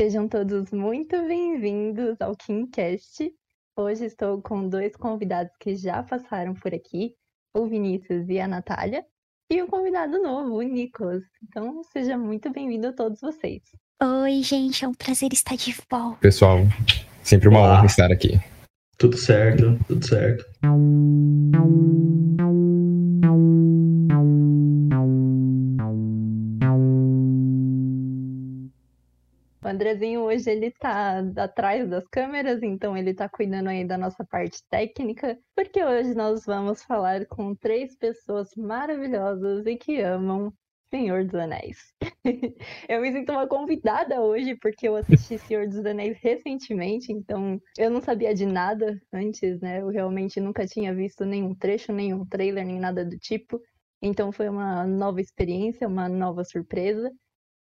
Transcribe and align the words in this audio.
Sejam 0.00 0.28
todos 0.28 0.70
muito 0.70 1.26
bem-vindos 1.26 2.20
ao 2.20 2.36
KimCast. 2.36 3.32
Hoje 3.76 4.04
estou 4.04 4.40
com 4.40 4.68
dois 4.68 4.94
convidados 4.94 5.52
que 5.58 5.74
já 5.74 6.04
passaram 6.04 6.54
por 6.54 6.72
aqui, 6.72 7.16
o 7.52 7.66
Vinícius 7.66 8.28
e 8.28 8.38
a 8.38 8.46
Natália, 8.46 9.04
e 9.50 9.60
um 9.60 9.66
convidado 9.66 10.22
novo, 10.22 10.54
o 10.54 10.62
Nicolas. 10.62 11.24
Então, 11.42 11.82
seja 11.92 12.16
muito 12.16 12.48
bem-vindo 12.48 12.86
a 12.86 12.92
todos 12.92 13.20
vocês. 13.20 13.60
Oi, 14.00 14.40
gente, 14.40 14.84
é 14.84 14.88
um 14.88 14.94
prazer 14.94 15.32
estar 15.32 15.56
de 15.56 15.74
volta. 15.90 16.20
Pessoal, 16.20 16.58
sempre 17.24 17.48
uma 17.48 17.58
Olá. 17.58 17.78
honra 17.78 17.86
estar 17.86 18.12
aqui. 18.12 18.38
Tudo 18.98 19.16
certo, 19.16 19.76
tudo 19.88 20.06
certo. 20.06 20.44
O 29.68 29.70
Andrezinho 29.70 30.22
hoje 30.22 30.50
ele 30.50 30.70
tá 30.70 31.22
atrás 31.36 31.86
das 31.90 32.08
câmeras, 32.08 32.62
então 32.62 32.96
ele 32.96 33.12
tá 33.12 33.28
cuidando 33.28 33.68
aí 33.68 33.86
da 33.86 33.98
nossa 33.98 34.24
parte 34.24 34.62
técnica, 34.70 35.38
porque 35.54 35.84
hoje 35.84 36.14
nós 36.14 36.46
vamos 36.46 36.82
falar 36.82 37.26
com 37.26 37.54
três 37.54 37.94
pessoas 37.94 38.48
maravilhosas 38.56 39.66
e 39.66 39.76
que 39.76 40.00
amam 40.00 40.50
Senhor 40.88 41.22
dos 41.26 41.34
Anéis. 41.34 41.76
eu 42.88 43.02
me 43.02 43.12
sinto 43.12 43.30
uma 43.30 43.46
convidada 43.46 44.22
hoje 44.22 44.56
porque 44.56 44.88
eu 44.88 44.96
assisti 44.96 45.36
Senhor 45.36 45.68
dos 45.68 45.84
Anéis 45.84 46.16
recentemente, 46.22 47.12
então 47.12 47.60
eu 47.76 47.90
não 47.90 48.00
sabia 48.00 48.34
de 48.34 48.46
nada 48.46 48.98
antes, 49.12 49.60
né? 49.60 49.82
Eu 49.82 49.88
realmente 49.88 50.40
nunca 50.40 50.66
tinha 50.66 50.94
visto 50.94 51.26
nenhum 51.26 51.54
trecho, 51.54 51.92
nenhum 51.92 52.24
trailer, 52.24 52.64
nem 52.64 52.80
nada 52.80 53.04
do 53.04 53.18
tipo. 53.18 53.60
Então 54.00 54.32
foi 54.32 54.48
uma 54.48 54.86
nova 54.86 55.20
experiência, 55.20 55.86
uma 55.86 56.08
nova 56.08 56.42
surpresa. 56.42 57.12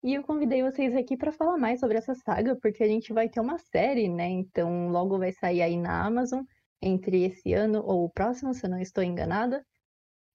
E 0.04 0.12
eu 0.14 0.22
convidei 0.22 0.62
vocês 0.62 0.94
aqui 0.94 1.16
para 1.16 1.32
falar 1.32 1.56
mais 1.56 1.80
sobre 1.80 1.96
essa 1.96 2.14
saga, 2.14 2.54
porque 2.60 2.84
a 2.84 2.86
gente 2.86 3.10
vai 3.14 3.26
ter 3.26 3.40
uma 3.40 3.58
série, 3.58 4.06
né? 4.06 4.28
Então 4.28 4.88
logo 4.88 5.18
vai 5.18 5.32
sair 5.32 5.62
aí 5.62 5.78
na 5.78 6.04
Amazon, 6.04 6.42
entre 6.82 7.24
esse 7.24 7.54
ano 7.54 7.82
ou 7.82 8.04
o 8.04 8.10
próximo, 8.10 8.52
se 8.52 8.66
eu 8.66 8.70
não 8.70 8.78
estou 8.78 9.02
enganada. 9.02 9.64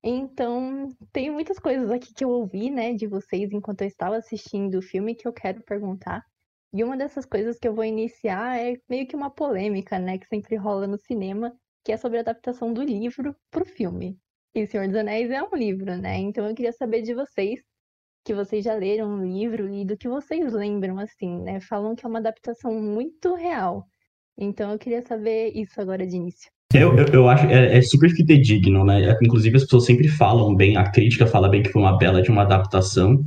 Então, 0.04 0.88
tem 1.12 1.30
muitas 1.30 1.60
coisas 1.60 1.92
aqui 1.92 2.12
que 2.14 2.24
eu 2.24 2.30
ouvi, 2.30 2.72
né, 2.72 2.94
de 2.94 3.06
vocês 3.06 3.52
enquanto 3.52 3.82
eu 3.82 3.88
estava 3.88 4.18
assistindo 4.18 4.80
o 4.80 4.82
filme 4.82 5.14
que 5.14 5.28
eu 5.28 5.34
quero 5.34 5.62
perguntar. 5.64 6.24
E 6.74 6.84
uma 6.84 6.98
dessas 6.98 7.26
coisas 7.26 7.60
que 7.60 7.68
eu 7.68 7.76
vou 7.76 7.86
iniciar 7.86 8.58
é 8.60 8.76
meio 8.90 9.08
que 9.08 9.16
uma 9.16 9.30
polêmica, 9.30 10.00
né, 10.00 10.18
que 10.18 10.26
sempre 10.28 10.56
rola 10.56 10.88
no 10.88 10.98
cinema, 10.98 11.56
que 11.86 11.92
é 11.92 11.98
sobre 11.98 12.18
a 12.18 12.22
adaptação 12.22 12.74
do 12.74 12.82
livro 12.82 13.36
para 13.52 13.64
o 13.64 13.66
filme. 13.68 14.18
E 14.56 14.66
Senhor 14.66 14.88
dos 14.88 14.96
Anéis 14.98 15.30
é 15.30 15.44
um 15.44 15.56
livro, 15.56 15.96
né? 15.98 16.18
Então 16.18 16.48
eu 16.48 16.56
queria 16.56 16.74
saber 16.74 17.04
de 17.04 17.14
vocês 17.14 17.62
que 18.26 18.34
vocês 18.34 18.64
já 18.64 18.74
leram 18.74 19.16
o 19.16 19.26
livro 19.26 19.70
e 19.70 19.86
do 19.86 19.98
que 19.98 20.08
vocês 20.08 20.54
lembram, 20.54 21.00
assim, 21.00 21.42
né? 21.42 21.60
Falam 21.60 21.96
que 21.96 22.06
é 22.06 22.10
uma 22.10 22.20
adaptação 22.20 22.74
muito 22.74 23.34
real. 23.36 23.86
Então 24.38 24.72
eu 24.72 24.80
queria 24.80 25.02
saber 25.02 25.52
isso 25.54 25.80
agora 25.82 26.06
de 26.06 26.16
início. 26.16 26.50
Eu, 26.74 26.96
eu, 26.96 27.06
eu 27.08 27.30
acho 27.30 27.48
é, 27.48 27.78
é 27.78 27.82
super 27.82 28.10
fidedigno, 28.12 28.86
né? 28.86 29.12
É, 29.12 29.18
inclusive 29.24 29.58
as 29.58 29.64
pessoas 29.64 29.86
sempre 29.86 30.08
falam 30.08 30.56
bem, 30.56 30.78
a 30.78 30.90
crítica 30.90 31.26
fala 31.26 31.50
bem 31.50 31.64
que 31.64 31.72
foi 31.72 31.82
uma 31.82 31.98
bela 31.98 32.22
de 32.22 32.30
uma 32.30 32.44
adaptação. 32.44 33.24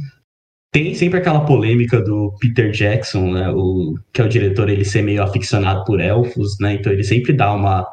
Tem 0.73 0.95
sempre 0.95 1.19
aquela 1.19 1.45
polêmica 1.45 2.01
do 2.01 2.35
Peter 2.41 2.71
Jackson, 2.71 3.33
né? 3.33 3.51
O, 3.51 3.95
que 4.13 4.23
é 4.23 4.25
o 4.25 4.29
diretor, 4.29 4.71
ele 4.71 4.85
ser 4.85 5.03
meio 5.03 5.23
aficionado 5.23 5.85
por 5.85 6.01
elfos, 6.01 6.57
né? 6.61 6.75
Então 6.75 6.93
ele 6.93 7.05
sempre 7.05 7.33
dá 7.33 7.53
uma, 7.53 7.87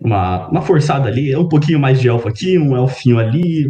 uma, 0.00 0.48
uma 0.48 0.62
forçada 0.62 1.08
ali, 1.08 1.30
é 1.30 1.38
um 1.38 1.48
pouquinho 1.48 1.78
mais 1.78 2.00
de 2.00 2.08
elfo 2.08 2.28
aqui, 2.28 2.58
um 2.58 2.76
elfinho 2.76 3.18
ali, 3.18 3.68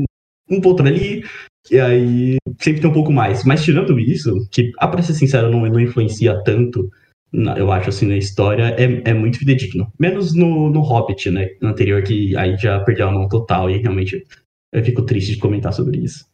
um 0.48 0.60
outro 0.64 0.86
ali, 0.86 1.24
e 1.70 1.78
aí 1.78 2.36
sempre 2.60 2.80
tem 2.80 2.90
um 2.90 2.94
pouco 2.94 3.12
mais. 3.12 3.44
Mas 3.44 3.62
tirando 3.62 3.98
isso, 3.98 4.46
que, 4.50 4.72
ah, 4.78 4.88
pra 4.88 5.02
ser 5.02 5.14
sincero, 5.14 5.50
não, 5.50 5.66
não 5.66 5.80
influencia 5.80 6.42
tanto, 6.44 6.90
eu 7.32 7.70
acho, 7.72 7.88
assim, 7.90 8.06
na 8.06 8.16
história, 8.16 8.74
é, 8.78 9.10
é 9.10 9.14
muito 9.14 9.38
fidedigno. 9.38 9.92
Menos 9.98 10.34
no, 10.34 10.70
no 10.70 10.80
Hobbit, 10.80 11.30
né? 11.30 11.48
No 11.60 11.68
anterior, 11.68 12.02
que 12.02 12.36
aí 12.36 12.56
já 12.56 12.80
perdeu 12.80 13.08
a 13.08 13.12
mão 13.12 13.28
total, 13.28 13.70
e 13.70 13.78
realmente 13.78 14.24
eu 14.72 14.84
fico 14.84 15.02
triste 15.02 15.32
de 15.32 15.38
comentar 15.38 15.72
sobre 15.72 15.98
isso. 15.98 16.24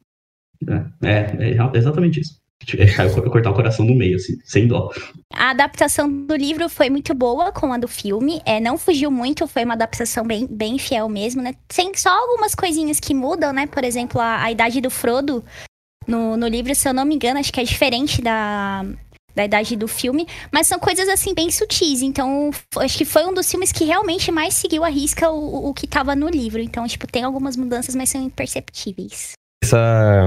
É, 1.02 1.08
é, 1.08 1.50
é 1.50 1.78
exatamente 1.78 2.20
isso. 2.20 2.41
É 2.78 3.08
cortar 3.28 3.50
o 3.50 3.54
coração 3.54 3.84
no 3.84 3.94
meio, 3.94 4.16
assim, 4.16 4.38
sem 4.44 4.66
dó. 4.66 4.90
A 5.32 5.50
adaptação 5.50 6.10
do 6.10 6.34
livro 6.36 6.68
foi 6.68 6.88
muito 6.90 7.14
boa 7.14 7.52
com 7.52 7.72
a 7.72 7.78
do 7.78 7.88
filme. 7.88 8.40
É, 8.44 8.60
não 8.60 8.78
fugiu 8.78 9.10
muito, 9.10 9.46
foi 9.46 9.64
uma 9.64 9.74
adaptação 9.74 10.24
bem, 10.24 10.46
bem 10.48 10.78
fiel 10.78 11.08
mesmo, 11.08 11.42
né? 11.42 11.54
Tem 11.68 11.92
só 11.94 12.10
algumas 12.10 12.54
coisinhas 12.54 13.00
que 13.00 13.14
mudam, 13.14 13.52
né? 13.52 13.66
Por 13.66 13.84
exemplo, 13.84 14.20
a, 14.20 14.42
a 14.42 14.52
idade 14.52 14.80
do 14.80 14.90
Frodo 14.90 15.44
no, 16.06 16.36
no 16.36 16.46
livro, 16.46 16.74
se 16.74 16.88
eu 16.88 16.94
não 16.94 17.04
me 17.04 17.14
engano, 17.14 17.38
acho 17.38 17.52
que 17.52 17.60
é 17.60 17.64
diferente 17.64 18.20
da, 18.20 18.84
da 19.34 19.44
idade 19.44 19.76
do 19.76 19.88
filme, 19.88 20.26
mas 20.50 20.66
são 20.66 20.78
coisas 20.78 21.08
assim 21.08 21.34
bem 21.34 21.50
sutis. 21.50 22.02
Então, 22.02 22.50
acho 22.76 22.98
que 22.98 23.04
foi 23.04 23.24
um 23.24 23.34
dos 23.34 23.50
filmes 23.50 23.72
que 23.72 23.84
realmente 23.84 24.30
mais 24.30 24.54
seguiu 24.54 24.84
a 24.84 24.88
risca 24.88 25.30
o, 25.30 25.68
o 25.68 25.74
que 25.74 25.86
estava 25.86 26.14
no 26.14 26.28
livro. 26.28 26.60
Então, 26.60 26.86
tipo, 26.86 27.06
tem 27.06 27.24
algumas 27.24 27.56
mudanças, 27.56 27.94
mas 27.94 28.10
são 28.10 28.22
imperceptíveis. 28.22 29.32
Essa 29.62 30.26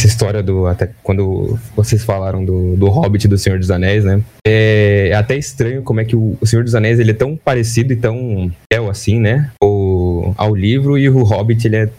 essa 0.00 0.06
história 0.06 0.42
do. 0.42 0.66
Até 0.66 0.90
quando 1.02 1.58
vocês 1.74 2.04
falaram 2.04 2.44
do, 2.44 2.76
do 2.76 2.88
Hobbit 2.88 3.26
do 3.26 3.38
Senhor 3.38 3.58
dos 3.58 3.70
Anéis, 3.70 4.04
né? 4.04 4.22
É, 4.46 5.08
é, 5.10 5.14
até 5.14 5.36
estranho 5.36 5.82
como 5.82 6.00
é 6.00 6.04
que 6.04 6.14
o, 6.14 6.36
o 6.40 6.46
Senhor 6.46 6.62
dos 6.62 6.74
Anéis 6.74 6.98
ele 6.98 7.10
é 7.10 7.14
tão 7.14 7.36
parecido 7.36 7.92
e 7.92 7.96
tão 7.96 8.50
fiel 8.72 8.88
assim, 8.88 9.18
né? 9.18 9.50
O, 9.62 10.32
ao 10.36 10.54
livro, 10.54 10.96
e 10.98 11.08
o 11.08 11.22
Hobbit 11.22 11.66
ele 11.66 11.76
é 11.76 11.90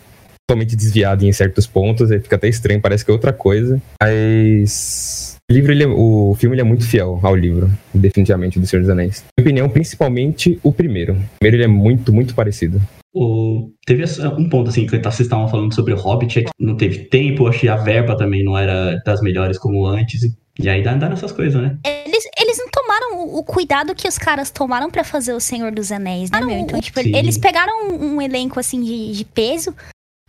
totalmente 0.47 0.75
desviado 0.75 1.25
em 1.25 1.31
certos 1.33 1.67
pontos, 1.67 2.09
aí 2.09 2.19
fica 2.19 2.37
até 2.37 2.47
estranho, 2.47 2.79
parece 2.79 3.03
que 3.03 3.11
é 3.11 3.13
outra 3.13 3.33
coisa. 3.33 3.81
Mas. 4.01 5.35
O 5.49 5.53
livro, 5.53 5.71
ele 5.71 5.83
é, 5.83 5.87
o 5.87 6.35
filme 6.37 6.55
ele 6.55 6.61
é 6.61 6.65
muito 6.65 6.85
fiel 6.85 7.21
ao 7.23 7.33
livro, 7.33 7.71
definitivamente, 7.93 8.59
do 8.59 8.67
Senhor 8.67 8.81
dos 8.81 8.89
Anéis. 8.89 9.23
Na 9.37 9.41
minha 9.41 9.45
opinião, 9.45 9.69
principalmente 9.69 10.59
o 10.61 10.73
primeiro. 10.73 11.13
O 11.13 11.39
primeiro 11.39 11.55
ele 11.55 11.63
é 11.63 11.67
muito, 11.67 12.11
muito 12.11 12.35
parecido. 12.35 12.81
O, 13.13 13.72
teve 13.85 14.03
um 14.38 14.50
ponto 14.50 14.69
assim 14.69 14.85
que 14.85 14.97
vocês 14.97 15.22
estavam 15.22 15.47
falando 15.47 15.73
sobre 15.73 15.94
o 15.94 15.97
Hobbit, 15.97 16.40
é 16.40 16.44
que 16.44 16.51
não 16.59 16.75
teve 16.75 17.06
tempo, 17.06 17.47
achei 17.47 17.68
a 17.68 17.75
verba 17.75 18.16
também 18.16 18.44
não 18.44 18.57
era 18.57 19.01
das 19.06 19.22
melhores 19.22 19.57
como 19.57 19.85
antes. 19.85 20.22
E 20.59 20.69
aí 20.69 20.84
dá, 20.84 20.94
dá 20.95 21.09
nessas 21.09 21.31
coisas, 21.31 21.62
né? 21.62 21.78
Eles, 21.85 22.23
eles 22.40 22.57
não 22.57 22.68
tomaram 22.69 23.19
o, 23.19 23.40
o 23.40 23.44
cuidado 23.44 23.94
que 23.94 24.07
os 24.07 24.18
caras 24.18 24.50
tomaram 24.50 24.90
para 24.90 25.03
fazer 25.03 25.34
o 25.34 25.40
Senhor 25.40 25.72
dos 25.72 25.91
Anéis, 25.91 26.31
né, 26.31 26.41
meu? 26.41 26.57
Então, 26.57 26.79
tipo, 26.81 27.00
sim. 27.01 27.16
eles 27.16 27.38
pegaram 27.38 27.90
um, 27.90 28.16
um 28.16 28.22
elenco 28.22 28.59
assim 28.59 28.81
de, 28.81 29.12
de 29.12 29.25
peso 29.25 29.74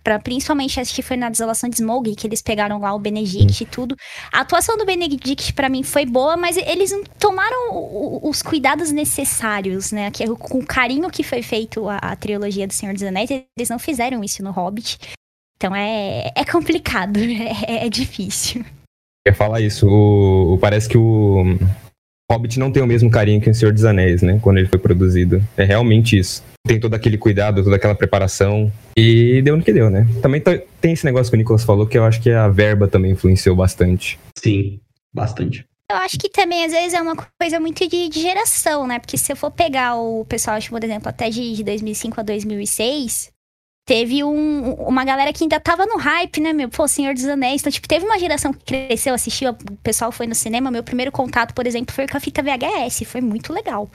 Pra, 0.08 0.18
principalmente 0.18 0.80
acho 0.80 0.94
que 0.94 1.02
foi 1.02 1.18
na 1.18 1.28
Desolação 1.28 1.68
de 1.68 1.76
Smoke, 1.76 2.16
que 2.16 2.26
eles 2.26 2.40
pegaram 2.40 2.80
lá 2.80 2.94
o 2.94 2.98
Benedict 2.98 3.62
hum. 3.62 3.66
e 3.66 3.70
tudo. 3.70 3.94
A 4.32 4.40
atuação 4.40 4.74
do 4.78 4.86
Benedict 4.86 5.52
para 5.52 5.68
mim 5.68 5.82
foi 5.82 6.06
boa, 6.06 6.34
mas 6.34 6.56
eles 6.56 6.90
não 6.92 7.04
tomaram 7.18 8.22
os 8.22 8.40
cuidados 8.40 8.90
necessários, 8.90 9.92
né? 9.92 10.10
Que, 10.10 10.26
com 10.26 10.60
o 10.60 10.66
carinho 10.66 11.10
que 11.10 11.22
foi 11.22 11.42
feito 11.42 11.86
a, 11.90 11.98
a 11.98 12.16
trilogia 12.16 12.66
do 12.66 12.72
Senhor 12.72 12.94
dos 12.94 13.02
Anéis, 13.02 13.28
eles 13.30 13.68
não 13.68 13.78
fizeram 13.78 14.24
isso 14.24 14.42
no 14.42 14.50
Hobbit. 14.50 14.98
Então 15.58 15.76
é, 15.76 16.32
é 16.34 16.42
complicado, 16.42 17.18
é, 17.68 17.84
é 17.84 17.88
difícil. 17.90 18.64
Quer 19.26 19.34
falar 19.34 19.60
isso? 19.60 19.86
O, 19.86 20.54
o, 20.54 20.58
parece 20.58 20.88
que 20.88 20.96
o 20.96 21.58
Hobbit 22.30 22.58
não 22.58 22.70
tem 22.70 22.82
o 22.82 22.86
mesmo 22.86 23.10
carinho 23.10 23.40
que 23.40 23.48
o 23.48 23.54
Senhor 23.54 23.72
dos 23.72 23.84
Anéis, 23.84 24.22
né? 24.22 24.38
Quando 24.42 24.58
ele 24.58 24.68
foi 24.68 24.78
produzido. 24.78 25.42
É 25.56 25.64
realmente 25.64 26.18
isso 26.18 26.42
tem 26.68 26.78
todo 26.78 26.92
aquele 26.94 27.16
cuidado, 27.16 27.64
toda 27.64 27.76
aquela 27.76 27.94
preparação. 27.94 28.70
E 28.96 29.40
deu 29.42 29.56
no 29.56 29.62
que 29.62 29.72
deu, 29.72 29.88
né? 29.88 30.06
Também 30.20 30.42
tem 30.80 30.92
esse 30.92 31.04
negócio 31.04 31.30
que 31.30 31.36
o 31.36 31.38
Nicolas 31.38 31.64
falou, 31.64 31.86
que 31.86 31.96
eu 31.96 32.04
acho 32.04 32.20
que 32.20 32.30
a 32.30 32.46
verba 32.48 32.86
também 32.86 33.12
influenciou 33.12 33.56
bastante. 33.56 34.20
Sim, 34.36 34.78
bastante. 35.12 35.64
Eu 35.90 35.96
acho 35.96 36.18
que 36.18 36.28
também, 36.28 36.66
às 36.66 36.72
vezes, 36.72 36.92
é 36.92 37.00
uma 37.00 37.16
coisa 37.40 37.58
muito 37.58 37.88
de, 37.88 38.10
de 38.10 38.20
geração, 38.20 38.86
né? 38.86 38.98
Porque 38.98 39.16
se 39.16 39.32
eu 39.32 39.36
for 39.36 39.50
pegar 39.50 39.96
o 39.96 40.26
pessoal, 40.26 40.56
acho, 40.56 40.68
por 40.68 40.84
exemplo, 40.84 41.08
até 41.08 41.30
de, 41.30 41.54
de 41.54 41.64
2005 41.64 42.20
a 42.20 42.22
2006, 42.22 43.30
teve 43.88 44.22
um, 44.22 44.74
uma 44.74 45.02
galera 45.02 45.32
que 45.32 45.42
ainda 45.42 45.58
tava 45.58 45.86
no 45.86 45.96
hype, 45.96 46.42
né, 46.42 46.52
meu? 46.52 46.68
Pô, 46.68 46.86
Senhor 46.86 47.14
dos 47.14 47.24
Anéis. 47.24 47.62
Então, 47.62 47.72
tipo, 47.72 47.88
teve 47.88 48.04
uma 48.04 48.18
geração 48.18 48.52
que 48.52 48.62
cresceu, 48.62 49.14
assistiu, 49.14 49.52
o 49.52 49.76
pessoal 49.82 50.12
foi 50.12 50.26
no 50.26 50.34
cinema. 50.34 50.70
Meu 50.70 50.82
primeiro 50.82 51.10
contato, 51.10 51.54
por 51.54 51.66
exemplo, 51.66 51.94
foi 51.94 52.06
com 52.06 52.18
a 52.18 52.20
fita 52.20 52.42
VHS. 52.42 53.04
Foi 53.06 53.22
muito 53.22 53.50
legal 53.50 53.90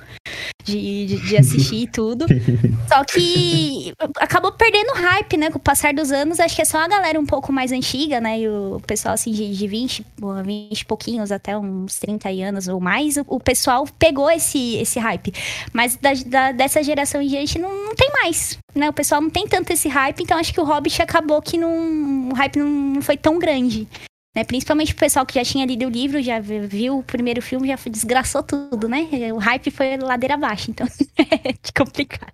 de, 0.64 1.06
de, 1.06 1.18
de 1.18 1.38
assistir 1.38 1.88
tudo. 1.92 2.26
Só 2.88 3.04
que 3.04 3.94
acabou 4.18 4.52
perdendo 4.52 4.94
hype, 4.94 5.38
né? 5.38 5.50
Com 5.50 5.58
o 5.58 5.62
passar 5.62 5.94
dos 5.94 6.12
anos, 6.12 6.40
acho 6.40 6.56
que 6.56 6.62
é 6.62 6.66
só 6.66 6.80
a 6.80 6.88
galera 6.88 7.20
um 7.20 7.26
pouco 7.26 7.52
mais 7.52 7.72
antiga, 7.72 8.20
né? 8.20 8.40
E 8.40 8.48
o 8.48 8.82
pessoal, 8.86 9.14
assim, 9.14 9.32
de, 9.32 9.56
de 9.56 9.68
20, 9.68 10.06
20 10.46 10.80
e 10.80 10.86
pouquinhos 10.86 11.32
até 11.32 11.58
uns 11.58 12.00
30 12.00 12.30
anos 12.30 12.68
ou 12.68 12.80
mais, 12.80 13.18
o, 13.18 13.26
o 13.28 13.40
pessoal 13.40 13.88
pegou 14.00 14.30
esse, 14.30 14.76
esse 14.76 15.00
hype. 15.00 15.34
Mas 15.72 15.96
da, 15.96 16.14
da, 16.26 16.52
dessa 16.52 16.82
geração 16.82 17.22
em 17.22 17.28
diante 17.28 17.60
não, 17.60 17.86
não 17.86 17.96
tem 17.96 18.10
mais, 18.12 18.58
né? 18.74 18.90
O 18.90 18.94
pessoal 18.94 19.22
não 19.22 19.30
tem 19.30 19.48
tanto 19.48 19.72
esse 19.72 19.88
hype, 19.88 20.22
então 20.22 20.38
acho 20.38 20.54
que 20.54 20.62
o 20.62 20.64
Hobbit 20.64 21.02
acabou 21.02 21.42
que 21.42 21.58
não, 21.58 22.30
o 22.30 22.34
hype 22.34 22.58
não 22.58 23.02
foi 23.02 23.18
tão 23.18 23.38
grande. 23.40 23.88
Né? 24.36 24.44
Principalmente 24.44 24.94
o 24.94 24.98
pessoal 24.98 25.26
que 25.26 25.36
já 25.36 25.44
tinha 25.44 25.66
lido 25.66 25.86
o 25.86 25.90
livro, 25.90 26.22
já 26.22 26.40
viu 26.40 27.00
o 27.00 27.04
primeiro 27.04 27.42
filme, 27.42 27.68
já 27.68 27.78
desgraçou 27.90 28.42
tudo, 28.42 28.90
né? 28.90 29.08
O 29.34 29.38
hype 29.38 29.70
foi 29.70 29.98
ladeira 29.98 30.34
abaixo, 30.34 30.72
então 30.72 30.88
é 31.18 31.54
complicado. 31.78 32.34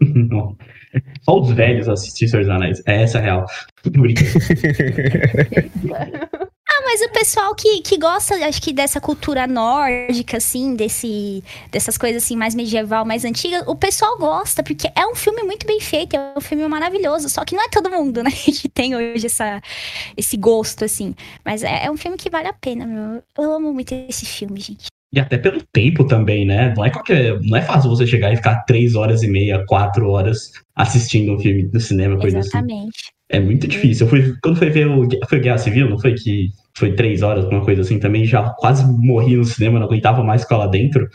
Só 1.22 1.40
os 1.40 1.50
velhos 1.52 1.88
assistir 1.88 2.28
Senhor 2.28 2.44
dos 2.44 2.50
Anéis. 2.50 2.82
É 2.86 3.02
essa 3.02 3.18
a 3.18 3.22
real. 3.22 3.46
Mas 6.90 7.02
o 7.02 7.10
pessoal 7.10 7.54
que, 7.54 7.82
que 7.82 7.98
gosta, 7.98 8.34
acho 8.46 8.62
que 8.62 8.72
dessa 8.72 8.98
cultura 8.98 9.46
nórdica, 9.46 10.38
assim, 10.38 10.74
desse, 10.74 11.44
dessas 11.70 11.98
coisas 11.98 12.24
assim, 12.24 12.34
mais 12.34 12.54
medieval, 12.54 13.04
mais 13.04 13.26
antiga, 13.26 13.62
o 13.70 13.76
pessoal 13.76 14.16
gosta, 14.16 14.62
porque 14.62 14.90
é 14.96 15.06
um 15.06 15.14
filme 15.14 15.42
muito 15.42 15.66
bem 15.66 15.80
feito, 15.80 16.16
é 16.16 16.32
um 16.34 16.40
filme 16.40 16.66
maravilhoso. 16.66 17.28
Só 17.28 17.44
que 17.44 17.54
não 17.54 17.62
é 17.62 17.68
todo 17.68 17.90
mundo, 17.90 18.22
né, 18.22 18.30
que 18.32 18.70
tem 18.70 18.96
hoje 18.96 19.26
essa, 19.26 19.60
esse 20.16 20.38
gosto, 20.38 20.82
assim. 20.82 21.14
Mas 21.44 21.62
é, 21.62 21.84
é 21.84 21.90
um 21.90 21.96
filme 21.98 22.16
que 22.16 22.30
vale 22.30 22.48
a 22.48 22.54
pena, 22.54 22.86
meu. 22.86 23.22
Eu 23.36 23.52
amo 23.52 23.70
muito 23.70 23.92
esse 23.92 24.24
filme, 24.24 24.58
gente. 24.58 24.86
E 25.12 25.20
até 25.20 25.36
pelo 25.36 25.60
tempo 25.70 26.06
também, 26.06 26.46
né? 26.46 26.72
Não 26.74 26.86
é 26.86 26.90
qualquer. 26.90 27.38
Não 27.42 27.58
é 27.58 27.60
fácil 27.60 27.90
você 27.90 28.06
chegar 28.06 28.32
e 28.32 28.36
ficar 28.36 28.64
três 28.64 28.94
horas 28.94 29.22
e 29.22 29.28
meia, 29.28 29.62
quatro 29.66 30.08
horas 30.08 30.52
assistindo 30.74 31.34
um 31.34 31.38
filme 31.38 31.68
no 31.70 31.80
cinema, 31.80 32.18
coisa 32.18 32.38
Exatamente. 32.38 32.96
assim. 32.96 33.18
É 33.30 33.38
muito 33.38 33.68
difícil. 33.68 34.06
Eu 34.06 34.10
fui, 34.10 34.34
quando 34.42 34.56
foi 34.56 34.70
ver 34.70 34.86
o. 34.86 35.06
Foi 35.28 35.38
Guerra 35.38 35.58
Civil, 35.58 35.90
não 35.90 35.98
foi 35.98 36.14
que 36.14 36.50
foi 36.78 36.92
três 36.94 37.22
horas, 37.22 37.44
alguma 37.44 37.64
coisa 37.64 37.82
assim, 37.82 37.98
também 37.98 38.24
já 38.24 38.50
quase 38.58 38.84
morri 38.86 39.36
no 39.36 39.44
cinema, 39.44 39.78
não 39.78 39.86
aguentava 39.86 40.22
mais 40.22 40.42
ficar 40.42 40.58
lá 40.58 40.66
dentro. 40.66 41.08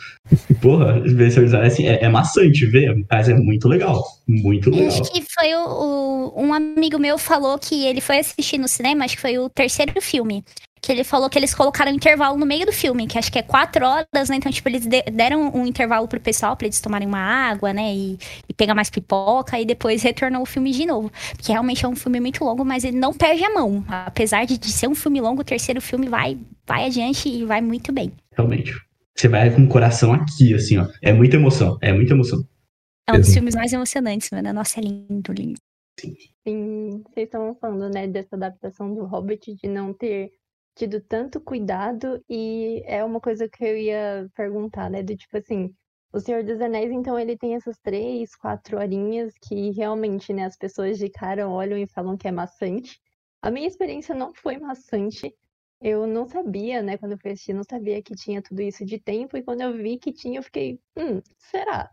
Porra, 0.60 1.00
ver 1.00 1.30
Senhor 1.30 1.44
dos 1.46 1.54
Anéis, 1.54 1.78
é 1.80 2.08
maçante 2.08 2.66
ver, 2.66 2.94
mas 3.10 3.28
é 3.28 3.34
muito 3.34 3.68
legal. 3.68 4.02
Muito 4.26 4.70
legal. 4.70 4.88
Acho 4.88 5.12
que 5.12 5.22
foi 5.22 5.54
o, 5.54 6.32
o- 6.36 6.42
um 6.42 6.52
amigo 6.52 6.98
meu 6.98 7.18
falou 7.18 7.58
que 7.58 7.86
ele 7.86 8.00
foi 8.00 8.18
assistir 8.18 8.58
no 8.58 8.68
cinema, 8.68 9.04
acho 9.04 9.16
que 9.16 9.22
foi 9.22 9.38
o 9.38 9.48
terceiro 9.48 10.00
filme. 10.00 10.44
Que 10.84 10.92
ele 10.92 11.02
falou 11.02 11.30
que 11.30 11.38
eles 11.38 11.54
colocaram 11.54 11.90
um 11.90 11.94
intervalo 11.94 12.36
no 12.36 12.44
meio 12.44 12.66
do 12.66 12.72
filme, 12.72 13.06
que 13.06 13.18
acho 13.18 13.32
que 13.32 13.38
é 13.38 13.42
quatro 13.42 13.86
horas, 13.86 14.28
né? 14.28 14.36
Então, 14.36 14.52
tipo, 14.52 14.68
eles 14.68 14.86
de- 14.86 15.02
deram 15.04 15.50
um 15.54 15.64
intervalo 15.64 16.06
pro 16.06 16.20
pessoal 16.20 16.54
pra 16.58 16.66
eles 16.66 16.78
tomarem 16.78 17.08
uma 17.08 17.18
água, 17.18 17.72
né? 17.72 17.94
E, 17.94 18.18
e 18.46 18.52
pegar 18.52 18.74
mais 18.74 18.90
pipoca, 18.90 19.58
e 19.58 19.64
depois 19.64 20.02
retornou 20.02 20.42
o 20.42 20.46
filme 20.46 20.72
de 20.72 20.84
novo. 20.84 21.10
Porque 21.34 21.50
realmente 21.50 21.86
é 21.86 21.88
um 21.88 21.96
filme 21.96 22.20
muito 22.20 22.44
longo, 22.44 22.66
mas 22.66 22.84
ele 22.84 22.98
não 22.98 23.14
perde 23.14 23.42
a 23.42 23.50
mão. 23.54 23.82
Apesar 23.88 24.44
de, 24.44 24.58
de 24.58 24.70
ser 24.70 24.86
um 24.86 24.94
filme 24.94 25.22
longo, 25.22 25.40
o 25.40 25.44
terceiro 25.44 25.80
filme 25.80 26.06
vai, 26.06 26.38
vai 26.66 26.84
adiante 26.84 27.30
e 27.30 27.46
vai 27.46 27.62
muito 27.62 27.90
bem. 27.90 28.12
Realmente. 28.36 28.74
Você 29.16 29.26
vai 29.26 29.50
com 29.50 29.62
o 29.64 29.68
coração 29.68 30.12
aqui, 30.12 30.52
assim, 30.52 30.76
ó. 30.76 30.86
É 31.00 31.14
muita 31.14 31.36
emoção, 31.36 31.78
é 31.80 31.94
muita 31.94 32.12
emoção. 32.12 32.46
É 33.08 33.12
um 33.14 33.20
dos 33.20 33.32
filmes 33.32 33.54
mais 33.54 33.72
emocionantes, 33.72 34.28
mano. 34.30 34.52
Nossa, 34.52 34.80
é 34.80 34.82
lindo, 34.82 35.32
lindo. 35.32 35.58
Sim, 35.98 37.02
vocês 37.08 37.26
estavam 37.26 37.54
falando, 37.54 37.90
né, 37.90 38.06
dessa 38.06 38.36
adaptação 38.36 38.94
do 38.94 39.06
Hobbit, 39.06 39.54
de 39.54 39.66
não 39.66 39.94
ter 39.94 40.30
tido 40.74 41.00
tanto 41.00 41.40
cuidado, 41.40 42.22
e 42.28 42.82
é 42.86 43.04
uma 43.04 43.20
coisa 43.20 43.48
que 43.48 43.64
eu 43.64 43.76
ia 43.76 44.28
perguntar, 44.34 44.90
né, 44.90 45.02
do 45.02 45.16
tipo 45.16 45.36
assim, 45.38 45.74
o 46.12 46.20
Senhor 46.20 46.44
dos 46.44 46.60
Anéis, 46.60 46.92
então, 46.92 47.18
ele 47.18 47.36
tem 47.36 47.54
essas 47.56 47.78
três, 47.80 48.34
quatro 48.36 48.78
horinhas 48.78 49.34
que 49.42 49.70
realmente, 49.72 50.32
né, 50.32 50.44
as 50.46 50.56
pessoas 50.56 50.98
de 50.98 51.08
cara 51.10 51.48
olham 51.48 51.76
e 51.78 51.86
falam 51.88 52.16
que 52.16 52.28
é 52.28 52.32
maçante. 52.32 53.00
A 53.42 53.50
minha 53.50 53.66
experiência 53.68 54.14
não 54.14 54.32
foi 54.34 54.58
maçante. 54.58 55.34
Eu 55.80 56.06
não 56.06 56.26
sabia, 56.26 56.82
né, 56.82 56.96
quando 56.98 57.12
eu 57.12 57.18
fui 57.18 57.32
assistir, 57.32 57.52
não 57.52 57.64
sabia 57.68 58.02
que 58.02 58.14
tinha 58.14 58.40
tudo 58.42 58.62
isso 58.62 58.84
de 58.84 58.98
tempo, 58.98 59.36
e 59.36 59.42
quando 59.42 59.60
eu 59.62 59.72
vi 59.74 59.98
que 59.98 60.12
tinha, 60.12 60.38
eu 60.38 60.42
fiquei, 60.42 60.80
hum, 60.96 61.20
será? 61.38 61.90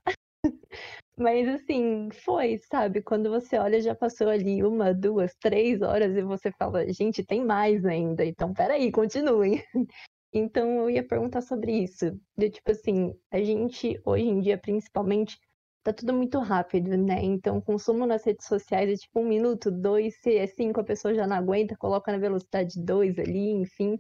Mas 1.22 1.48
assim, 1.48 2.10
foi, 2.26 2.58
sabe? 2.58 3.02
Quando 3.04 3.30
você 3.30 3.56
olha, 3.60 3.80
já 3.80 3.94
passou 3.94 4.28
ali 4.28 4.64
uma, 4.64 4.92
duas, 4.92 5.36
três 5.36 5.80
horas 5.84 6.16
e 6.16 6.24
você 6.24 6.52
fala, 6.52 6.92
gente, 6.92 7.24
tem 7.24 7.46
mais 7.46 7.86
ainda, 7.86 8.26
então 8.26 8.54
peraí, 8.54 8.92
continuem. 8.92 9.64
Então 10.34 10.80
eu 10.80 10.90
ia 10.90 11.06
perguntar 11.06 11.42
sobre 11.42 11.74
isso. 11.84 12.18
De 12.38 12.50
tipo 12.50 12.72
assim, 12.72 13.14
a 13.30 13.42
gente, 13.44 14.02
hoje 14.06 14.24
em 14.24 14.40
dia, 14.40 14.58
principalmente, 14.58 15.38
tá 15.84 15.92
tudo 15.94 16.14
muito 16.14 16.40
rápido, 16.40 16.96
né? 16.98 17.22
Então 17.24 17.58
o 17.58 17.62
consumo 17.62 18.06
nas 18.06 18.24
redes 18.24 18.48
sociais 18.48 18.90
é 18.90 18.96
tipo 18.96 19.20
um 19.20 19.28
minuto, 19.28 19.70
dois, 19.70 20.16
se 20.22 20.38
é 20.38 20.48
cinco, 20.48 20.80
a 20.80 20.86
pessoa 20.86 21.14
já 21.14 21.28
não 21.28 21.36
aguenta, 21.36 21.76
coloca 21.78 22.12
na 22.14 22.18
velocidade 22.18 22.82
dois 22.82 23.20
ali, 23.20 23.50
enfim. 23.52 24.00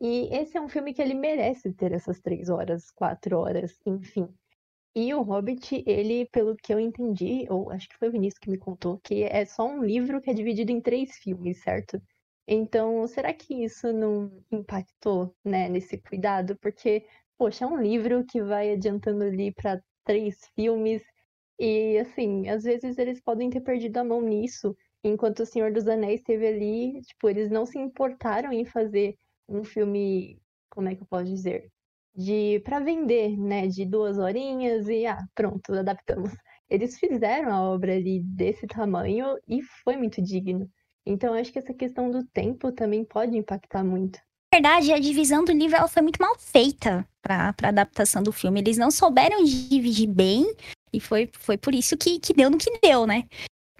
E 0.00 0.28
esse 0.36 0.56
é 0.58 0.60
um 0.60 0.68
filme 0.68 0.92
que 0.92 1.00
ele 1.00 1.14
merece 1.14 1.72
ter 1.72 1.92
essas 1.92 2.20
três 2.20 2.48
horas, 2.50 2.90
quatro 2.90 3.38
horas, 3.38 3.78
enfim. 3.86 4.28
E 5.00 5.14
o 5.14 5.22
Hobbit, 5.22 5.84
ele, 5.86 6.26
pelo 6.26 6.56
que 6.56 6.74
eu 6.74 6.80
entendi, 6.80 7.46
ou 7.48 7.70
acho 7.70 7.88
que 7.88 7.96
foi 7.96 8.08
o 8.08 8.12
Vinícius 8.12 8.40
que 8.40 8.50
me 8.50 8.58
contou, 8.58 8.98
que 8.98 9.22
é 9.22 9.44
só 9.44 9.64
um 9.64 9.84
livro 9.84 10.20
que 10.20 10.28
é 10.28 10.34
dividido 10.34 10.72
em 10.72 10.80
três 10.80 11.16
filmes, 11.18 11.62
certo? 11.62 12.02
Então, 12.48 13.06
será 13.06 13.32
que 13.32 13.64
isso 13.64 13.92
não 13.92 14.42
impactou, 14.50 15.36
né, 15.44 15.68
nesse 15.68 15.98
cuidado? 15.98 16.58
Porque, 16.60 17.06
poxa, 17.38 17.64
é 17.64 17.68
um 17.68 17.80
livro 17.80 18.24
que 18.26 18.42
vai 18.42 18.72
adiantando 18.72 19.22
ali 19.22 19.52
para 19.52 19.80
três 20.04 20.40
filmes, 20.56 21.02
e 21.60 21.98
assim, 21.98 22.48
às 22.48 22.64
vezes 22.64 22.98
eles 22.98 23.20
podem 23.20 23.50
ter 23.50 23.60
perdido 23.60 23.98
a 23.98 24.04
mão 24.04 24.20
nisso, 24.20 24.76
enquanto 25.04 25.40
o 25.40 25.46
Senhor 25.46 25.72
dos 25.72 25.86
Anéis 25.86 26.20
esteve 26.20 26.46
ali, 26.48 27.00
tipo, 27.02 27.28
eles 27.28 27.50
não 27.50 27.64
se 27.66 27.78
importaram 27.78 28.52
em 28.52 28.64
fazer 28.64 29.16
um 29.48 29.62
filme, 29.62 30.40
como 30.70 30.88
é 30.88 30.96
que 30.96 31.02
eu 31.02 31.06
posso 31.06 31.26
dizer? 31.26 31.70
De 32.18 32.60
para 32.64 32.80
vender, 32.80 33.38
né, 33.38 33.68
de 33.68 33.86
duas 33.86 34.18
horinhas 34.18 34.88
e 34.88 35.06
ah, 35.06 35.24
pronto, 35.36 35.72
adaptamos. 35.72 36.32
Eles 36.68 36.98
fizeram 36.98 37.54
a 37.54 37.62
obra 37.62 37.94
ali 37.94 38.20
desse 38.24 38.66
tamanho 38.66 39.38
e 39.46 39.62
foi 39.84 39.96
muito 39.96 40.20
digno. 40.20 40.68
Então 41.06 41.32
acho 41.32 41.52
que 41.52 41.60
essa 41.60 41.72
questão 41.72 42.10
do 42.10 42.24
tempo 42.24 42.72
também 42.72 43.04
pode 43.04 43.36
impactar 43.36 43.84
muito. 43.84 44.18
Na 44.52 44.58
verdade, 44.58 44.92
a 44.92 44.98
divisão 44.98 45.44
do 45.44 45.52
livro 45.52 45.76
ela 45.76 45.86
foi 45.86 46.02
muito 46.02 46.20
mal 46.20 46.36
feita 46.38 47.06
para 47.22 47.54
a 47.62 47.68
adaptação 47.68 48.22
do 48.22 48.32
filme. 48.32 48.60
Eles 48.60 48.76
não 48.76 48.90
souberam 48.90 49.44
dividir 49.44 50.08
bem 50.08 50.52
e 50.92 51.00
foi, 51.00 51.30
foi 51.38 51.56
por 51.56 51.74
isso 51.74 51.96
que, 51.96 52.18
que 52.18 52.34
deu 52.34 52.50
no 52.50 52.58
que 52.58 52.78
deu, 52.82 53.06
né? 53.06 53.24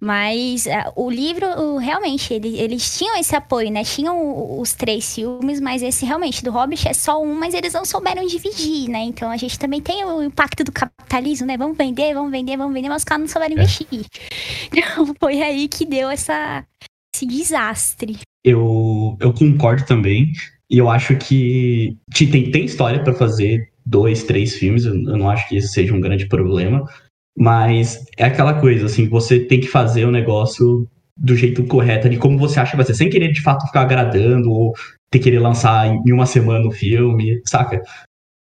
Mas 0.00 0.66
ah, 0.68 0.92
o 0.94 1.10
livro, 1.10 1.44
o- 1.46 1.76
realmente, 1.78 2.32
ele- 2.32 2.56
eles 2.58 2.96
tinham 2.96 3.16
esse 3.18 3.34
apoio, 3.34 3.70
né? 3.70 3.82
Tinham 3.82 4.60
os 4.60 4.72
três 4.72 5.14
filmes, 5.14 5.60
mas 5.60 5.82
esse 5.82 6.06
realmente 6.06 6.42
do 6.44 6.52
Hobbit 6.52 6.86
é 6.86 6.92
só 6.92 7.20
um, 7.20 7.34
mas 7.34 7.52
eles 7.52 7.72
não 7.72 7.84
souberam 7.84 8.24
dividir, 8.26 8.88
né? 8.88 9.00
Então 9.00 9.28
a 9.30 9.36
gente 9.36 9.58
também 9.58 9.80
tem 9.80 10.04
o 10.04 10.22
impacto 10.22 10.62
do 10.62 10.70
capitalismo, 10.70 11.46
né? 11.46 11.56
Vamos 11.56 11.76
vender, 11.76 12.14
vamos 12.14 12.30
vender, 12.30 12.56
vamos 12.56 12.72
vender, 12.74 12.88
mas 12.88 12.98
os 13.02 13.04
caras 13.04 13.22
não 13.22 13.28
souberam 13.28 13.54
investir. 13.54 13.88
Então 14.72 15.14
foi 15.18 15.42
aí 15.42 15.66
que 15.66 15.84
deu 15.84 16.08
essa, 16.10 16.64
esse 17.14 17.26
desastre. 17.26 18.18
Eu, 18.44 19.16
eu 19.20 19.32
concordo 19.32 19.84
também. 19.84 20.30
E 20.70 20.76
eu 20.78 20.88
acho 20.90 21.16
que 21.16 21.96
te- 22.12 22.26
tem, 22.26 22.50
tem 22.52 22.64
história 22.66 23.02
pra 23.02 23.14
fazer 23.14 23.72
dois, 23.84 24.22
três 24.24 24.54
filmes. 24.54 24.84
Eu, 24.84 24.94
eu 24.94 25.16
não 25.16 25.28
acho 25.30 25.48
que 25.48 25.56
isso 25.56 25.68
seja 25.72 25.94
um 25.94 26.00
grande 26.00 26.26
problema. 26.28 26.84
Mas 27.38 28.04
é 28.16 28.24
aquela 28.24 28.54
coisa, 28.60 28.86
assim, 28.86 29.08
você 29.08 29.38
tem 29.38 29.60
que 29.60 29.68
fazer 29.68 30.04
o 30.04 30.10
negócio 30.10 30.88
do 31.16 31.36
jeito 31.36 31.64
correto, 31.64 32.08
de 32.08 32.16
como 32.16 32.38
você 32.38 32.58
acha 32.58 32.72
que 32.72 32.76
vai 32.76 32.86
ser, 32.86 32.94
sem 32.94 33.08
querer 33.10 33.32
de 33.32 33.42
fato 33.42 33.66
ficar 33.66 33.82
agradando 33.82 34.50
ou 34.50 34.72
ter 35.10 35.18
querer 35.20 35.38
lançar 35.38 35.86
em 35.86 36.12
uma 36.12 36.26
semana 36.26 36.66
o 36.66 36.70
filme, 36.72 37.40
saca? 37.46 37.80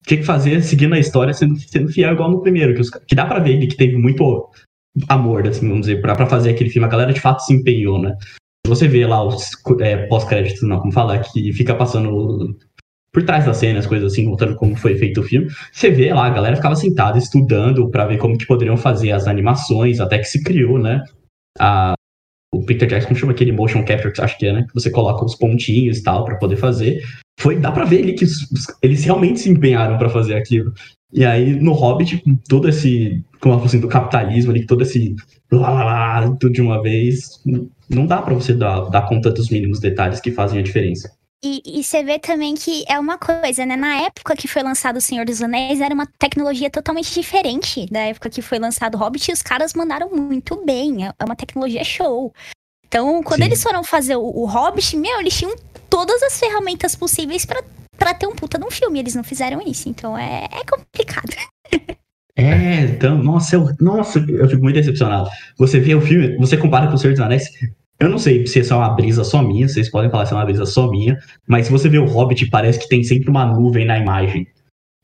Tinha 0.07 0.21
que 0.21 0.27
fazer 0.27 0.63
seguindo 0.63 0.95
a 0.95 0.99
história, 0.99 1.33
sendo, 1.35 1.59
sendo 1.59 1.89
fiel 1.93 2.13
igual 2.13 2.31
no 2.31 2.41
primeiro, 2.43 2.75
que, 2.75 2.81
os- 2.81 2.91
que 2.91 3.15
dá 3.15 3.27
pra 3.27 3.39
ver 3.39 3.53
ele 3.53 3.67
que 3.67 3.77
teve 3.77 3.97
muito 3.97 4.49
amor, 5.09 5.47
assim, 5.47 5.67
vamos 5.69 5.87
dizer, 5.87 6.01
pra, 6.01 6.15
pra 6.15 6.27
fazer 6.27 6.51
aquele 6.51 6.71
filme. 6.71 6.87
A 6.87 6.91
galera 6.91 7.13
de 7.13 7.21
fato 7.21 7.41
se 7.41 7.53
empenhou, 7.53 8.01
né? 8.01 8.17
Você 8.67 8.87
vê 8.89 9.07
lá 9.07 9.23
os 9.25 9.51
é, 9.81 10.07
pós-créditos, 10.07 10.63
não, 10.63 10.79
como 10.81 10.93
falar, 10.93 11.19
que 11.21 11.53
fica 11.53 11.75
passando 11.75 12.57
por 13.15 13.23
trás 13.23 13.47
das 13.47 13.57
cenas, 13.59 13.87
coisas 13.87 14.13
assim, 14.13 14.27
mostrando 14.27 14.57
como 14.57 14.77
foi 14.77 14.97
feito 14.97 15.21
o 15.21 15.25
filme. 15.25 15.49
Você 15.73 15.89
vê 15.91 16.13
lá, 16.13 16.27
a 16.27 16.31
galera 16.31 16.57
ficava 16.57 16.75
sentada 16.75 17.17
estudando 17.17 17.89
pra 17.89 18.05
ver 18.07 18.19
como 18.19 18.37
que 18.37 18.45
poderiam 18.45 18.77
fazer 18.77 19.13
as 19.13 19.29
animações, 19.29 20.01
até 20.01 20.19
que 20.19 20.25
se 20.25 20.43
criou, 20.43 20.79
né? 20.79 21.01
A, 21.59 21.95
o 22.55 22.65
Peter 22.65 22.89
Jackson 22.89 23.15
chama 23.15 23.33
aquele 23.33 23.53
motion 23.53 23.85
capture, 23.85 24.13
que 24.13 24.21
acho 24.21 24.37
que 24.37 24.47
é, 24.47 24.53
né? 24.53 24.65
Que 24.67 24.75
você 24.75 24.91
coloca 24.91 25.25
os 25.25 25.37
pontinhos 25.37 25.99
e 25.99 26.03
tal 26.03 26.25
pra 26.25 26.37
poder 26.37 26.57
fazer. 26.57 27.01
Foi, 27.41 27.59
dá 27.59 27.71
pra 27.73 27.85
ver 27.85 28.03
ali 28.03 28.15
que 28.15 28.25
os- 28.25 28.49
eles 28.83 29.05
realmente 29.05 29.41
se 29.41 29.51
empenharam 29.51 29.97
pra 29.97 30.09
fazer 30.09 30.35
aquilo. 30.35 30.73
E 31.13 31.25
aí, 31.25 31.55
no 31.55 31.73
Hobbit, 31.73 32.19
com 32.23 32.35
todo 32.49 32.69
esse, 32.69 33.23
como 33.41 33.63
assim, 33.65 33.79
do 33.79 33.87
capitalismo 33.89 34.51
ali, 34.51 34.67
todo 34.67 34.83
esse 34.83 35.15
lá, 35.53 35.71
lá, 35.71 35.85
lá, 36.21 36.37
tudo 36.41 36.53
de 36.53 36.61
uma 36.61 36.83
vez, 36.83 37.41
não 37.89 38.07
dá 38.07 38.21
pra 38.21 38.35
você 38.35 38.53
dar, 38.53 38.89
dar 38.91 39.03
conta 39.03 39.31
dos 39.31 39.51
mínimos 39.51 39.79
detalhes 39.79 40.21
que 40.21 40.33
fazem 40.33 40.59
a 40.59 40.63
diferença. 40.63 41.09
E, 41.45 41.61
e 41.67 41.85
você 41.85 42.03
vê 42.03 42.19
também 42.19 42.55
que 42.55 42.85
é 42.89 42.99
uma 42.99 43.19
coisa, 43.19 43.67
né? 43.67 43.77
Na 43.77 43.97
época 43.97 44.35
que 44.35 44.49
foi 44.49 44.63
lançado 44.63 44.97
O 44.97 45.01
Senhor 45.01 45.27
dos 45.27 45.43
Anéis, 45.43 45.79
era 45.79 45.95
uma 45.95 46.07
tecnologia 46.19 46.71
totalmente 46.71 47.13
diferente 47.13 47.87
da 47.91 48.01
época 48.01 48.31
que 48.31 48.41
foi 48.41 48.59
lançado 48.59 48.95
o 48.95 48.99
Hobbit, 48.99 49.31
e 49.31 49.35
os 49.35 49.43
caras 49.43 49.75
mandaram 49.75 50.09
muito 50.09 50.65
bem. 50.65 51.07
É 51.07 51.13
é 51.19 51.25
uma 51.25 51.37
tecnologia 51.37 51.85
show. 51.85 52.33
Então, 52.87 53.23
quando 53.23 53.41
Sim. 53.41 53.47
eles 53.47 53.63
foram 53.63 53.85
fazer 53.85 54.17
o, 54.17 54.23
o 54.23 54.47
Hobbit, 54.47 54.97
meu, 54.97 55.21
eles 55.21 55.37
tinham 55.37 55.55
todas 55.91 56.23
as 56.23 56.39
ferramentas 56.39 56.97
possíveis 56.97 57.45
pra, 57.45 57.63
pra 57.99 58.15
ter 58.15 58.27
um 58.27 58.35
puta 58.35 58.59
de 58.59 58.65
um 58.65 58.71
filme. 58.71 58.99
Eles 58.99 59.15
não 59.15 59.23
fizeram 59.23 59.61
isso. 59.61 59.89
Então 59.89 60.17
é, 60.17 60.45
é 60.51 60.65
complicado. 60.65 61.29
É, 62.37 62.81
então, 62.81 63.23
nossa, 63.23 63.55
eu, 63.55 63.65
nossa, 63.79 64.19
eu 64.19 64.49
fico 64.51 64.61
muito 64.61 64.75
decepcionado. 64.75 65.31
Você 65.57 65.79
vê 65.79 65.95
o 65.95 66.01
filme, 66.01 66.37
você 66.37 66.57
compara 66.57 66.89
com 66.89 66.95
o 66.95 66.99
Senhor 66.99 67.13
dos 67.13 67.21
Anéis, 67.21 67.45
eu 68.01 68.09
não 68.09 68.19
sei 68.19 68.47
se 68.47 68.61
essa 68.61 68.75
é 68.75 68.77
uma 68.77 68.91
brisa 68.91 69.25
só 69.25 69.43
minha, 69.43 69.69
vocês 69.69 69.91
podem 69.91 70.11
falar 70.11 70.27
se 70.27 70.33
é 70.33 70.37
uma 70.37 70.45
brisa 70.45 70.67
só 70.67 70.91
minha, 70.91 71.19
mas 71.47 71.67
se 71.67 71.73
você 71.73 71.89
vê 71.89 71.99
o 71.99 72.07
Hobbit, 72.07 72.47
parece 72.51 72.79
que 72.79 72.89
tem 72.89 73.03
sempre 73.03 73.31
uma 73.31 73.47
nuvem 73.47 73.85
na 73.87 73.99
imagem. 73.99 74.47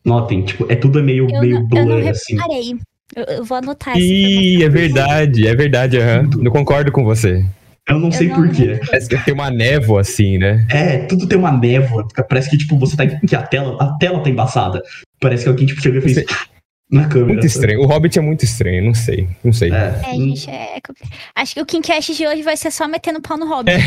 Notem, 0.04 0.42
tipo, 0.42 0.66
é 0.70 0.74
tudo 0.74 1.02
meio, 1.02 1.28
Eu, 1.30 1.40
meio 1.40 1.68
não, 1.68 1.78
eu 1.78 1.86
não 1.86 1.96
blur, 2.00 2.08
assim. 2.08 2.34
reparei. 2.34 2.76
Eu, 3.14 3.24
eu 3.24 3.44
vou 3.44 3.58
anotar 3.58 3.94
essa 3.96 4.02
Ih, 4.02 4.62
é 4.62 4.68
verdade, 4.68 5.46
é 5.46 5.54
verdade, 5.54 5.98
aham. 5.98 6.30
Eu 6.42 6.50
concordo 6.50 6.90
com 6.92 7.04
você. 7.04 7.44
Eu 7.88 7.98
não 7.98 8.08
Eu 8.08 8.12
sei 8.12 8.28
porquê. 8.28 8.80
Parece 8.86 9.08
que 9.08 9.24
tem 9.24 9.34
uma 9.34 9.50
névoa 9.50 10.00
assim, 10.00 10.38
né? 10.38 10.66
É, 10.70 10.98
tudo 10.98 11.26
tem 11.26 11.36
uma 11.38 11.50
névoa. 11.50 12.06
Parece 12.28 12.48
que, 12.48 12.56
tipo, 12.56 12.78
você 12.78 12.96
tá. 12.96 13.06
Que 13.06 13.34
a 13.34 13.42
tela, 13.42 13.76
a 13.82 13.96
tela 13.98 14.22
tá 14.22 14.30
embaçada. 14.30 14.80
Parece 15.20 15.42
que 15.42 15.48
alguém, 15.48 15.66
tipo, 15.66 15.82
chegou 15.82 15.98
e 15.98 16.02
fez 16.02 16.24
na 16.90 17.08
câmera. 17.08 17.26
Muito 17.34 17.46
estranho. 17.46 17.80
O 17.80 17.86
Hobbit 17.86 18.18
é 18.18 18.22
muito 18.22 18.44
estranho, 18.44 18.84
não 18.84 18.94
sei. 18.94 19.28
Não 19.44 19.52
sei. 19.52 19.70
É, 19.72 20.00
É, 20.04 20.14
gente, 20.14 20.50
é... 20.50 20.80
compli- 20.80 21.08
Acho 21.34 21.54
que 21.54 21.60
o 21.60 21.66
Kimcast 21.66 22.14
de 22.14 22.26
hoje 22.26 22.42
vai 22.42 22.56
ser 22.56 22.70
só 22.70 22.88
metendo 22.88 23.20
pau 23.20 23.36
no 23.38 23.46
Hobbit. 23.46 23.78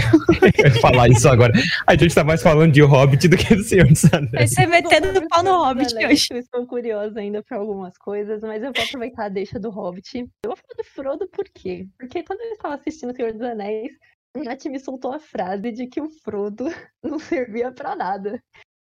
Ia 0.60 0.72
falar 0.82 1.10
isso 1.10 1.28
agora. 1.28 1.54
A 1.88 1.96
gente 1.96 2.14
tá 2.16 2.24
mais 2.24 2.42
falando 2.42 2.72
de 2.72 2.82
Hobbit 2.82 3.28
do 3.28 3.38
que 3.38 3.56
do 3.56 3.64
Senhor 3.64 3.88
dos 3.88 4.04
Vai 4.04 4.20
Anéis. 4.22 4.52
ser 4.52 4.68
metendo 4.68 5.28
pau 5.28 5.44
no 5.44 5.64
Hobbit 5.64 5.94
hoje. 5.96 6.28
Eu 6.32 6.38
estou 6.40 6.66
curiosa 6.66 7.20
ainda 7.20 7.44
para 7.44 7.58
algumas 7.58 7.98
coisas, 7.98 8.42
mas 8.42 8.64
eu 8.64 8.72
vou 8.74 8.84
aproveitar 8.84 9.26
a 9.26 9.30
deixa 9.30 9.60
do 9.60 9.70
Hobbit. 9.70 10.20
Eu 10.20 10.26
vou 10.46 10.56
falar 10.56 10.76
do 10.78 10.84
Frodo 10.84 11.28
por 11.30 11.46
quê? 11.54 11.86
Porque 12.00 12.24
quando 12.24 12.42
eu 12.42 12.52
estava 12.54 12.76
assistindo 12.76 13.12
O 13.12 13.16
Senhor 13.16 13.32
dos 13.34 13.42
Anéis, 13.42 13.92
a 14.36 14.40
Nath 14.44 14.66
me 14.66 14.80
soltou 14.80 15.14
a 15.14 15.20
frase 15.20 15.72
de 15.72 15.88
que 15.88 16.02
o 16.02 16.10
Frodo 16.24 16.66
não 17.04 17.20
servia 17.20 17.72
para 17.72 17.96
nada. 17.96 18.42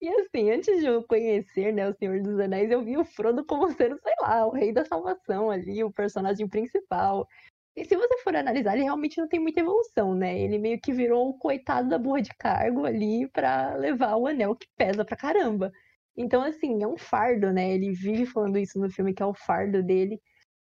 E 0.05 0.09
assim, 0.21 0.51
antes 0.51 0.81
de 0.81 0.87
eu 0.87 1.03
conhecer 1.03 1.73
né, 1.73 1.89
O 1.89 1.95
Senhor 1.95 2.21
dos 2.21 2.39
Anéis, 2.39 2.71
eu 2.71 2.85
vi 2.85 2.95
o 2.99 3.07
Frodo 3.07 3.43
como 3.47 3.71
sendo, 3.73 3.99
sei 4.03 4.13
lá, 4.21 4.47
o 4.47 4.51
rei 4.51 4.71
da 4.71 4.85
salvação 4.85 5.51
ali, 5.51 5.83
o 5.83 5.91
personagem 5.91 6.47
principal. 6.47 7.27
E 7.75 7.87
se 7.87 7.97
você 7.97 8.19
for 8.19 8.37
analisar, 8.37 8.75
ele 8.75 8.85
realmente 8.85 9.19
não 9.19 9.27
tem 9.27 9.41
muita 9.41 9.61
evolução, 9.61 10.15
né? 10.15 10.39
Ele 10.39 10.59
meio 10.59 10.79
que 10.79 10.93
virou 10.93 11.31
o 11.31 11.39
coitado 11.39 11.89
da 11.89 11.97
burra 11.99 12.21
de 12.21 12.35
cargo 12.39 12.85
ali 12.85 13.27
pra 13.31 13.77
levar 13.77 14.17
o 14.17 14.27
anel 14.27 14.55
que 14.55 14.67
pesa 14.77 15.07
pra 15.07 15.17
caramba. 15.17 15.73
Então, 16.15 16.43
assim, 16.43 16.83
é 16.83 16.87
um 16.87 16.99
fardo, 16.99 17.51
né? 17.51 17.73
Ele 17.75 17.91
vive 17.93 18.27
falando 18.27 18.59
isso 18.59 18.79
no 18.79 18.91
filme, 18.91 19.15
que 19.15 19.23
é 19.23 19.27
o 19.27 19.33
fardo 19.35 19.83
dele. 19.83 20.21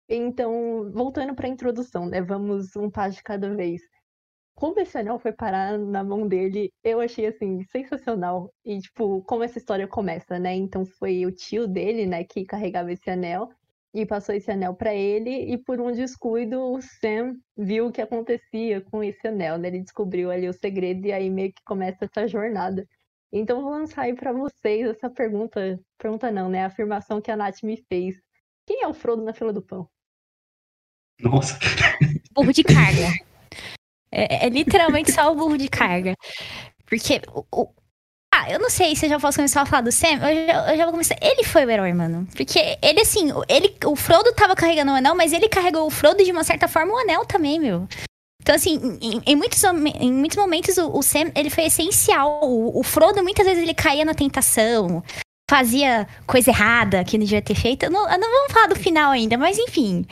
Então, 0.07 0.91
voltando 0.93 1.33
pra 1.35 1.47
introdução, 1.47 2.05
né? 2.07 2.21
Vamos 2.21 2.75
um 2.75 2.91
passo 2.91 3.17
de 3.17 3.23
cada 3.23 3.55
vez. 3.55 3.81
Como 4.61 4.79
esse 4.79 4.95
anel 4.95 5.17
foi 5.17 5.31
parar 5.31 5.75
na 5.75 6.03
mão 6.03 6.27
dele, 6.27 6.71
eu 6.83 7.01
achei, 7.01 7.25
assim, 7.25 7.63
sensacional. 7.63 8.53
E, 8.63 8.79
tipo, 8.79 9.23
como 9.23 9.41
essa 9.43 9.57
história 9.57 9.87
começa, 9.87 10.37
né? 10.37 10.53
Então, 10.53 10.85
foi 10.85 11.25
o 11.25 11.31
tio 11.31 11.67
dele, 11.67 12.05
né, 12.05 12.23
que 12.23 12.45
carregava 12.45 12.91
esse 12.91 13.09
anel 13.09 13.49
e 13.91 14.05
passou 14.05 14.35
esse 14.35 14.51
anel 14.51 14.75
pra 14.75 14.93
ele 14.93 15.51
e 15.51 15.57
por 15.57 15.81
um 15.81 15.91
descuido 15.91 16.61
o 16.61 16.79
Sam 16.79 17.37
viu 17.57 17.87
o 17.87 17.91
que 17.91 18.03
acontecia 18.03 18.81
com 18.81 19.03
esse 19.03 19.27
anel, 19.27 19.57
né? 19.57 19.69
Ele 19.69 19.79
descobriu 19.79 20.29
ali 20.29 20.47
o 20.47 20.53
segredo 20.53 21.07
e 21.07 21.11
aí 21.11 21.27
meio 21.27 21.51
que 21.51 21.63
começa 21.65 22.05
essa 22.05 22.27
jornada. 22.27 22.87
Então 23.31 23.63
vou 23.63 23.71
lançar 23.71 24.03
aí 24.03 24.13
pra 24.13 24.31
vocês 24.31 24.87
essa 24.87 25.09
pergunta, 25.09 25.79
pergunta 25.97 26.31
não, 26.31 26.47
né? 26.47 26.61
A 26.61 26.67
afirmação 26.67 27.19
que 27.19 27.31
a 27.31 27.35
Nath 27.35 27.63
me 27.63 27.77
fez. 27.89 28.15
Quem 28.67 28.83
é 28.83 28.87
o 28.87 28.93
Frodo 28.93 29.23
na 29.23 29.33
fila 29.33 29.51
do 29.51 29.63
pão? 29.63 29.89
Nossa. 31.19 31.57
burro 32.31 32.53
de 32.53 32.63
carga. 32.63 33.07
É, 34.11 34.45
é 34.45 34.49
literalmente 34.49 35.11
só 35.11 35.31
o 35.31 35.35
burro 35.35 35.57
de 35.57 35.69
carga. 35.69 36.15
Porque 36.85 37.21
o, 37.51 37.67
Ah, 38.33 38.49
eu 38.49 38.59
não 38.59 38.69
sei 38.69 38.95
se 38.95 39.05
eu 39.05 39.09
já 39.09 39.19
posso 39.19 39.37
começar 39.37 39.61
a 39.61 39.65
falar 39.65 39.81
do 39.81 39.91
Sam. 39.91 40.19
Eu 40.21 40.47
já, 40.47 40.71
eu 40.71 40.77
já 40.77 40.83
vou 40.85 40.91
começar. 40.93 41.15
Ele 41.21 41.43
foi 41.43 41.65
o 41.65 41.69
herói, 41.69 41.93
mano. 41.93 42.27
Porque 42.35 42.77
ele, 42.81 43.01
assim, 43.01 43.29
ele, 43.49 43.75
o 43.85 43.95
Frodo 43.95 44.33
tava 44.33 44.55
carregando 44.55 44.91
o 44.91 44.95
anel, 44.95 45.15
mas 45.15 45.33
ele 45.33 45.49
carregou 45.49 45.85
o 45.85 45.89
Frodo 45.89 46.23
de 46.23 46.31
uma 46.31 46.43
certa 46.43 46.67
forma, 46.67 46.93
o 46.93 46.97
anel 46.97 47.25
também, 47.25 47.59
meu. 47.59 47.87
Então, 48.41 48.55
assim, 48.55 48.97
em, 49.01 49.21
em 49.25 49.35
muitos, 49.35 49.63
em 49.63 50.11
muitos 50.11 50.37
momentos, 50.37 50.77
o, 50.77 50.97
o 50.97 51.03
Sam, 51.03 51.31
ele 51.35 51.49
foi 51.49 51.65
essencial. 51.65 52.39
O, 52.43 52.79
o 52.79 52.83
Frodo, 52.83 53.21
muitas 53.21 53.45
vezes, 53.45 53.61
ele 53.61 53.73
caía 53.73 54.03
na 54.03 54.13
tentação, 54.15 55.03
fazia 55.49 56.07
coisa 56.25 56.49
errada 56.49 57.03
que 57.03 57.17
não 57.17 57.25
devia 57.25 57.41
ter 57.41 57.55
feito. 57.55 57.89
Não, 57.89 58.03
não 58.05 58.31
vamos 58.31 58.53
falar 58.53 58.67
do 58.67 58.75
final 58.75 59.11
ainda, 59.11 59.37
mas 59.37 59.57
enfim. 59.59 60.05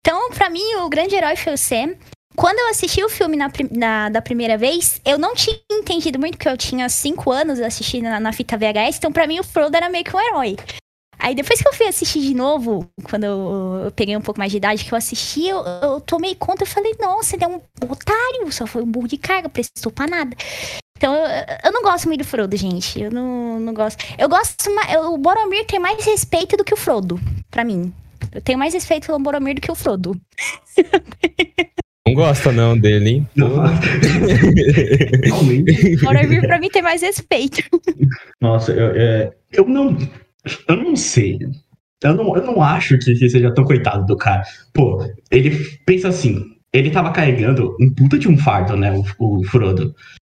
Então, 0.00 0.30
pra 0.30 0.50
mim, 0.50 0.74
o 0.76 0.88
grande 0.88 1.14
herói 1.16 1.34
foi 1.34 1.54
o 1.54 1.58
Sam. 1.58 1.96
Quando 2.36 2.58
eu 2.58 2.68
assisti 2.68 3.02
o 3.02 3.08
filme 3.08 3.36
na, 3.36 3.50
na- 3.70 4.08
da 4.08 4.20
primeira 4.22 4.58
vez, 4.58 5.00
eu 5.04 5.18
não 5.18 5.34
tinha 5.34 5.56
entendido 5.70 6.18
muito, 6.18 6.36
porque 6.36 6.48
eu 6.48 6.56
tinha 6.56 6.88
cinco 6.88 7.30
anos 7.30 7.60
assistindo 7.60 8.04
na, 8.04 8.18
na 8.18 8.32
fita 8.32 8.56
VHS, 8.56 8.96
então 8.98 9.12
pra 9.12 9.26
mim 9.26 9.38
o 9.38 9.44
Frodo 9.44 9.76
era 9.76 9.88
meio 9.88 10.04
que 10.04 10.14
um 10.14 10.20
herói. 10.20 10.56
Aí 11.16 11.34
depois 11.34 11.62
que 11.62 11.68
eu 11.68 11.72
fui 11.72 11.86
assistir 11.86 12.20
de 12.20 12.34
novo, 12.34 12.86
quando 13.08 13.24
eu, 13.24 13.92
peguei 13.94 14.16
um 14.16 14.20
pouco 14.20 14.38
mais 14.38 14.50
de 14.50 14.58
idade, 14.58 14.84
que 14.84 14.92
eu 14.92 14.98
assisti, 14.98 15.46
eu, 15.46 15.64
eu 15.80 16.00
tomei 16.00 16.34
conta, 16.34 16.64
eu 16.64 16.66
falei, 16.66 16.94
nossa, 17.00 17.36
ele 17.36 17.44
é 17.44 17.48
um 17.48 17.60
otário, 17.88 18.52
só 18.52 18.66
foi 18.66 18.82
um 18.82 18.86
burro 18.90 19.06
de 19.08 19.16
carga, 19.16 19.48
prestou 19.48 19.92
pra 19.92 20.06
nada. 20.08 20.36
Então, 20.96 21.14
eu, 21.14 21.26
eu 21.64 21.72
não 21.72 21.82
gosto 21.82 22.06
muito 22.06 22.20
do 22.22 22.26
Frodo, 22.26 22.56
gente. 22.56 23.00
Eu 23.00 23.10
não, 23.10 23.60
não 23.60 23.72
gosto. 23.72 24.04
Eu 24.18 24.28
gosto. 24.28 24.56
O 25.12 25.16
Boromir 25.18 25.66
tem 25.66 25.78
mais 25.78 26.04
respeito 26.04 26.56
do 26.56 26.64
que 26.64 26.74
o 26.74 26.76
Frodo, 26.76 27.18
pra 27.50 27.64
mim. 27.64 27.92
Eu 28.32 28.42
tenho 28.42 28.58
mais 28.58 28.74
respeito 28.74 29.06
pelo 29.06 29.18
Boromir 29.18 29.54
do 29.54 29.60
que 29.60 29.70
o 29.70 29.74
Frodo. 29.74 30.20
Não 32.06 32.14
gosta 32.14 32.52
não 32.52 32.78
dele, 32.78 33.08
hein? 33.08 33.28
Realmente. 35.24 35.94
O 35.96 36.00
Boromir, 36.04 36.42
pra 36.42 36.58
mim, 36.60 36.68
tem 36.68 36.82
mais 36.82 37.00
respeito. 37.00 37.62
Nossa, 38.40 38.72
eu, 38.72 38.88
é, 38.94 39.32
eu 39.52 39.66
não. 39.66 39.96
Eu 40.68 40.76
não 40.76 40.94
sei. 40.94 41.38
Eu 42.02 42.14
não, 42.14 42.36
eu 42.36 42.44
não 42.44 42.62
acho 42.62 42.98
que, 42.98 43.14
que 43.14 43.30
seja 43.30 43.54
tão 43.54 43.64
coitado 43.64 44.04
do 44.04 44.18
cara. 44.18 44.42
Pô, 44.74 45.02
ele 45.30 45.56
pensa 45.86 46.08
assim. 46.08 46.44
Ele 46.74 46.90
tava 46.90 47.10
carregando 47.10 47.74
um 47.80 47.88
puta 47.94 48.18
de 48.18 48.28
um 48.28 48.36
fardo, 48.36 48.76
né? 48.76 48.92
O, 48.92 49.38
o 49.38 49.44
Frodo. 49.44 49.94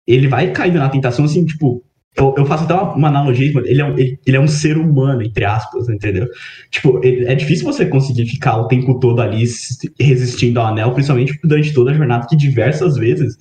Ele 0.07 0.29
vai 0.29 0.53
caindo 0.53 0.79
na 0.79 0.91
tentação, 0.91 1.25
assim, 1.25 1.47
tipo. 1.47 1.83
Eu, 2.17 2.35
eu 2.39 2.47
faço 2.47 2.65
até 2.65 2.75
uma, 2.75 2.95
uma 2.95 3.09
analogia, 3.09 3.53
mano, 3.53 3.67
ele 3.67 3.81
é, 3.81 3.85
um, 3.85 3.99
ele, 3.99 4.37
é 4.37 4.41
um 4.41 4.47
ser 4.47 4.77
humano, 4.79 5.23
entre 5.23 5.45
aspas, 5.45 5.89
entendeu? 5.89 6.29
Tipo, 6.71 7.05
ele- 7.05 7.27
é 7.27 7.35
difícil 7.35 7.65
você 7.65 7.85
conseguir 7.87 8.27
ficar 8.27 8.57
o 8.57 8.69
tempo 8.69 9.01
todo 9.01 9.21
ali 9.21 9.45
resistindo 9.99 10.61
ao 10.61 10.67
anel, 10.67 10.93
principalmente 10.93 11.39
durante 11.43 11.73
toda 11.75 11.91
a 11.91 11.95
jornada, 11.95 12.27
que 12.29 12.37
diversas 12.37 12.97
vezes 12.97 13.37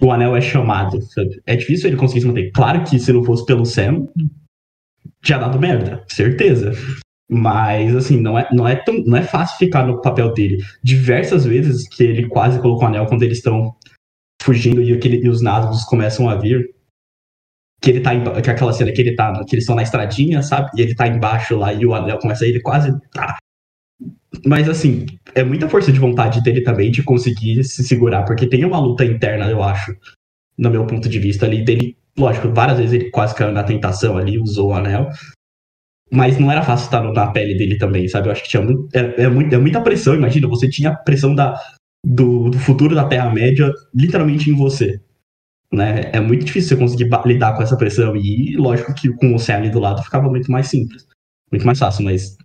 o 0.00 0.12
anel 0.12 0.36
é 0.36 0.40
chamado, 0.40 1.00
sabe? 1.02 1.40
É 1.46 1.56
difícil 1.56 1.88
ele 1.88 1.96
conseguir 1.96 2.20
se 2.20 2.26
manter. 2.28 2.50
Claro 2.52 2.84
que 2.84 2.98
se 2.98 3.12
não 3.12 3.24
fosse 3.24 3.44
pelo 3.44 3.66
Sam, 3.66 4.06
tinha 5.22 5.38
dado 5.38 5.58
merda, 5.58 6.04
certeza. 6.08 6.72
Mas, 7.28 7.94
assim, 7.96 8.20
não 8.20 8.38
é, 8.38 8.48
não, 8.52 8.68
é 8.68 8.76
tão, 8.76 8.94
não 9.04 9.16
é 9.16 9.22
fácil 9.22 9.58
ficar 9.58 9.84
no 9.84 10.00
papel 10.00 10.32
dele. 10.32 10.58
Diversas 10.82 11.44
vezes 11.44 11.88
que 11.88 12.04
ele 12.04 12.28
quase 12.28 12.60
colocou 12.60 12.84
o 12.84 12.86
anel 12.86 13.06
quando 13.06 13.24
eles 13.24 13.38
estão 13.38 13.74
fugindo 14.40 14.80
e, 14.80 14.92
aquele, 14.92 15.24
e 15.24 15.28
os 15.28 15.42
Nazgûs 15.42 15.82
começam 15.84 16.28
a 16.28 16.36
vir. 16.36 16.75
Que 17.86 17.92
ele 17.92 18.00
tá 18.00 18.12
em, 18.12 18.24
que 18.42 18.50
é 18.50 18.52
aquela 18.52 18.72
cena 18.72 18.90
que 18.90 19.00
ele 19.00 19.14
tá, 19.14 19.32
que 19.44 19.54
eles 19.54 19.62
estão 19.62 19.76
na 19.76 19.84
estradinha, 19.84 20.42
sabe? 20.42 20.72
E 20.76 20.80
ele 20.82 20.92
tá 20.92 21.06
embaixo 21.06 21.56
lá 21.56 21.72
e 21.72 21.86
o 21.86 21.94
anel 21.94 22.18
começa 22.18 22.44
ele 22.44 22.58
quase 22.60 22.92
tá. 23.12 23.36
Mas 24.44 24.68
assim, 24.68 25.06
é 25.36 25.44
muita 25.44 25.68
força 25.68 25.92
de 25.92 26.00
vontade 26.00 26.42
dele 26.42 26.62
também 26.62 26.90
de 26.90 27.04
conseguir 27.04 27.62
se 27.62 27.84
segurar, 27.84 28.24
porque 28.24 28.48
tem 28.48 28.64
uma 28.64 28.80
luta 28.80 29.04
interna, 29.04 29.48
eu 29.48 29.62
acho, 29.62 29.94
no 30.58 30.68
meu 30.68 30.84
ponto 30.84 31.08
de 31.08 31.20
vista 31.20 31.46
ali, 31.46 31.64
dele, 31.64 31.96
lógico, 32.18 32.52
várias 32.52 32.78
vezes 32.78 32.92
ele 32.92 33.10
quase 33.12 33.36
caiu 33.36 33.52
na 33.52 33.62
tentação 33.62 34.18
ali, 34.18 34.36
usou 34.36 34.70
o 34.70 34.74
anel, 34.74 35.08
mas 36.10 36.40
não 36.40 36.50
era 36.50 36.64
fácil 36.64 36.86
estar 36.86 37.02
na 37.02 37.28
pele 37.28 37.56
dele 37.56 37.78
também, 37.78 38.08
sabe? 38.08 38.26
Eu 38.26 38.32
acho 38.32 38.42
que 38.42 38.48
tinha 38.48 38.62
muito, 38.62 38.88
é, 38.92 39.22
é 39.22 39.28
muito- 39.28 39.54
é 39.54 39.58
muita 39.58 39.80
pressão, 39.80 40.16
imagina, 40.16 40.48
você 40.48 40.68
tinha 40.68 40.90
a 40.90 40.96
pressão 40.96 41.36
da, 41.36 41.54
do, 42.04 42.50
do 42.50 42.58
futuro 42.58 42.96
da 42.96 43.06
Terra-média 43.06 43.72
literalmente 43.94 44.50
em 44.50 44.56
você. 44.56 45.00
Né? 45.72 46.10
É 46.12 46.20
muito 46.20 46.44
difícil 46.44 46.70
você 46.70 46.76
conseguir 46.76 47.10
lidar 47.24 47.54
com 47.56 47.62
essa 47.62 47.76
pressão. 47.76 48.16
E 48.16 48.56
lógico 48.56 48.94
que 48.94 49.12
com 49.12 49.34
o 49.34 49.38
Sam 49.38 49.56
ali 49.56 49.70
do 49.70 49.80
lado 49.80 50.02
ficava 50.02 50.28
muito 50.28 50.50
mais 50.50 50.68
simples. 50.68 51.06
Muito 51.50 51.66
mais 51.66 51.78
fácil, 51.78 52.04
mas 52.04 52.36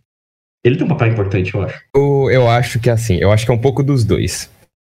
ele 0.63 0.75
tem 0.75 0.85
um 0.85 0.89
papel 0.89 1.09
importante, 1.09 1.53
eu 1.53 1.63
acho. 1.63 1.81
Eu, 1.95 2.29
eu 2.31 2.49
acho 2.49 2.79
que 2.79 2.89
assim, 2.89 3.17
eu 3.17 3.31
acho 3.31 3.45
que 3.45 3.51
é 3.51 3.55
um 3.55 3.59
pouco 3.59 3.83
dos 3.83 4.03
dois. 4.03 4.49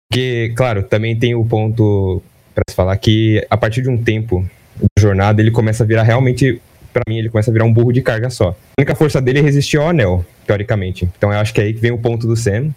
Porque, 0.09 0.53
claro, 0.57 0.83
também 0.83 1.17
tem 1.17 1.35
o 1.35 1.45
ponto 1.45 2.21
pra 2.53 2.63
se 2.69 2.75
falar 2.75 2.97
que 2.97 3.45
a 3.49 3.55
partir 3.55 3.81
de 3.81 3.89
um 3.89 3.97
tempo 3.97 4.45
da 4.75 5.01
jornada 5.01 5.41
ele 5.41 5.51
começa 5.51 5.83
a 5.83 5.87
virar 5.87 6.03
realmente, 6.03 6.61
pra 6.91 7.03
mim, 7.07 7.17
ele 7.17 7.29
começa 7.29 7.49
a 7.49 7.53
virar 7.53 7.65
um 7.65 7.73
burro 7.73 7.93
de 7.93 8.01
carga 8.01 8.29
só. 8.29 8.49
A 8.49 8.81
única 8.81 8.95
força 8.95 9.21
dele 9.21 9.39
é 9.39 9.41
resistir 9.41 9.77
ao 9.77 9.87
anel, 9.87 10.25
teoricamente. 10.45 11.07
Então 11.17 11.31
eu 11.31 11.39
acho 11.39 11.53
que 11.53 11.61
é 11.61 11.65
aí 11.65 11.73
que 11.73 11.79
vem 11.79 11.91
o 11.91 11.97
ponto 11.97 12.27
do 12.27 12.35
Sam. 12.35 12.73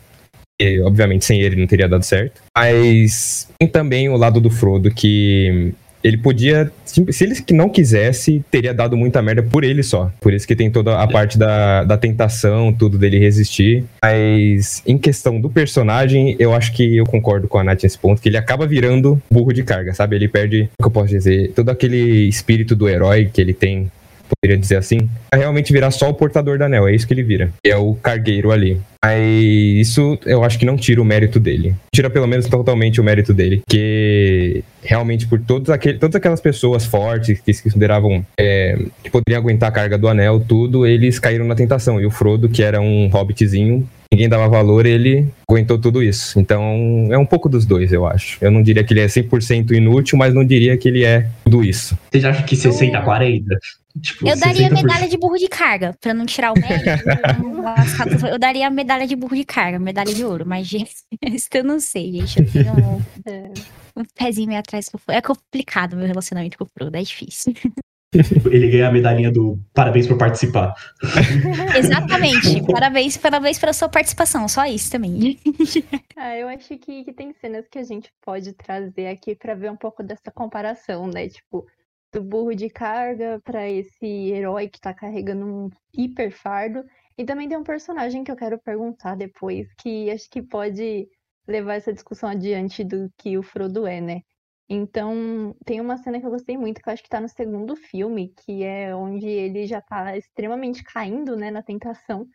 E, 0.60 0.80
obviamente, 0.80 1.24
sem 1.24 1.40
ele 1.40 1.56
não 1.56 1.66
teria 1.66 1.88
dado 1.88 2.04
certo. 2.04 2.42
Mas 2.56 3.48
tem 3.58 3.68
também 3.68 4.08
o 4.08 4.16
lado 4.16 4.40
do 4.40 4.50
Frodo 4.50 4.90
que 4.90 5.74
ele 6.04 6.18
podia, 6.18 6.70
se 6.84 7.24
ele 7.24 7.34
não 7.52 7.70
quisesse, 7.70 8.44
teria 8.50 8.74
dado 8.74 8.94
muita 8.94 9.22
merda 9.22 9.42
por 9.42 9.64
ele 9.64 9.82
só. 9.82 10.12
Por 10.20 10.34
isso 10.34 10.46
que 10.46 10.54
tem 10.54 10.70
toda 10.70 11.00
a 11.00 11.08
parte 11.08 11.38
da, 11.38 11.82
da 11.82 11.96
tentação, 11.96 12.70
tudo 12.74 12.98
dele 12.98 13.18
resistir. 13.18 13.84
Mas 14.04 14.82
em 14.86 14.98
questão 14.98 15.40
do 15.40 15.48
personagem, 15.48 16.36
eu 16.38 16.54
acho 16.54 16.74
que 16.74 16.98
eu 16.98 17.06
concordo 17.06 17.48
com 17.48 17.58
a 17.58 17.64
Nath 17.64 17.82
nesse 17.82 17.98
ponto, 17.98 18.20
que 18.20 18.28
ele 18.28 18.36
acaba 18.36 18.66
virando 18.66 19.20
burro 19.30 19.50
de 19.50 19.62
carga, 19.62 19.94
sabe? 19.94 20.14
Ele 20.14 20.28
perde, 20.28 20.68
o 20.78 20.82
que 20.82 20.86
eu 20.86 20.90
posso 20.90 21.08
dizer, 21.08 21.52
todo 21.52 21.70
aquele 21.70 22.28
espírito 22.28 22.76
do 22.76 22.86
herói 22.86 23.30
que 23.32 23.40
ele 23.40 23.54
tem, 23.54 23.90
poderia 24.40 24.60
dizer 24.60 24.76
assim, 24.76 25.08
é 25.32 25.36
realmente 25.36 25.72
virar 25.72 25.90
só 25.90 26.08
o 26.08 26.14
portador 26.14 26.58
do 26.58 26.64
anel, 26.64 26.88
é 26.88 26.94
isso 26.94 27.06
que 27.06 27.14
ele 27.14 27.22
vira. 27.22 27.50
É 27.64 27.76
o 27.76 27.94
cargueiro 27.94 28.50
ali. 28.50 28.80
Mas 29.04 29.20
isso 29.20 30.18
eu 30.24 30.42
acho 30.42 30.58
que 30.58 30.64
não 30.64 30.76
tira 30.76 31.02
o 31.02 31.04
mérito 31.04 31.38
dele. 31.38 31.74
Tira 31.94 32.08
pelo 32.08 32.26
menos 32.26 32.46
totalmente 32.46 33.02
o 33.02 33.04
mérito 33.04 33.34
dele. 33.34 33.62
Que 33.68 34.64
realmente 34.82 35.26
por 35.26 35.38
todos 35.40 35.68
aquele, 35.68 35.98
todas 35.98 36.16
aquelas 36.16 36.40
pessoas 36.40 36.86
fortes 36.86 37.38
que 37.40 37.52
se 37.52 37.62
consideravam 37.62 38.24
é, 38.40 38.78
que 39.02 39.10
poderiam 39.10 39.40
aguentar 39.40 39.68
a 39.68 39.72
carga 39.72 39.98
do 39.98 40.08
anel, 40.08 40.40
tudo, 40.40 40.86
eles 40.86 41.18
caíram 41.18 41.44
na 41.44 41.54
tentação. 41.54 42.00
E 42.00 42.06
o 42.06 42.10
Frodo, 42.10 42.48
que 42.48 42.62
era 42.62 42.80
um 42.80 43.08
hobbitzinho, 43.08 43.86
ninguém 44.10 44.28
dava 44.28 44.48
valor, 44.48 44.86
ele 44.86 45.26
aguentou 45.46 45.78
tudo 45.78 46.02
isso. 46.02 46.40
Então, 46.40 47.08
é 47.10 47.18
um 47.18 47.26
pouco 47.26 47.48
dos 47.48 47.66
dois, 47.66 47.92
eu 47.92 48.06
acho. 48.06 48.38
Eu 48.40 48.50
não 48.50 48.62
diria 48.62 48.82
que 48.82 48.94
ele 48.94 49.00
é 49.00 49.06
100% 49.06 49.72
inútil, 49.72 50.16
mas 50.16 50.32
não 50.32 50.44
diria 50.44 50.76
que 50.78 50.88
ele 50.88 51.04
é 51.04 51.26
tudo 51.44 51.62
isso. 51.62 51.98
Vocês 52.10 52.24
acham 52.24 52.44
que 52.44 52.56
60 52.56 53.02
40? 53.02 53.58
Tipo, 54.00 54.28
Eu 54.28 54.36
daria 54.38 54.68
60%. 54.68 54.74
medalha 54.74 55.08
de 55.08 55.16
burro 55.16 55.36
de 55.38 55.48
carga, 55.48 55.94
pra 56.00 56.12
não 56.12 56.26
tirar 56.26 56.52
o 56.52 56.58
mérito. 56.58 57.04
tudo. 58.18 58.26
eu 58.26 58.38
daria 58.38 58.66
a 58.66 58.70
medalha 58.70 59.06
de 59.06 59.14
burro 59.14 59.36
de 59.36 59.44
carga, 59.44 59.78
medalha 59.78 60.12
de 60.12 60.24
ouro, 60.24 60.44
mas 60.46 60.66
gente, 60.66 60.92
isso 61.30 61.48
eu 61.54 61.62
não 61.64 61.78
sei, 61.78 62.12
gente. 62.12 62.40
Eu 62.40 62.50
tenho 62.50 62.72
um, 62.72 63.00
É. 63.24 63.52
um 63.96 64.02
pezinho 64.16 64.48
meio 64.48 64.58
atrás 64.60 64.90
É 65.08 65.20
complicado 65.20 65.96
meu 65.96 66.06
relacionamento 66.06 66.58
com 66.58 66.64
o 66.64 66.68
Frodo, 66.68 66.96
é 66.96 67.02
difícil. 67.02 67.54
Ele 68.50 68.70
ganha 68.70 68.88
a 68.88 68.92
medalhinha 68.92 69.30
do 69.32 69.58
parabéns 69.72 70.06
por 70.06 70.16
participar. 70.16 70.72
Exatamente. 71.76 72.62
Parabéns, 72.70 73.16
parabéns 73.16 73.58
pela 73.58 73.72
sua 73.72 73.88
participação, 73.88 74.46
só 74.48 74.64
isso 74.66 74.90
também. 74.90 75.38
Ah, 76.16 76.36
eu 76.36 76.48
acho 76.48 76.78
que, 76.78 77.04
que 77.04 77.12
tem 77.12 77.32
cenas 77.40 77.66
que 77.68 77.78
a 77.78 77.82
gente 77.82 78.10
pode 78.24 78.52
trazer 78.52 79.08
aqui 79.08 79.34
pra 79.34 79.54
ver 79.54 79.70
um 79.70 79.76
pouco 79.76 80.02
dessa 80.02 80.30
comparação, 80.32 81.08
né? 81.08 81.28
Tipo, 81.28 81.66
do 82.14 82.22
burro 82.22 82.54
de 82.54 82.70
carga 82.70 83.40
pra 83.44 83.68
esse 83.68 84.06
herói 84.06 84.68
que 84.68 84.80
tá 84.80 84.94
carregando 84.94 85.46
um 85.46 85.70
hiper 85.92 86.30
fardo. 86.30 86.84
E 87.18 87.24
também 87.24 87.48
tem 87.48 87.58
um 87.58 87.64
personagem 87.64 88.24
que 88.24 88.30
eu 88.30 88.36
quero 88.36 88.58
perguntar 88.58 89.16
depois, 89.16 89.72
que 89.74 90.10
acho 90.10 90.30
que 90.30 90.42
pode 90.42 91.08
levar 91.46 91.74
essa 91.74 91.92
discussão 91.92 92.28
adiante 92.30 92.84
do 92.84 93.10
que 93.18 93.36
o 93.38 93.42
Frodo 93.42 93.86
é, 93.86 94.00
né? 94.00 94.22
Então, 94.68 95.54
tem 95.64 95.80
uma 95.80 95.98
cena 95.98 96.18
que 96.20 96.26
eu 96.26 96.30
gostei 96.30 96.56
muito, 96.56 96.80
que 96.80 96.88
eu 96.88 96.92
acho 96.92 97.02
que 97.02 97.08
tá 97.08 97.20
no 97.20 97.28
segundo 97.28 97.76
filme, 97.76 98.32
que 98.44 98.62
é 98.62 98.94
onde 98.94 99.26
ele 99.26 99.66
já 99.66 99.80
tá 99.80 100.16
extremamente 100.16 100.82
caindo, 100.84 101.36
né, 101.36 101.50
na 101.50 101.62
tentação. 101.62 102.26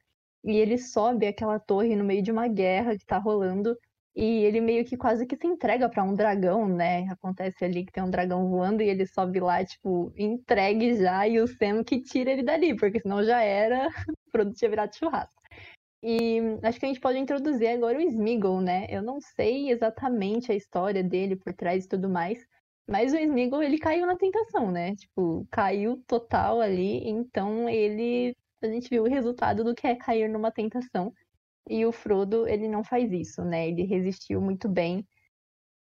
E 0.44 0.58
ele 0.58 0.78
sobe 0.78 1.28
aquela 1.28 1.60
torre 1.60 1.96
no 1.96 2.04
meio 2.04 2.22
de 2.22 2.32
uma 2.32 2.48
guerra 2.48 2.98
que 2.98 3.06
tá 3.06 3.18
rolando. 3.18 3.76
E 4.22 4.44
ele 4.44 4.60
meio 4.60 4.84
que 4.84 4.98
quase 4.98 5.26
que 5.26 5.38
se 5.38 5.48
entrega 5.48 5.88
pra 5.88 6.04
um 6.04 6.14
dragão, 6.14 6.68
né? 6.68 7.08
Acontece 7.10 7.64
ali 7.64 7.86
que 7.86 7.92
tem 7.94 8.04
um 8.04 8.10
dragão 8.10 8.50
voando 8.50 8.84
e 8.84 8.90
ele 8.90 9.06
sobe 9.06 9.40
lá, 9.40 9.64
tipo, 9.64 10.12
entregue 10.18 10.98
já, 10.98 11.26
e 11.26 11.40
o 11.40 11.48
Sam 11.48 11.86
que 11.86 12.02
tira 12.02 12.30
ele 12.30 12.44
dali, 12.44 12.76
porque 12.76 13.00
senão 13.00 13.24
já 13.24 13.42
era, 13.42 13.88
o 14.28 14.32
produto 14.32 14.58
tinha 14.58 14.70
virado 14.70 14.94
churrasco. 14.94 15.42
E 16.04 16.42
acho 16.62 16.78
que 16.78 16.86
a 16.86 16.90
gente 16.90 17.00
pode 17.00 17.18
introduzir 17.18 17.70
agora 17.70 17.98
o 17.98 18.02
Smeagol, 18.02 18.60
né? 18.60 18.88
Eu 18.90 19.02
não 19.02 19.22
sei 19.22 19.72
exatamente 19.72 20.52
a 20.52 20.56
história 20.56 21.02
dele 21.02 21.38
por 21.38 21.54
trás 21.54 21.86
e 21.86 21.88
tudo 21.88 22.10
mais, 22.10 22.46
mas 22.90 23.14
o 23.14 23.18
Smeagol, 23.18 23.64
ele 23.64 23.78
caiu 23.78 24.06
na 24.06 24.18
tentação, 24.18 24.70
né? 24.70 24.98
Tipo, 24.98 25.48
caiu 25.50 26.04
total 26.06 26.60
ali, 26.60 27.08
então 27.08 27.70
ele... 27.70 28.36
A 28.62 28.68
gente 28.68 28.90
viu 28.90 29.04
o 29.04 29.10
resultado 29.10 29.64
do 29.64 29.74
que 29.74 29.88
é 29.88 29.96
cair 29.96 30.28
numa 30.30 30.52
tentação. 30.52 31.14
E 31.70 31.86
o 31.86 31.92
Frodo, 31.92 32.48
ele 32.48 32.68
não 32.68 32.84
faz 32.84 33.12
isso, 33.12 33.44
né? 33.44 33.68
Ele 33.68 33.84
resistiu 33.84 34.42
muito 34.42 34.68
bem. 34.68 35.06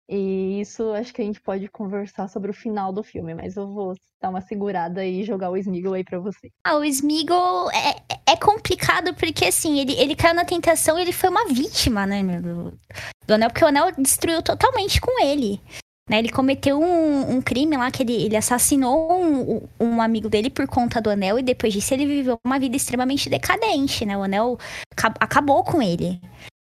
E 0.09 0.61
isso 0.61 0.91
acho 0.93 1.13
que 1.13 1.21
a 1.21 1.25
gente 1.25 1.39
pode 1.41 1.67
conversar 1.67 2.29
sobre 2.29 2.49
o 2.49 2.53
final 2.53 2.93
do 2.93 3.03
filme, 3.03 3.35
mas 3.35 3.57
eu 3.57 3.67
vou 3.67 3.93
dar 4.21 4.29
uma 4.29 4.41
segurada 4.41 5.05
e 5.05 5.23
jogar 5.23 5.51
o 5.51 5.57
Smeagol 5.57 5.93
aí 5.93 6.03
pra 6.03 6.17
você. 6.17 6.49
Ah, 6.63 6.77
o 6.77 6.83
Smeagol 6.83 7.69
é, 7.71 7.95
é 8.25 8.37
complicado 8.37 9.13
porque, 9.15 9.45
assim, 9.45 9.79
ele, 9.79 9.93
ele 9.99 10.15
caiu 10.15 10.33
na 10.33 10.45
tentação 10.45 10.97
e 10.97 11.01
ele 11.01 11.11
foi 11.11 11.29
uma 11.29 11.45
vítima, 11.47 12.07
né, 12.07 12.23
meu, 12.23 12.41
do, 12.41 12.79
do 13.27 13.33
Anel, 13.33 13.49
porque 13.49 13.65
o 13.65 13.67
Anel 13.67 13.91
destruiu 13.97 14.41
totalmente 14.41 14.99
com 15.01 15.21
ele. 15.23 15.61
Né, 16.09 16.19
ele 16.19 16.29
cometeu 16.29 16.79
um, 16.79 17.35
um 17.35 17.41
crime 17.41 17.75
lá 17.75 17.91
que 17.91 18.01
ele, 18.01 18.13
ele 18.13 18.37
assassinou 18.37 19.11
um, 19.11 19.67
um 19.79 20.01
amigo 20.01 20.29
dele 20.29 20.49
por 20.49 20.65
conta 20.65 21.01
do 21.01 21.09
Anel 21.09 21.37
e 21.37 21.43
depois 21.43 21.73
disso 21.73 21.93
ele 21.93 22.05
viveu 22.05 22.39
uma 22.45 22.57
vida 22.57 22.77
extremamente 22.77 23.29
decadente, 23.29 24.05
né? 24.05 24.17
O 24.17 24.23
Anel 24.23 24.57
ca- 24.95 25.13
acabou 25.19 25.63
com 25.65 25.81
ele. 25.81 26.21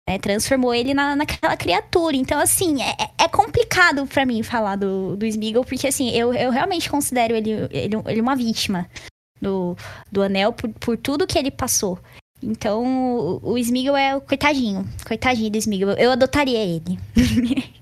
né, 0.10 0.17
transformou 0.19 0.74
ele 0.74 0.93
na, 0.93 1.15
naquela 1.15 1.55
criatura. 1.55 2.15
Então, 2.17 2.39
assim, 2.39 2.81
é, 2.81 2.96
é 3.24 3.27
complicado 3.29 4.05
pra 4.08 4.25
mim 4.25 4.43
falar 4.43 4.75
do, 4.75 5.15
do 5.15 5.25
Smeagol, 5.25 5.63
porque, 5.63 5.88
assim, 5.88 6.10
eu, 6.12 6.34
eu 6.34 6.51
realmente 6.51 6.89
considero 6.89 7.36
ele, 7.36 7.51
ele, 7.72 7.96
ele 8.08 8.22
uma 8.22 8.36
vítima 8.36 8.89
do, 9.41 9.75
do 10.12 10.22
Anel 10.22 10.51
por, 10.51 10.69
por 10.72 10.98
tudo 10.98 11.27
que 11.27 11.38
ele 11.38 11.51
passou. 11.51 12.00
Então, 12.41 13.39
o, 13.43 13.53
o 13.53 13.58
é 13.98 14.15
o 14.15 14.22
coitadinho. 14.22 14.86
Coitadinho 15.05 15.49
do 15.52 15.58
Smeagol. 15.58 15.93
Eu 15.95 16.12
adotaria 16.12 16.60
ele. 16.60 16.97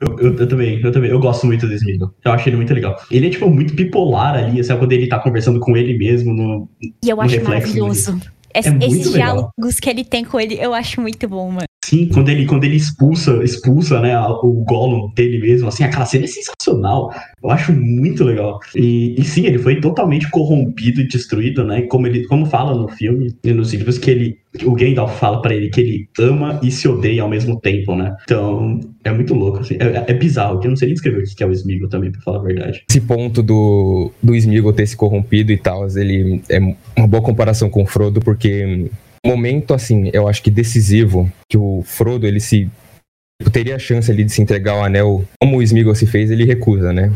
Eu, 0.00 0.18
eu- 0.18 0.36
eu 0.38 0.48
também, 0.48 0.80
eu 0.80 0.90
também. 0.90 1.10
Eu 1.10 1.20
gosto 1.20 1.46
muito 1.46 1.66
do 1.66 1.74
Smeagol. 1.74 2.10
Eu 2.24 2.32
acho 2.32 2.48
ele 2.48 2.56
muito 2.56 2.72
legal. 2.72 2.96
Ele 3.10 3.26
é, 3.26 3.30
tipo, 3.30 3.50
muito 3.50 3.74
bipolar 3.74 4.34
ali, 4.34 4.64
sabe? 4.64 4.80
Quando 4.80 4.92
ele 4.92 5.08
tá 5.08 5.18
conversando 5.18 5.60
com 5.60 5.76
ele 5.76 5.96
mesmo 5.98 6.32
no, 6.32 6.66
E 7.04 7.10
eu 7.10 7.18
Um 7.18 7.20
acho 7.20 7.44
maravilhoso. 7.44 8.18
Esse- 8.54 8.70
muito 8.70 8.86
esses 8.86 9.12
legal. 9.12 9.34
diálogos 9.34 9.78
que 9.78 9.90
ele 9.90 10.04
tem 10.04 10.24
com 10.24 10.40
ele, 10.40 10.54
eu 10.58 10.72
acho 10.72 11.02
muito 11.02 11.28
bom, 11.28 11.50
mano. 11.50 11.66
Sim, 11.86 12.08
quando 12.12 12.30
ele, 12.30 12.46
quando 12.46 12.64
ele 12.64 12.74
expulsa, 12.74 13.44
expulsa, 13.44 14.00
né, 14.00 14.18
o 14.18 14.64
Gollum 14.66 15.08
dele 15.14 15.38
mesmo, 15.38 15.68
assim, 15.68 15.84
aquela 15.84 16.04
cena 16.04 16.24
é 16.24 16.26
sensacional. 16.26 17.14
Eu 17.40 17.48
acho 17.48 17.72
muito 17.72 18.24
legal. 18.24 18.58
E, 18.74 19.14
e 19.16 19.22
sim, 19.22 19.46
ele 19.46 19.56
foi 19.56 19.80
totalmente 19.80 20.28
corrompido 20.28 21.00
e 21.00 21.06
destruído, 21.06 21.62
né? 21.62 21.82
Como 21.82 22.08
ele, 22.08 22.26
como 22.26 22.44
fala 22.46 22.74
no 22.74 22.88
filme 22.88 23.32
e 23.44 23.52
nos 23.52 23.72
livros 23.72 23.98
que 23.98 24.10
ele, 24.10 24.36
o 24.64 24.72
Gandalf 24.72 25.16
fala 25.16 25.40
pra 25.40 25.54
ele 25.54 25.68
que 25.68 25.80
ele 25.80 26.08
ama 26.18 26.58
e 26.60 26.72
se 26.72 26.88
odeia 26.88 27.22
ao 27.22 27.28
mesmo 27.28 27.60
tempo, 27.60 27.94
né? 27.94 28.16
Então, 28.24 28.80
é 29.04 29.12
muito 29.12 29.32
louco, 29.32 29.60
assim. 29.60 29.76
É, 29.78 30.10
é 30.10 30.14
bizarro, 30.14 30.58
que 30.58 30.66
eu 30.66 30.70
não 30.70 30.76
sei 30.76 30.86
nem 30.86 30.94
descrever 30.94 31.22
o 31.22 31.36
que 31.36 31.44
é 31.44 31.46
o 31.46 31.52
Smeagol 31.52 31.88
também, 31.88 32.10
pra 32.10 32.20
falar 32.20 32.40
a 32.40 32.42
verdade. 32.42 32.82
Esse 32.90 33.00
ponto 33.00 33.44
do, 33.44 34.10
do 34.20 34.34
Smeagol 34.34 34.72
ter 34.72 34.88
se 34.88 34.96
corrompido 34.96 35.52
e 35.52 35.56
tal, 35.56 35.86
ele 35.96 36.42
é 36.50 36.58
uma 36.96 37.06
boa 37.06 37.22
comparação 37.22 37.70
com 37.70 37.84
o 37.84 37.86
Frodo, 37.86 38.18
porque 38.20 38.90
momento, 39.26 39.74
assim, 39.74 40.10
eu 40.12 40.28
acho 40.28 40.42
que 40.42 40.50
decisivo, 40.50 41.30
que 41.50 41.58
o 41.58 41.82
Frodo, 41.84 42.26
ele 42.26 42.40
se 42.40 42.68
tipo, 43.40 43.50
teria 43.50 43.76
a 43.76 43.78
chance 43.78 44.10
ali 44.10 44.24
de 44.24 44.32
se 44.32 44.42
entregar 44.42 44.72
ao 44.72 44.84
anel, 44.84 45.24
como 45.40 45.58
o 45.58 45.62
Smeagol 45.62 45.94
se 45.94 46.06
fez, 46.06 46.30
ele 46.30 46.44
recusa, 46.44 46.92
né? 46.92 47.12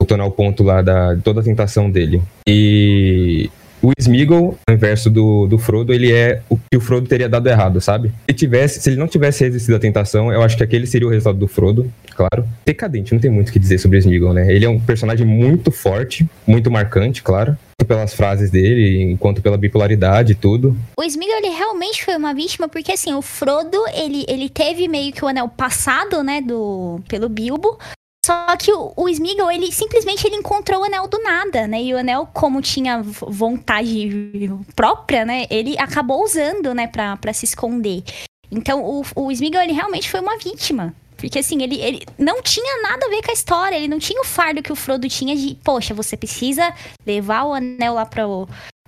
Voltando 0.00 0.22
ao 0.22 0.30
ponto 0.30 0.62
lá 0.62 0.82
da 0.82 1.16
toda 1.16 1.40
a 1.40 1.44
tentação 1.44 1.90
dele. 1.90 2.22
E 2.46 3.50
o 3.82 3.90
Smeagol, 3.98 4.56
ao 4.68 4.74
inverso 4.74 5.10
do, 5.10 5.46
do 5.46 5.58
Frodo, 5.58 5.92
ele 5.92 6.12
é 6.12 6.40
o 6.48 6.56
que 6.56 6.76
o 6.76 6.80
Frodo 6.80 7.08
teria 7.08 7.28
dado 7.28 7.48
errado, 7.48 7.80
sabe? 7.80 8.08
Se, 8.08 8.14
ele 8.28 8.38
tivesse, 8.38 8.80
se 8.80 8.90
ele 8.90 8.96
não 8.96 9.08
tivesse 9.08 9.42
resistido 9.42 9.74
à 9.74 9.78
tentação, 9.80 10.32
eu 10.32 10.40
acho 10.42 10.56
que 10.56 10.62
aquele 10.62 10.86
seria 10.86 11.06
o 11.06 11.10
resultado 11.10 11.38
do 11.38 11.48
Frodo, 11.48 11.92
claro. 12.14 12.46
Decadente, 12.64 13.12
não 13.12 13.20
tem 13.20 13.30
muito 13.30 13.48
o 13.48 13.52
que 13.52 13.58
dizer 13.58 13.78
sobre 13.78 13.98
o 13.98 14.00
Smeagol, 14.00 14.32
né? 14.32 14.52
Ele 14.52 14.64
é 14.64 14.68
um 14.68 14.78
personagem 14.78 15.26
muito 15.26 15.72
forte, 15.72 16.28
muito 16.46 16.70
marcante, 16.70 17.22
claro. 17.22 17.56
Pelas 17.84 18.14
frases 18.14 18.50
dele, 18.50 19.16
quanto 19.18 19.42
pela 19.42 19.56
bipolaridade 19.56 20.32
e 20.32 20.34
tudo. 20.34 20.76
O 20.96 21.02
Smeagol, 21.02 21.38
ele 21.38 21.48
realmente 21.48 22.04
foi 22.04 22.16
uma 22.16 22.32
vítima, 22.32 22.68
porque 22.68 22.92
assim, 22.92 23.14
o 23.14 23.22
Frodo, 23.22 23.78
ele, 23.94 24.24
ele 24.28 24.48
teve 24.48 24.88
meio 24.88 25.12
que 25.12 25.24
o 25.24 25.28
anel 25.28 25.48
passado, 25.48 26.22
né, 26.22 26.40
do, 26.40 27.00
pelo 27.08 27.28
Bilbo. 27.28 27.78
Só 28.24 28.56
que 28.56 28.72
o, 28.72 28.92
o 28.96 29.08
ele 29.08 29.72
simplesmente 29.72 30.24
ele 30.24 30.36
encontrou 30.36 30.80
o 30.80 30.84
anel 30.84 31.08
do 31.08 31.20
nada, 31.22 31.66
né? 31.66 31.82
E 31.82 31.92
o 31.92 31.98
anel, 31.98 32.28
como 32.32 32.62
tinha 32.62 33.02
vontade 33.02 34.48
própria, 34.76 35.24
né? 35.24 35.44
Ele 35.50 35.76
acabou 35.76 36.22
usando, 36.22 36.72
né, 36.72 36.86
pra, 36.86 37.16
pra 37.16 37.32
se 37.32 37.44
esconder. 37.44 38.04
Então, 38.48 38.84
o, 38.84 39.02
o 39.16 39.32
ele 39.32 39.72
realmente 39.72 40.08
foi 40.08 40.20
uma 40.20 40.38
vítima. 40.38 40.94
Porque, 41.22 41.38
assim, 41.38 41.62
ele, 41.62 41.80
ele 41.80 42.04
não 42.18 42.42
tinha 42.42 42.82
nada 42.82 43.06
a 43.06 43.08
ver 43.08 43.22
com 43.22 43.30
a 43.30 43.34
história. 43.34 43.76
Ele 43.76 43.86
não 43.86 44.00
tinha 44.00 44.20
o 44.20 44.24
fardo 44.24 44.60
que 44.60 44.72
o 44.72 44.76
Frodo 44.76 45.08
tinha 45.08 45.36
de... 45.36 45.54
Poxa, 45.62 45.94
você 45.94 46.16
precisa 46.16 46.74
levar 47.06 47.44
o 47.44 47.54
anel 47.54 47.94
lá 47.94 48.04
pra... 48.04 48.24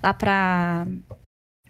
Lá 0.03 0.12
pra... 0.12 0.85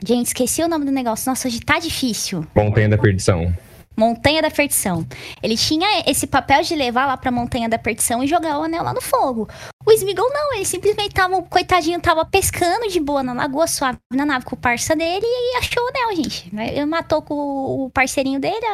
Gente, 0.02 0.28
esqueci 0.28 0.62
o 0.62 0.68
nome 0.68 0.86
do 0.86 0.90
negócio. 0.90 1.28
Nossa, 1.28 1.48
hoje 1.48 1.60
tá 1.60 1.78
difícil. 1.78 2.46
Montanha 2.56 2.88
da 2.88 2.96
Perdição. 2.96 3.54
Montanha 3.94 4.40
da 4.40 4.50
Perdição. 4.50 5.06
Ele 5.42 5.56
tinha 5.56 6.02
esse 6.06 6.26
papel 6.26 6.62
de 6.62 6.74
levar 6.74 7.06
lá 7.06 7.16
pra 7.16 7.30
Montanha 7.30 7.68
da 7.68 7.78
Perdição 7.78 8.24
e 8.24 8.26
jogar 8.26 8.58
o 8.58 8.62
anel 8.62 8.82
lá 8.82 8.94
no 8.94 9.02
fogo. 9.02 9.46
O 9.84 9.92
Smeagol 9.92 10.30
não, 10.32 10.54
ele 10.54 10.64
simplesmente 10.64 11.14
tava, 11.14 11.42
coitadinho, 11.42 12.00
tava 12.00 12.24
pescando 12.24 12.88
de 12.88 12.98
boa 13.00 13.22
na 13.22 13.34
lagoa, 13.34 13.66
suave 13.66 13.98
na 14.12 14.24
nave 14.24 14.46
com 14.46 14.56
o 14.56 14.58
parça 14.58 14.96
dele 14.96 15.26
e 15.26 15.58
achou 15.58 15.84
o 15.84 15.88
anel, 15.88 16.16
gente. 16.16 16.50
Ele 16.56 16.86
matou 16.86 17.20
com 17.20 17.34
o 17.34 17.90
parceirinho 17.90 18.40
dele, 18.40 18.66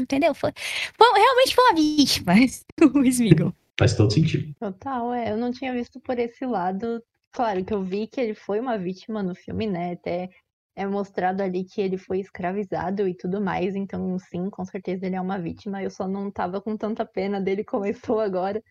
entendeu? 0.00 0.34
Foi, 0.34 0.52
foi- 0.96 1.18
realmente 1.20 1.54
foi 1.54 1.64
uma 1.64 1.74
vítima, 1.74 2.32
o 2.94 3.04
Smeagol. 3.04 3.52
Faz 3.78 3.96
todo 3.96 4.12
sentido. 4.12 4.54
Total, 4.60 5.12
é. 5.12 5.30
Eu 5.32 5.36
não 5.36 5.52
tinha 5.52 5.72
visto 5.72 6.00
por 6.00 6.18
esse 6.18 6.46
lado. 6.46 7.02
Claro 7.32 7.64
que 7.64 7.74
eu 7.74 7.82
vi 7.82 8.06
que 8.06 8.20
ele 8.20 8.34
foi 8.34 8.60
uma 8.60 8.78
vítima 8.78 9.22
no 9.22 9.34
filme, 9.34 9.66
né? 9.66 9.92
Até 9.92 10.30
é 10.76 10.86
mostrado 10.86 11.42
ali 11.42 11.64
que 11.64 11.80
ele 11.80 11.96
foi 11.98 12.20
escravizado 12.20 13.06
e 13.08 13.14
tudo 13.16 13.40
mais. 13.40 13.74
Então, 13.74 14.18
sim, 14.18 14.48
com 14.50 14.64
certeza 14.64 15.06
ele 15.06 15.16
é 15.16 15.20
uma 15.20 15.38
vítima. 15.38 15.82
Eu 15.82 15.90
só 15.90 16.06
não 16.08 16.30
tava 16.30 16.60
com 16.60 16.76
tanta 16.76 17.04
pena 17.04 17.40
dele 17.40 17.64
como 17.64 17.84
eu 17.84 17.90
estou 17.92 18.20
agora. 18.20 18.62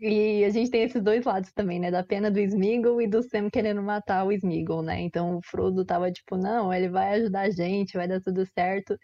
E 0.00 0.44
a 0.44 0.50
gente 0.50 0.70
tem 0.70 0.82
esses 0.82 1.02
dois 1.02 1.24
lados 1.24 1.52
também, 1.52 1.78
né? 1.80 1.90
Da 1.90 2.02
pena 2.04 2.30
do 2.30 2.40
Smeagol 2.40 3.02
e 3.02 3.06
do 3.08 3.22
Sam 3.22 3.50
querendo 3.50 3.82
matar 3.82 4.24
o 4.26 4.32
Smeagol, 4.32 4.82
né? 4.82 5.00
Então 5.00 5.36
o 5.38 5.42
Frodo 5.42 5.84
tava 5.84 6.10
tipo, 6.12 6.36
não, 6.38 6.72
ele 6.72 6.88
vai 6.88 7.14
ajudar 7.20 7.42
a 7.42 7.50
gente, 7.50 7.96
vai 7.96 8.08
dar 8.08 8.20
tudo 8.20 8.46
certo. 8.54 8.96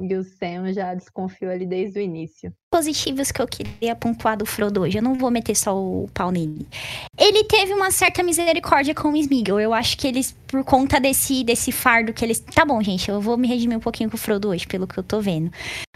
E 0.00 0.14
o 0.14 0.22
Sam 0.22 0.72
já 0.72 0.94
desconfiou 0.94 1.50
ali 1.50 1.66
desde 1.66 1.98
o 1.98 2.02
início. 2.02 2.52
Positivos 2.70 3.32
que 3.32 3.42
eu 3.42 3.48
queria 3.48 3.96
pontuar 3.96 4.36
do 4.36 4.46
Frodo 4.46 4.82
hoje, 4.82 4.98
eu 4.98 5.02
não 5.02 5.14
vou 5.14 5.30
meter 5.30 5.56
só 5.56 5.76
o 5.76 6.08
pau 6.14 6.30
nele. 6.30 6.68
Ele 7.18 7.42
teve 7.44 7.74
uma 7.74 7.90
certa 7.90 8.22
misericórdia 8.22 8.94
com 8.94 9.08
o 9.08 9.16
Smeagol. 9.16 9.58
Eu 9.58 9.74
acho 9.74 9.98
que 9.98 10.06
eles, 10.06 10.36
por 10.46 10.62
conta 10.62 11.00
desse, 11.00 11.42
desse 11.42 11.72
fardo 11.72 12.12
que 12.12 12.24
eles. 12.24 12.38
Tá 12.38 12.64
bom, 12.64 12.80
gente, 12.80 13.08
eu 13.08 13.20
vou 13.20 13.36
me 13.36 13.48
redimir 13.48 13.76
um 13.76 13.80
pouquinho 13.80 14.08
com 14.08 14.16
o 14.16 14.20
Frodo 14.20 14.50
hoje, 14.50 14.68
pelo 14.68 14.86
que 14.86 14.98
eu 14.98 15.02
tô 15.02 15.20
vendo. 15.20 15.50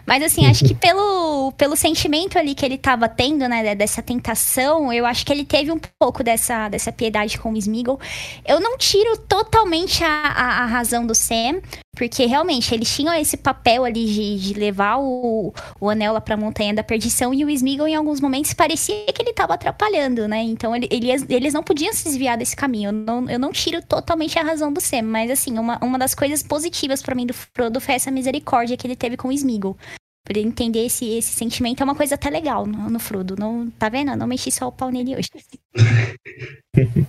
Mas 0.05 0.21
assim, 0.21 0.45
acho 0.45 0.65
que 0.65 0.75
pelo, 0.75 1.53
pelo 1.53 1.75
sentimento 1.75 2.37
ali 2.37 2.53
que 2.53 2.65
ele 2.65 2.77
tava 2.77 3.07
tendo, 3.07 3.47
né, 3.47 3.73
dessa 3.73 4.01
tentação, 4.01 4.91
eu 4.91 5.05
acho 5.05 5.25
que 5.25 5.31
ele 5.31 5.45
teve 5.45 5.71
um 5.71 5.79
pouco 5.97 6.23
dessa, 6.23 6.67
dessa 6.67 6.91
piedade 6.91 7.37
com 7.37 7.53
o 7.53 7.57
Smeagol. 7.57 7.99
Eu 8.45 8.59
não 8.59 8.77
tiro 8.77 9.17
totalmente 9.17 10.03
a, 10.03 10.07
a, 10.09 10.63
a 10.63 10.65
razão 10.65 11.05
do 11.05 11.15
Sam, 11.15 11.61
porque 11.95 12.25
realmente 12.25 12.73
eles 12.73 12.93
tinham 12.93 13.13
esse 13.13 13.37
papel 13.37 13.85
ali 13.85 14.05
de, 14.05 14.39
de 14.39 14.53
levar 14.59 14.97
o, 14.97 15.53
o 15.79 15.89
anel 15.89 16.13
lá 16.13 16.21
pra 16.21 16.35
Montanha 16.35 16.73
da 16.73 16.83
Perdição 16.83 17.33
e 17.33 17.45
o 17.45 17.49
Smeagol 17.49 17.87
em 17.87 17.95
alguns 17.95 18.19
momentos 18.19 18.53
parecia 18.53 19.05
que 19.13 19.21
ele 19.21 19.31
tava 19.31 19.53
atrapalhando, 19.53 20.27
né? 20.27 20.41
Então 20.41 20.75
ele, 20.75 20.87
ele, 20.89 21.11
eles 21.29 21.53
não 21.53 21.61
podiam 21.61 21.93
se 21.93 22.03
desviar 22.05 22.35
desse 22.37 22.55
caminho. 22.55 22.89
Eu 22.89 22.93
não, 22.93 23.29
eu 23.29 23.39
não 23.39 23.51
tiro 23.51 23.79
totalmente 23.81 24.39
a 24.39 24.43
razão 24.43 24.73
do 24.73 24.81
Sam, 24.81 25.03
mas 25.03 25.29
assim, 25.29 25.57
uma, 25.59 25.77
uma 25.83 25.99
das 25.99 26.15
coisas 26.15 26.41
positivas 26.41 27.01
para 27.01 27.13
mim 27.13 27.27
do 27.27 27.33
Frodo 27.33 27.79
foi 27.79 27.93
essa 27.93 28.09
misericórdia 28.09 28.75
que 28.75 28.87
ele 28.87 28.95
teve 28.95 29.15
com 29.15 29.27
o 29.27 29.31
Smeagol. 29.31 29.77
Pra 30.25 30.39
ele 30.39 30.47
entender 30.47 30.85
esse, 30.85 31.05
esse 31.05 31.33
sentimento 31.33 31.81
é 31.81 31.83
uma 31.83 31.95
coisa 31.95 32.15
até 32.15 32.29
legal 32.29 32.65
no, 32.65 32.89
no 32.89 32.99
Frodo. 32.99 33.35
Não, 33.37 33.69
tá 33.71 33.87
vendo? 33.89 34.11
Eu 34.11 34.17
não 34.17 34.25
mexi 34.25 34.49
só 34.49 34.67
o 34.67 34.71
pau 34.71 34.89
nele 34.89 35.15
hoje. 35.15 35.29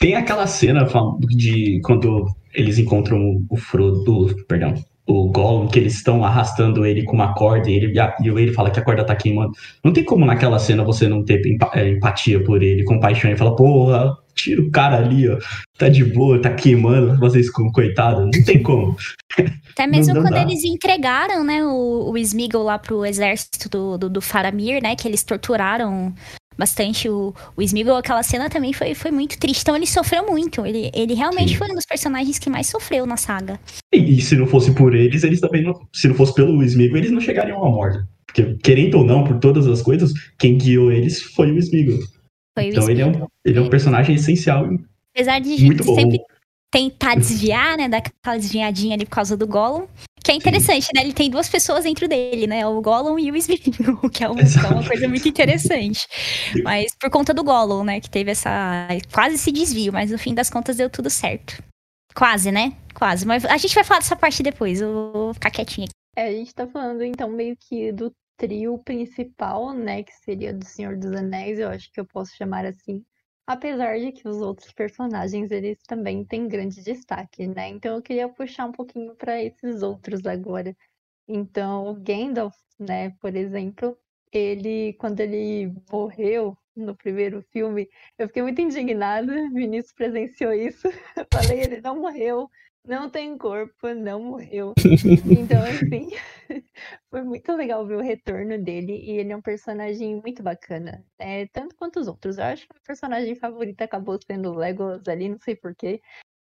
Tem 0.00 0.14
aquela 0.14 0.46
cena 0.46 0.86
de 1.28 1.80
quando 1.82 2.26
eles 2.58 2.78
encontram 2.78 3.44
o 3.48 3.56
Frodo, 3.56 4.34
perdão, 4.46 4.74
o 5.06 5.30
Gollum, 5.30 5.68
que 5.68 5.78
eles 5.78 5.94
estão 5.94 6.22
arrastando 6.22 6.84
ele 6.84 7.04
com 7.04 7.14
uma 7.14 7.32
corda 7.32 7.70
e 7.70 7.76
ele, 7.76 7.94
e 7.96 8.28
ele 8.28 8.52
fala 8.52 8.70
que 8.70 8.78
a 8.78 8.84
corda 8.84 9.04
tá 9.04 9.16
queimando. 9.16 9.52
Não 9.82 9.92
tem 9.92 10.04
como 10.04 10.26
naquela 10.26 10.58
cena 10.58 10.84
você 10.84 11.08
não 11.08 11.24
ter 11.24 11.40
é, 11.74 11.88
empatia 11.88 12.42
por 12.44 12.62
ele, 12.62 12.84
compaixão 12.84 13.30
e 13.30 13.36
fala, 13.36 13.56
porra, 13.56 14.12
tira 14.34 14.60
o 14.60 14.70
cara 14.70 14.98
ali, 14.98 15.28
ó, 15.28 15.38
tá 15.78 15.88
de 15.88 16.04
boa, 16.04 16.42
tá 16.42 16.52
queimando, 16.52 17.18
vocês 17.18 17.48
como 17.50 17.72
coitado, 17.72 18.22
não 18.22 18.44
tem 18.44 18.62
como. 18.62 18.96
Até 19.72 19.86
mesmo 19.86 20.14
não, 20.14 20.22
não 20.22 20.28
quando 20.28 20.34
dá. 20.34 20.42
eles 20.42 20.64
entregaram, 20.64 21.44
né, 21.44 21.64
o, 21.64 22.10
o 22.10 22.18
Smeagol 22.18 22.64
lá 22.64 22.78
pro 22.78 23.06
exército 23.06 23.68
do, 23.68 23.96
do, 23.96 24.10
do 24.10 24.20
Faramir, 24.20 24.82
né, 24.82 24.94
que 24.96 25.06
eles 25.06 25.22
torturaram 25.22 26.12
bastante 26.58 27.08
o, 27.08 27.32
o 27.56 27.62
Smeagol, 27.62 27.96
aquela 27.96 28.22
cena 28.22 28.50
também 28.50 28.72
foi, 28.72 28.94
foi 28.94 29.12
muito 29.12 29.38
triste. 29.38 29.62
Então 29.62 29.76
ele 29.76 29.86
sofreu 29.86 30.26
muito. 30.26 30.66
Ele, 30.66 30.90
ele 30.92 31.14
realmente 31.14 31.50
Sim. 31.50 31.56
foi 31.56 31.70
um 31.70 31.74
dos 31.74 31.86
personagens 31.86 32.38
que 32.38 32.50
mais 32.50 32.66
sofreu 32.66 33.06
na 33.06 33.16
saga. 33.16 33.60
E, 33.94 34.18
e, 34.18 34.20
se 34.20 34.34
não 34.34 34.46
fosse 34.46 34.74
por 34.74 34.94
eles, 34.94 35.22
eles 35.22 35.40
também 35.40 35.62
não. 35.62 35.72
Se 35.94 36.08
não 36.08 36.16
fosse 36.16 36.34
pelo 36.34 36.62
Smeagol, 36.64 36.98
eles 36.98 37.12
não 37.12 37.20
chegariam 37.20 37.64
à 37.64 37.70
morte. 37.70 38.00
Porque, 38.26 38.56
querendo 38.62 38.98
ou 38.98 39.04
não, 39.04 39.24
por 39.24 39.38
todas 39.38 39.66
as 39.66 39.80
coisas, 39.80 40.12
quem 40.38 40.58
guiou 40.58 40.90
eles 40.90 41.22
foi 41.22 41.52
o 41.52 41.58
Smeagol. 41.58 41.98
Foi 42.58 42.66
então 42.66 42.84
o. 42.84 42.90
Ele, 42.90 43.02
é 43.02 43.06
um, 43.06 43.26
ele 43.44 43.58
é 43.58 43.62
um 43.62 43.70
personagem 43.70 44.16
essencial. 44.16 44.68
Apesar 45.14 45.38
de 45.38 45.64
muito 45.64 45.84
sempre 45.84 46.18
bom. 46.18 46.24
tentar 46.72 47.14
desviar, 47.14 47.76
né? 47.78 47.88
Daquela 47.88 48.36
desviadinha 48.36 48.94
ali 48.94 49.04
por 49.04 49.12
causa 49.12 49.36
do 49.36 49.46
Gollum. 49.46 49.86
Que 50.28 50.32
é 50.32 50.34
interessante, 50.34 50.84
Sim. 50.84 50.92
né? 50.94 51.00
Ele 51.04 51.14
tem 51.14 51.30
duas 51.30 51.48
pessoas 51.48 51.84
dentro 51.84 52.06
dele, 52.06 52.46
né? 52.46 52.66
O 52.66 52.82
Gollum 52.82 53.18
e 53.18 53.30
o 53.30 53.36
Smeagol, 53.36 54.10
que 54.12 54.22
é, 54.22 54.28
um, 54.28 54.36
que 54.36 54.42
é 54.42 54.68
uma 54.68 54.86
coisa 54.86 55.08
muito 55.08 55.26
interessante. 55.26 56.06
mas 56.62 56.94
por 57.00 57.08
conta 57.08 57.32
do 57.32 57.42
Gollum, 57.42 57.82
né? 57.82 57.98
Que 57.98 58.10
teve 58.10 58.32
essa... 58.32 58.88
Quase 59.10 59.36
esse 59.36 59.50
desvio, 59.50 59.90
mas 59.90 60.10
no 60.10 60.18
fim 60.18 60.34
das 60.34 60.50
contas 60.50 60.76
deu 60.76 60.90
tudo 60.90 61.08
certo. 61.08 61.62
Quase, 62.14 62.52
né? 62.52 62.76
Quase. 62.94 63.26
Mas 63.26 63.46
a 63.46 63.56
gente 63.56 63.74
vai 63.74 63.82
falar 63.84 64.00
dessa 64.00 64.16
parte 64.16 64.42
depois, 64.42 64.82
eu 64.82 65.12
vou 65.14 65.32
ficar 65.32 65.50
quietinha 65.50 65.86
aqui. 65.86 65.94
É, 66.14 66.28
a 66.28 66.32
gente 66.32 66.54
tá 66.54 66.66
falando 66.66 67.02
então 67.02 67.30
meio 67.30 67.56
que 67.58 67.90
do 67.90 68.12
trio 68.36 68.76
principal, 68.84 69.72
né? 69.72 70.02
Que 70.02 70.12
seria 70.12 70.52
do 70.52 70.66
Senhor 70.66 70.94
dos 70.98 71.12
Anéis, 71.12 71.58
eu 71.58 71.70
acho 71.70 71.90
que 71.90 71.98
eu 71.98 72.04
posso 72.04 72.36
chamar 72.36 72.66
assim. 72.66 73.02
Apesar 73.48 73.98
de 73.98 74.12
que 74.12 74.28
os 74.28 74.42
outros 74.42 74.70
personagens 74.74 75.50
eles 75.50 75.78
também 75.84 76.22
têm 76.22 76.46
grande 76.46 76.82
destaque, 76.82 77.46
né? 77.46 77.68
Então 77.70 77.96
eu 77.96 78.02
queria 78.02 78.28
puxar 78.28 78.66
um 78.66 78.72
pouquinho 78.72 79.14
para 79.16 79.42
esses 79.42 79.82
outros 79.82 80.26
agora. 80.26 80.76
Então, 81.26 81.88
o 81.88 81.94
Gandalf, 81.94 82.54
né, 82.78 83.08
por 83.18 83.34
exemplo, 83.34 83.98
ele 84.30 84.92
quando 85.00 85.20
ele 85.20 85.72
morreu 85.90 86.58
no 86.76 86.94
primeiro 86.94 87.40
filme, 87.50 87.88
eu 88.18 88.28
fiquei 88.28 88.42
muito 88.42 88.60
indignada. 88.60 89.32
Vinícius 89.54 89.94
presenciou 89.94 90.52
isso. 90.52 90.86
Eu 91.16 91.26
falei, 91.32 91.62
ele 91.62 91.80
não 91.80 91.98
morreu, 91.98 92.50
não 92.88 93.10
tem 93.10 93.36
corpo, 93.36 93.88
não 93.94 94.22
morreu. 94.22 94.72
Então, 95.38 95.62
assim, 95.62 96.10
foi 97.10 97.22
muito 97.22 97.52
legal 97.52 97.86
ver 97.86 97.96
o 97.96 98.02
retorno 98.02 98.58
dele 98.58 98.92
e 98.92 99.18
ele 99.18 99.32
é 99.32 99.36
um 99.36 99.42
personagem 99.42 100.16
muito 100.16 100.42
bacana, 100.42 101.04
é, 101.18 101.46
tanto 101.48 101.76
quanto 101.76 102.00
os 102.00 102.08
outros. 102.08 102.38
Eu 102.38 102.44
acho 102.44 102.66
que 102.66 102.76
o 102.76 102.82
personagem 102.82 103.34
favorito 103.36 103.82
acabou 103.82 104.18
sendo 104.26 104.50
o 104.50 104.56
Legolas 104.56 105.06
ali, 105.06 105.28
não 105.28 105.38
sei 105.38 105.54
porquê. 105.54 106.00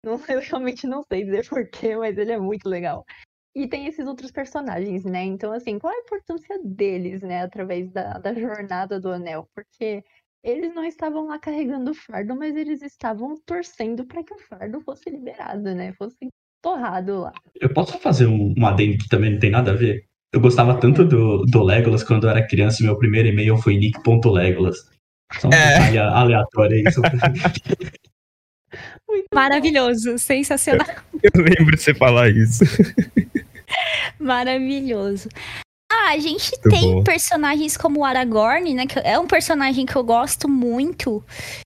Não, 0.03 0.13
eu 0.27 0.41
realmente 0.41 0.87
não 0.87 1.03
sei 1.03 1.23
dizer 1.23 1.47
porquê, 1.47 1.95
mas 1.95 2.17
ele 2.17 2.31
é 2.31 2.39
muito 2.39 2.67
legal. 2.67 3.05
E 3.53 3.67
tem 3.67 3.85
esses 3.85 4.07
outros 4.07 4.31
personagens, 4.31 5.03
né? 5.03 5.23
Então, 5.23 5.51
assim, 5.51 5.77
qual 5.77 5.93
a 5.93 5.99
importância 5.99 6.57
deles, 6.63 7.21
né, 7.21 7.43
através 7.43 7.91
da, 7.91 8.13
da 8.13 8.33
jornada 8.33 8.99
do 8.99 9.09
Anel? 9.11 9.47
Porque 9.53 10.03
eles 10.43 10.73
não 10.73 10.83
estavam 10.83 11.27
lá 11.27 11.37
carregando 11.37 11.91
o 11.91 11.95
fardo, 11.95 12.35
mas 12.35 12.55
eles 12.55 12.81
estavam 12.81 13.35
torcendo 13.45 14.05
para 14.05 14.23
que 14.23 14.33
o 14.33 14.39
fardo 14.39 14.81
fosse 14.81 15.09
liberado, 15.09 15.75
né? 15.75 15.93
Fosse 15.93 16.27
torrado 16.61 17.21
lá. 17.21 17.33
Eu 17.59 17.73
posso 17.73 17.97
fazer 17.99 18.27
um, 18.27 18.53
um 18.57 18.65
adendo 18.65 18.97
que 18.97 19.09
também 19.09 19.31
não 19.31 19.39
tem 19.39 19.51
nada 19.51 19.71
a 19.71 19.75
ver? 19.75 20.05
Eu 20.33 20.39
gostava 20.39 20.79
tanto 20.79 21.03
do, 21.03 21.43
do 21.45 21.63
Legolas 21.63 22.03
quando 22.03 22.25
eu 22.25 22.29
era 22.29 22.47
criança 22.47 22.81
e 22.81 22.85
meu 22.85 22.97
primeiro 22.97 23.27
e-mail 23.27 23.57
foi 23.57 23.77
nick.legolas. 23.77 24.89
Só 25.33 25.47
um 25.47 25.53
é. 25.53 25.97
aleatório 25.97 26.77
aí. 26.77 26.83
Maravilhoso, 29.33 30.17
sensacional. 30.17 30.87
Eu, 31.21 31.29
eu 31.33 31.41
lembro 31.43 31.75
de 31.75 31.81
você 31.81 31.93
falar 31.93 32.29
isso. 32.29 32.63
Maravilhoso. 34.19 35.29
A 36.11 36.19
gente 36.19 36.51
muito 36.51 36.69
tem 36.69 36.95
bom. 36.95 37.03
personagens 37.03 37.77
como 37.77 38.01
o 38.01 38.05
Aragorn, 38.05 38.73
né? 38.73 38.85
Que 38.85 38.99
é 38.99 39.17
um 39.17 39.27
personagem 39.27 39.85
que 39.85 39.95
eu 39.95 40.03
gosto 40.03 40.49
muito. 40.49 41.23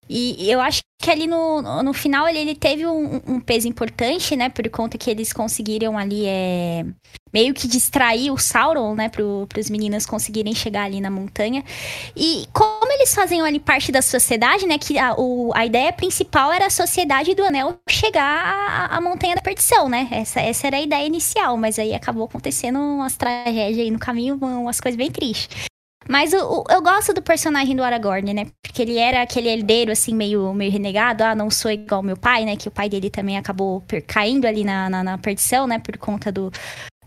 E 0.07 0.49
eu 0.49 0.61
acho 0.61 0.81
que 0.97 1.11
ali 1.11 1.27
no, 1.27 1.61
no 1.83 1.93
final 1.93 2.27
ele, 2.27 2.39
ele 2.39 2.55
teve 2.55 2.85
um, 2.85 3.21
um, 3.27 3.39
peso 3.39 3.67
importante, 3.67 4.35
né? 4.35 4.49
Por 4.49 4.67
conta 4.69 4.97
que 4.97 5.09
eles 5.09 5.31
conseguiram 5.33 5.97
ali 5.97 6.25
é, 6.25 6.85
meio 7.33 7.53
que 7.53 7.67
distrair 7.67 8.31
o 8.31 8.37
Sauron, 8.37 8.95
né? 8.95 9.09
Para 9.09 9.23
os 9.59 9.69
meninos 9.69 10.05
conseguirem 10.05 10.55
chegar 10.55 10.83
ali 10.85 11.01
na 11.01 11.11
montanha. 11.11 11.63
E 12.15 12.47
como 12.53 12.91
eles 12.93 13.13
faziam 13.13 13.45
ali 13.45 13.59
parte 13.59 13.91
da 13.91 14.01
sociedade, 14.01 14.65
né? 14.65 14.77
Que 14.77 14.97
a, 14.97 15.13
o, 15.15 15.51
a 15.53 15.65
ideia 15.65 15.91
principal 15.91 16.51
era 16.51 16.67
a 16.67 16.71
sociedade 16.71 17.35
do 17.35 17.43
Anel 17.43 17.77
chegar 17.89 18.23
à, 18.23 18.97
à 18.97 19.01
Montanha 19.01 19.35
da 19.35 19.41
Perdição, 19.41 19.89
né? 19.89 20.07
Essa, 20.11 20.39
essa 20.39 20.67
era 20.67 20.77
a 20.77 20.81
ideia 20.81 21.05
inicial, 21.05 21.57
mas 21.57 21.77
aí 21.77 21.93
acabou 21.93 22.25
acontecendo 22.25 22.79
umas 22.79 23.15
tragédias 23.17 23.79
aí 23.79 23.91
no 23.91 23.99
caminho, 23.99 24.37
umas 24.41 24.79
coisas 24.79 24.97
bem 24.97 25.11
tristes. 25.11 25.74
Mas 26.07 26.33
o, 26.33 26.37
o, 26.37 26.63
eu 26.69 26.81
gosto 26.81 27.13
do 27.13 27.21
personagem 27.21 27.75
do 27.75 27.83
Aragorn, 27.83 28.33
né? 28.33 28.47
Porque 28.61 28.81
ele 28.81 28.97
era 28.97 29.21
aquele 29.21 29.49
herdeiro, 29.49 29.91
assim, 29.91 30.13
meio, 30.13 30.53
meio 30.53 30.71
renegado. 30.71 31.23
Ah, 31.23 31.35
não 31.35 31.49
sou 31.49 31.71
igual 31.71 32.03
meu 32.03 32.15
pai, 32.15 32.45
né? 32.45 32.55
Que 32.55 32.67
o 32.67 32.71
pai 32.71 32.87
dele 32.89 33.09
também 33.09 33.37
acabou 33.37 33.83
caindo 34.07 34.45
ali 34.45 34.63
na, 34.63 34.89
na, 34.89 35.03
na 35.03 35.17
perdição, 35.17 35.65
né? 35.65 35.79
Por 35.79 35.97
conta 35.97 36.31
do, 36.31 36.51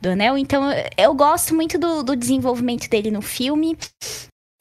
do 0.00 0.10
anel. 0.10 0.36
Então, 0.36 0.64
eu 0.96 1.14
gosto 1.14 1.54
muito 1.54 1.78
do, 1.78 2.02
do 2.02 2.16
desenvolvimento 2.16 2.88
dele 2.88 3.10
no 3.10 3.22
filme. 3.22 3.76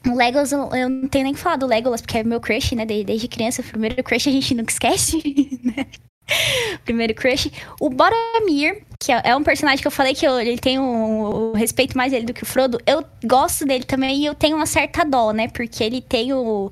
O 0.05 0.15
Legolas, 0.15 0.51
eu 0.51 0.89
não 0.89 1.07
tenho 1.07 1.25
nem 1.25 1.33
que 1.33 1.39
falar 1.39 1.57
do 1.57 1.65
Legolas, 1.65 2.01
porque 2.01 2.19
é 2.19 2.23
meu 2.23 2.39
crush, 2.39 2.75
né? 2.75 2.85
Desde 2.85 3.27
criança, 3.27 3.61
o 3.61 3.65
primeiro 3.65 4.03
crush 4.03 4.29
a 4.29 4.31
gente 4.31 4.53
nunca 4.53 4.71
esquece, 4.71 5.17
né? 5.63 5.87
Primeiro 6.83 7.13
crush. 7.13 7.51
O 7.79 7.89
Boromir, 7.89 8.83
que 8.99 9.11
é, 9.11 9.21
é 9.25 9.35
um 9.35 9.43
personagem 9.43 9.81
que 9.81 9.87
eu 9.87 9.91
falei 9.91 10.13
que 10.13 10.25
eu, 10.25 10.39
ele 10.39 10.57
tem 10.57 10.79
um, 10.79 11.51
um, 11.51 11.53
respeito 11.53 11.97
mais 11.97 12.11
dele 12.11 12.25
do 12.25 12.33
que 12.33 12.43
o 12.43 12.45
Frodo. 12.45 12.79
Eu 12.85 13.03
gosto 13.25 13.65
dele 13.65 13.83
também 13.83 14.21
e 14.21 14.25
eu 14.25 14.35
tenho 14.35 14.55
uma 14.55 14.65
certa 14.65 15.03
dó, 15.03 15.31
né? 15.31 15.47
Porque 15.47 15.83
ele 15.83 16.01
tem 16.01 16.33
o, 16.33 16.71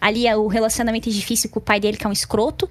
ali 0.00 0.32
o 0.34 0.46
relacionamento 0.46 1.10
difícil 1.10 1.50
com 1.50 1.58
o 1.58 1.62
pai 1.62 1.80
dele, 1.80 1.96
que 1.96 2.06
é 2.06 2.08
um 2.08 2.12
escroto. 2.12 2.68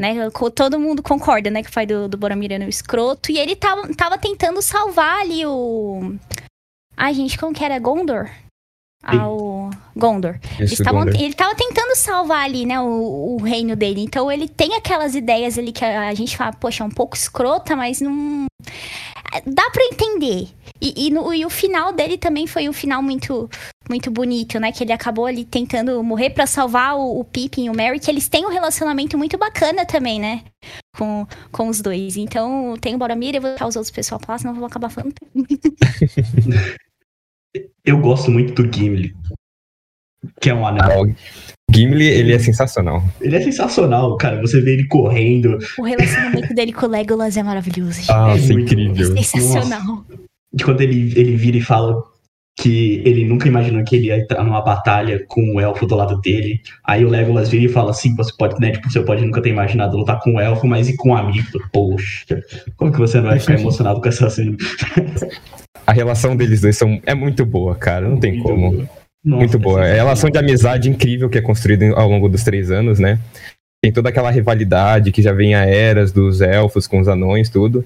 Né? 0.00 0.14
Todo 0.54 0.80
mundo 0.80 1.02
concorda, 1.02 1.50
né? 1.50 1.62
Que 1.62 1.70
o 1.70 1.72
pai 1.72 1.86
do, 1.86 2.08
do 2.08 2.16
Boromir 2.16 2.52
é 2.52 2.58
um 2.58 2.68
escroto. 2.68 3.30
E 3.30 3.38
ele 3.38 3.54
tava, 3.54 3.94
tava 3.94 4.18
tentando 4.18 4.60
salvar 4.60 5.20
ali 5.20 5.46
o. 5.46 6.14
Ai, 6.96 7.14
gente, 7.14 7.38
como 7.38 7.54
que 7.54 7.64
era? 7.64 7.78
Gondor? 7.78 8.30
Ao 9.02 9.70
Gondor. 9.96 10.38
Gondor. 10.92 11.14
Ele 11.14 11.26
estava 11.26 11.54
tentando 11.54 11.96
salvar 11.96 12.44
ali, 12.44 12.64
né, 12.64 12.80
o, 12.80 13.36
o, 13.36 13.42
reino 13.42 13.74
dele. 13.74 14.00
Então 14.00 14.30
ele 14.30 14.48
tem 14.48 14.74
aquelas 14.74 15.14
ideias 15.14 15.58
ali 15.58 15.72
que 15.72 15.84
a, 15.84 16.08
a 16.08 16.14
gente 16.14 16.36
fala, 16.36 16.52
poxa, 16.52 16.84
é 16.84 16.86
um 16.86 16.90
pouco 16.90 17.16
escrota, 17.16 17.74
mas 17.74 18.00
não. 18.00 18.46
dá 19.46 19.70
pra 19.70 19.84
entender. 19.84 20.48
E, 20.80 21.06
e, 21.06 21.10
no, 21.10 21.32
e, 21.34 21.44
o 21.44 21.50
final 21.50 21.92
dele 21.92 22.16
também 22.16 22.46
foi 22.46 22.68
um 22.68 22.72
final 22.72 23.02
muito 23.02 23.48
muito 23.88 24.10
bonito, 24.10 24.58
né? 24.58 24.72
Que 24.72 24.84
ele 24.84 24.92
acabou 24.92 25.26
ali 25.26 25.44
tentando 25.44 26.02
morrer 26.02 26.30
para 26.30 26.46
salvar 26.46 26.96
o, 26.96 27.20
o 27.20 27.24
Pippin 27.24 27.66
e 27.66 27.70
o 27.70 27.74
Merry, 27.74 28.00
que 28.00 28.10
eles 28.10 28.28
têm 28.28 28.46
um 28.46 28.50
relacionamento 28.50 29.18
muito 29.18 29.36
bacana 29.36 29.84
também, 29.84 30.20
né? 30.20 30.42
Com, 30.96 31.26
com 31.50 31.68
os 31.68 31.80
dois. 31.80 32.16
Então, 32.16 32.76
tem 32.80 32.94
o 32.94 32.98
Boromir, 32.98 33.34
eu 33.34 33.42
vou 33.42 33.50
deixar 33.50 33.66
os 33.66 33.76
outros 33.76 33.90
pessoal 33.90 34.20
falar, 34.24 34.38
senão 34.38 34.54
eu 34.54 34.58
vou 34.58 34.66
acabar 34.66 34.88
falando. 34.88 35.14
eu 37.84 37.98
gosto 37.98 38.30
muito 38.30 38.62
do 38.62 38.72
Gimli. 38.72 39.14
Que 40.40 40.50
é 40.50 40.54
um 40.54 40.66
anel. 40.66 40.84
Ah, 40.84 41.14
Gimli, 41.70 42.06
ele 42.06 42.32
é 42.32 42.38
sensacional. 42.38 43.02
Ele 43.20 43.36
é 43.36 43.40
sensacional, 43.40 44.16
cara. 44.16 44.40
Você 44.40 44.60
vê 44.60 44.74
ele 44.74 44.86
correndo. 44.86 45.58
O 45.78 45.82
relacionamento 45.82 46.54
dele 46.54 46.72
com 46.72 46.86
o 46.86 46.88
Legolas 46.88 47.36
é 47.36 47.42
maravilhoso. 47.42 48.02
Ah, 48.10 48.34
é 48.36 48.52
incrível. 48.52 49.16
É 49.16 49.22
sensacional. 49.22 49.84
Nossa. 49.84 50.22
E 50.52 50.62
quando 50.62 50.80
ele, 50.82 51.12
ele 51.18 51.36
vira 51.36 51.56
e 51.56 51.62
fala 51.62 52.02
que 52.58 53.02
ele 53.06 53.24
nunca 53.24 53.48
imaginou 53.48 53.82
que 53.82 53.96
ele 53.96 54.08
ia 54.08 54.18
entrar 54.18 54.44
numa 54.44 54.60
batalha 54.60 55.24
com 55.26 55.54
o 55.54 55.60
elfo 55.60 55.86
do 55.86 55.96
lado 55.96 56.20
dele. 56.20 56.60
Aí 56.84 57.04
o 57.04 57.08
Legolas 57.08 57.48
vira 57.48 57.64
e 57.64 57.68
fala 57.68 57.90
assim, 57.90 58.14
você 58.14 58.32
pode, 58.36 58.60
né, 58.60 58.72
tipo, 58.72 58.90
você 58.90 59.02
pode 59.02 59.24
nunca 59.24 59.40
ter 59.40 59.48
imaginado 59.48 59.96
lutar 59.96 60.20
com 60.20 60.34
o 60.34 60.40
elfo, 60.40 60.66
mas 60.66 60.88
e 60.88 60.96
com 60.96 61.10
um 61.10 61.16
amigo? 61.16 61.46
Poxa, 61.72 62.42
como 62.76 62.92
que 62.92 62.98
você 62.98 63.20
não 63.20 63.30
vai 63.30 63.40
ficar 63.40 63.54
emocionado 63.58 64.00
com 64.00 64.08
essa 64.08 64.28
cena? 64.28 64.56
A 65.92 65.94
relação 65.94 66.34
deles 66.34 66.62
dois 66.62 66.74
são, 66.74 66.98
é 67.04 67.14
muito 67.14 67.44
boa, 67.44 67.76
cara, 67.76 68.08
não 68.08 68.18
tem 68.18 68.32
muito 68.32 68.44
como. 68.44 68.72
Boa. 68.72 68.88
Nossa, 69.22 69.40
muito 69.40 69.58
boa. 69.58 69.86
É 69.86 69.92
a 69.92 69.96
relação 69.96 70.30
de 70.30 70.38
amizade 70.38 70.88
incrível 70.88 71.28
que 71.28 71.36
é 71.36 71.42
construída 71.42 71.86
ao 71.94 72.08
longo 72.08 72.30
dos 72.30 72.42
três 72.42 72.70
anos, 72.70 72.98
né? 72.98 73.18
Tem 73.84 73.92
toda 73.92 74.08
aquela 74.08 74.30
rivalidade 74.30 75.12
que 75.12 75.20
já 75.20 75.34
vem 75.34 75.54
a 75.54 75.66
eras 75.66 76.10
dos 76.10 76.40
elfos 76.40 76.86
com 76.86 76.98
os 76.98 77.08
anões, 77.08 77.50
tudo. 77.50 77.84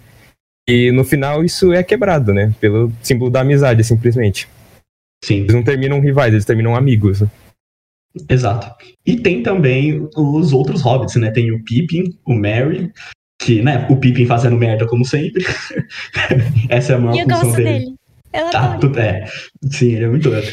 E 0.69 0.92
no 0.92 1.03
final 1.03 1.45
isso 1.45 1.73
é 1.73 1.83
quebrado, 1.83 2.33
né? 2.33 2.55
Pelo 2.61 2.92
símbolo 3.03 3.29
da 3.29 3.40
amizade, 3.40 3.83
simplesmente. 3.83 4.49
Sim. 5.25 5.40
Eles 5.40 5.55
não 5.55 5.64
terminam 5.64 5.99
rivais, 5.99 6.33
eles 6.33 6.45
terminam 6.45 6.77
amigos. 6.77 7.23
Né? 7.23 7.31
Exato. 8.29 8.73
E 9.05 9.16
tem 9.16 9.42
também 9.42 10.09
os 10.16 10.53
outros 10.53 10.81
hobbits, 10.81 11.16
né? 11.16 11.33
Tem 11.33 11.51
o 11.51 11.61
Pippin, 11.64 12.16
o 12.25 12.35
Merry, 12.35 12.92
que, 13.46 13.62
né, 13.62 13.87
o 13.88 13.96
Pippin 13.96 14.26
fazendo 14.26 14.56
merda 14.56 14.87
como 14.88 15.04
sempre. 15.04 15.44
Essa 16.68 16.94
é 16.94 16.96
a 16.96 16.98
maior 16.98 17.16
e 17.16 17.22
função 17.22 17.52
dele. 17.52 17.78
dele. 17.78 17.94
Ela 18.32 18.50
tá, 18.50 18.78
tudo, 18.78 18.98
é. 18.98 19.24
Sim, 19.70 19.92
ele 19.92 20.04
é 20.04 20.09
muito 20.09 20.28
doido. 20.28 20.52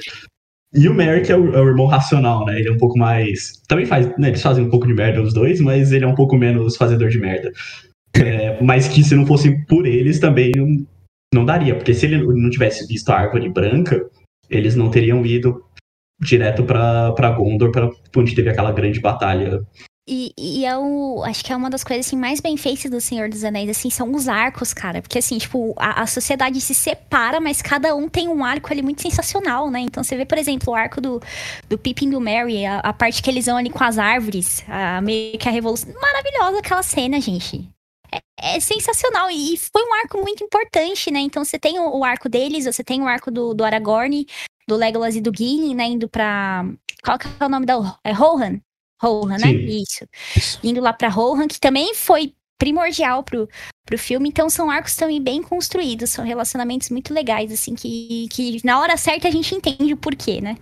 E 0.76 0.88
o 0.88 0.94
Merry, 0.94 1.24
que 1.24 1.32
é 1.32 1.36
o, 1.36 1.56
é 1.56 1.60
o, 1.60 1.70
irmão 1.70 1.88
racional, 1.88 2.46
né? 2.46 2.60
Ele 2.60 2.70
é 2.70 2.72
um 2.72 2.78
pouco 2.78 2.96
mais. 2.96 3.64
Também 3.68 3.88
faz. 3.88 4.06
Né, 4.20 4.28
eles 4.28 4.44
fazem 4.44 4.64
um 4.64 4.70
pouco 4.70 4.86
de 4.86 4.94
merda 4.94 5.24
os 5.24 5.34
dois, 5.34 5.60
mas 5.60 5.92
ele 5.92 6.06
é 6.06 6.08
um 6.08 6.14
pouco 6.14 6.38
menos 6.38 6.78
fazedor 6.78 7.10
de 7.10 7.20
merda. 7.20 7.52
É, 8.16 8.62
mas 8.62 8.88
que 8.88 9.04
se 9.04 9.16
não 9.16 9.26
fosse 9.26 9.66
por 9.66 9.88
eles 9.88 10.20
também 10.20 10.52
não, 10.56 10.86
não 11.34 11.46
daria, 11.46 11.76
porque 11.76 11.96
se 11.96 12.06
ele 12.06 12.24
não 12.24 12.50
tivesse 12.52 12.86
visto 12.86 13.10
a 13.10 13.18
árvore 13.18 13.50
branca, 13.50 14.00
eles 14.52 14.76
não 14.76 14.92
teriam 14.92 15.26
ido 15.26 15.64
direto 16.22 16.64
para 16.64 17.32
Gondor, 17.32 17.72
para 17.72 17.90
onde 18.16 18.36
teve 18.36 18.52
aquela 18.52 18.72
grande 18.72 19.00
batalha. 19.00 19.62
E, 20.06 20.34
e 20.38 20.66
é 20.66 20.74
acho 21.26 21.46
que 21.46 21.54
é 21.54 21.56
uma 21.56 21.70
das 21.70 21.84
coisas 21.84 22.06
assim, 22.06 22.18
mais 22.18 22.42
bem 22.42 22.58
feitas 22.58 22.92
do 22.92 23.00
Senhor 23.00 23.30
dos 23.30 23.44
Anéis, 23.44 23.70
assim, 23.70 23.90
são 23.90 24.14
os 24.14 24.28
arcos, 24.28 24.74
cara. 24.74 25.02
Porque 25.02 25.18
assim, 25.18 25.38
tipo, 25.38 25.74
a, 25.78 26.02
a 26.02 26.08
sociedade 26.08 26.60
se 26.60 26.76
separa, 26.76 27.40
mas 27.40 27.62
cada 27.62 27.96
um 27.96 28.10
tem 28.10 28.28
um 28.28 28.44
arco 28.44 28.72
ali 28.72 28.82
muito 28.82 29.02
sensacional, 29.02 29.70
né? 29.72 29.80
Então 29.80 30.04
você 30.04 30.18
vê, 30.18 30.26
por 30.26 30.38
exemplo, 30.38 30.74
o 30.74 30.76
arco 30.76 31.00
do, 31.00 31.22
do 31.70 31.78
Pippin 31.78 32.10
do 32.10 32.20
Merry, 32.20 32.66
a, 32.66 32.80
a 32.80 32.92
parte 32.92 33.24
que 33.24 33.30
eles 33.30 33.46
vão 33.46 33.56
ali 33.56 33.70
com 33.70 33.84
as 33.84 33.98
árvores, 33.98 34.64
a, 34.68 35.00
meio 35.02 35.38
que 35.38 35.48
a 35.48 35.52
revolução. 35.52 35.94
Maravilhosa 35.94 36.60
aquela 36.60 36.84
cena, 36.84 37.22
gente 37.22 37.74
é, 38.14 38.56
é 38.56 38.60
sensacional. 38.60 39.30
E 39.32 39.58
foi 39.58 39.84
um 39.84 39.94
arco 39.96 40.18
muito 40.20 40.44
importante, 40.44 41.10
né? 41.12 41.20
Então 41.20 41.44
você 41.44 41.58
tem 41.58 41.80
o, 41.80 42.00
o 42.00 42.04
arco 42.04 42.30
deles, 42.30 42.66
você 42.66 42.84
tem 42.84 43.02
o 43.02 43.08
arco 43.08 43.32
do, 43.32 43.54
do 43.54 43.64
Aragorn, 43.64 44.26
do 44.68 44.76
Legolas 44.76 45.16
e 45.16 45.22
do 45.22 45.32
Gimli, 45.36 45.74
né? 45.74 45.86
Indo 45.86 46.08
pra. 46.08 46.66
Qual 47.04 47.18
que 47.18 47.28
é 47.40 47.46
o 47.46 47.50
nome 47.50 47.66
da. 47.66 47.76
É 48.04 48.12
Rohan? 48.12 48.60
Rohan, 49.04 49.38
né? 49.38 49.52
Isso. 49.52 50.06
Isso. 50.36 50.60
Indo 50.64 50.82
lá 50.82 50.94
pra 50.94 51.10
Rohan, 51.10 51.48
que 51.48 51.60
também 51.60 51.94
foi 51.94 52.34
primordial 52.58 53.24
pro, 53.24 53.50
pro 53.86 53.98
filme. 53.98 54.30
Então 54.30 54.50
são 54.50 54.70
arcos 54.70 54.96
também 54.96 55.22
bem 55.22 55.42
construídos, 55.42 56.10
são 56.10 56.24
relacionamentos 56.24 56.90
muito 56.90 57.14
legais, 57.14 57.52
assim, 57.52 57.76
que, 57.76 58.28
que 58.30 58.60
na 58.64 58.80
hora 58.80 58.96
certa 58.96 59.28
a 59.28 59.32
gente 59.32 59.54
entende 59.54 59.94
o 59.94 59.98
porquê, 59.98 60.40
né? 60.40 60.58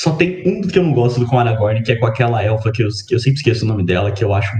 Só 0.00 0.16
tem 0.16 0.42
um 0.46 0.62
que 0.62 0.78
eu 0.78 0.82
não 0.82 0.92
gosto 0.92 1.20
do 1.20 1.26
com 1.26 1.38
Aragorn, 1.38 1.82
que 1.82 1.92
é 1.92 1.96
com 1.96 2.06
aquela 2.06 2.42
elfa 2.42 2.72
que 2.72 2.82
eu, 2.82 2.88
que 3.06 3.14
eu 3.14 3.18
sempre 3.18 3.38
esqueço 3.38 3.64
o 3.64 3.68
nome 3.68 3.84
dela, 3.84 4.10
que 4.10 4.24
eu 4.24 4.34
acho 4.34 4.52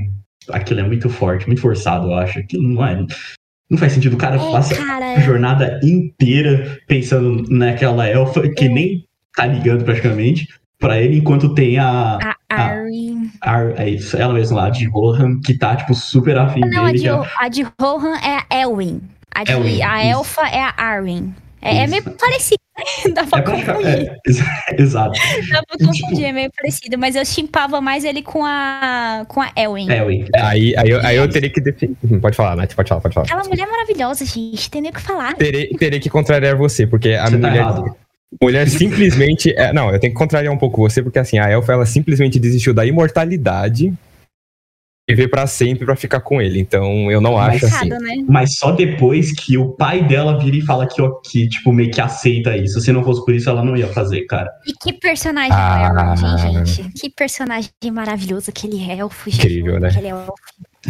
aquilo 0.50 0.80
é 0.80 0.82
muito 0.82 1.08
forte, 1.08 1.46
muito 1.46 1.60
forçado, 1.60 2.08
eu 2.08 2.14
acho. 2.14 2.38
Aquilo 2.38 2.68
não 2.68 2.84
é. 2.84 3.04
Não 3.70 3.78
faz 3.78 3.92
sentido. 3.92 4.14
O 4.14 4.18
cara 4.18 4.36
é, 4.36 4.52
passa 4.52 4.74
cara... 4.74 5.14
a 5.14 5.20
jornada 5.20 5.80
inteira 5.82 6.78
pensando 6.86 7.44
naquela 7.50 8.06
elfa 8.06 8.48
que 8.48 8.66
é. 8.66 8.68
nem 8.68 9.04
tá 9.34 9.46
ligando 9.46 9.84
praticamente 9.84 10.46
pra 10.78 11.00
ele, 11.00 11.18
enquanto 11.18 11.54
tem 11.54 11.78
a. 11.78 12.18
A 12.22 12.33
Arryn. 13.40 13.74
é 13.76 13.90
isso, 13.90 14.16
ela 14.16 14.34
mesma 14.34 14.62
lá, 14.62 14.66
a 14.66 14.70
de 14.70 14.88
Rohan, 14.88 15.40
que 15.40 15.56
tá, 15.56 15.76
tipo, 15.76 15.94
super 15.94 16.36
afim 16.38 16.60
não, 16.60 16.84
dele. 16.86 17.06
Não, 17.06 17.26
a 17.38 17.48
de, 17.48 17.66
Rohan 17.80 18.16
é 18.16 18.38
a 18.38 18.60
Elwin. 18.60 19.00
A, 19.34 19.44
de, 19.44 19.52
Elwin, 19.52 19.82
a 19.82 20.04
elfa 20.04 20.42
é 20.42 20.60
a 20.60 20.74
Arryn. 20.76 21.32
É, 21.64 21.78
é, 21.78 21.86
meio 21.86 22.02
parecido. 22.02 22.60
Dá 23.14 23.24
pra 23.24 23.38
é 23.38 23.42
confundir. 23.42 24.10
É, 24.68 24.76
exato. 24.82 25.18
Dá 25.50 25.62
pra 25.62 25.78
confundir, 25.78 26.08
tipo, 26.08 26.22
é 26.22 26.32
meio 26.32 26.50
parecido. 26.54 26.98
Mas 26.98 27.16
eu 27.16 27.24
chimpava 27.24 27.80
mais 27.80 28.04
ele 28.04 28.22
com 28.22 28.44
a, 28.44 29.24
com 29.28 29.40
a 29.40 29.50
Elwin. 29.56 29.90
Elwin. 29.90 30.26
É, 30.34 30.40
aí, 30.42 30.76
aí, 30.76 30.90
eu, 30.90 31.00
aí 31.00 31.16
eu 31.16 31.28
teria 31.28 31.48
que 31.48 31.60
definir. 31.62 31.96
Hum, 32.04 32.20
pode 32.20 32.36
falar, 32.36 32.54
Nath, 32.54 32.74
pode 32.74 32.88
falar, 32.88 33.00
pode 33.00 33.14
falar. 33.14 33.26
Aquela 33.26 33.44
mulher 33.44 33.66
maravilhosa, 33.66 34.26
gente. 34.26 34.70
Tem 34.70 34.82
nem 34.82 34.90
o 34.90 34.94
que 34.94 35.00
falar. 35.00 35.34
Terei, 35.34 35.68
terei 35.70 35.98
que 35.98 36.10
contrariar 36.10 36.54
você, 36.54 36.86
porque 36.86 37.14
a 37.14 37.24
você 37.24 37.38
tá 37.38 37.48
mulher. 37.48 37.64
Tá 37.64 37.94
mulher 38.40 38.68
simplesmente. 38.68 39.52
É, 39.56 39.72
não, 39.72 39.90
eu 39.90 39.98
tenho 39.98 40.12
que 40.12 40.18
contrariar 40.18 40.52
um 40.52 40.58
pouco 40.58 40.82
você, 40.82 41.02
porque 41.02 41.18
assim, 41.18 41.38
a 41.38 41.50
Elfa 41.50 41.72
ela 41.72 41.86
simplesmente 41.86 42.38
desistiu 42.38 42.74
da 42.74 42.84
imortalidade 42.84 43.92
viver 45.08 45.28
para 45.28 45.46
sempre 45.46 45.84
para 45.84 45.96
ficar 45.96 46.20
com 46.20 46.40
ele. 46.40 46.58
Então 46.58 47.10
eu 47.10 47.20
não 47.20 47.38
acho 47.38 47.66
assim. 47.66 47.88
Né? 47.88 48.24
Mas 48.26 48.56
só 48.56 48.72
depois 48.72 49.32
que 49.32 49.56
o 49.58 49.72
pai 49.72 50.06
dela 50.06 50.38
vira 50.38 50.56
e 50.56 50.62
fala 50.62 50.86
que, 50.86 51.02
que 51.24 51.48
tipo, 51.48 51.72
meio 51.72 51.90
que 51.90 52.00
aceita 52.00 52.56
isso. 52.56 52.80
Se 52.80 52.92
não 52.92 53.04
fosse 53.04 53.24
por 53.24 53.34
isso, 53.34 53.48
ela 53.48 53.62
não 53.62 53.76
ia 53.76 53.88
fazer, 53.88 54.22
cara. 54.22 54.50
E 54.66 54.72
que 54.72 54.92
personagem 54.98 55.52
ah, 55.52 56.14
gente? 56.16 56.90
Que 56.92 57.10
personagem 57.10 57.70
maravilhoso 57.92 58.50
aquele 58.50 58.82
elfo, 58.90 59.30
gente. 59.30 59.46
Incrível, 59.46 59.78
né? 59.78 59.88
Aquele 59.88 60.08
elfo. 60.08 60.32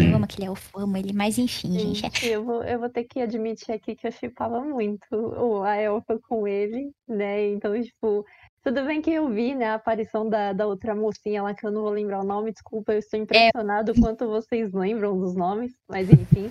Eu 0.01 0.17
amo 0.17 0.25
aquele 0.25 0.47
elfo, 0.47 0.79
amo 0.79 0.97
ele, 0.97 1.13
mas 1.13 1.39
enfim, 1.39 1.79
gente. 1.79 2.01
gente. 2.01 2.27
Eu, 2.29 2.45
vou, 2.45 2.63
eu 2.65 2.79
vou 2.79 2.89
ter 2.89 3.05
que 3.05 3.21
admitir 3.21 3.73
aqui 3.73 3.95
que 3.95 4.07
eu 4.07 4.13
chipava 4.13 4.61
muito 4.61 5.63
a 5.65 5.77
elfa 5.77 6.19
com 6.29 6.47
ele, 6.47 6.91
né? 7.09 7.49
Então, 7.49 7.81
tipo, 7.81 8.25
tudo 8.63 8.85
bem 8.85 9.03
que 9.03 9.11
eu 9.11 9.29
vi, 9.29 9.55
né, 9.55 9.67
a 9.67 9.75
aparição 9.75 10.29
da, 10.29 10.53
da 10.53 10.67
outra 10.67 10.95
mocinha 10.95 11.43
lá, 11.43 11.55
que 11.55 11.67
eu 11.67 11.71
não 11.71 11.83
vou 11.83 11.91
lembrar 11.91 12.21
o 12.21 12.27
nome, 12.27 12.51
desculpa, 12.51 12.95
eu 12.95 12.99
estou 12.99 13.21
impressionado 13.21 13.93
é. 13.93 14.01
quanto 14.01 14.27
vocês 14.27 14.73
lembram 14.73 15.19
dos 15.19 15.37
nomes, 15.37 15.73
mas 15.89 16.11
enfim. 16.11 16.51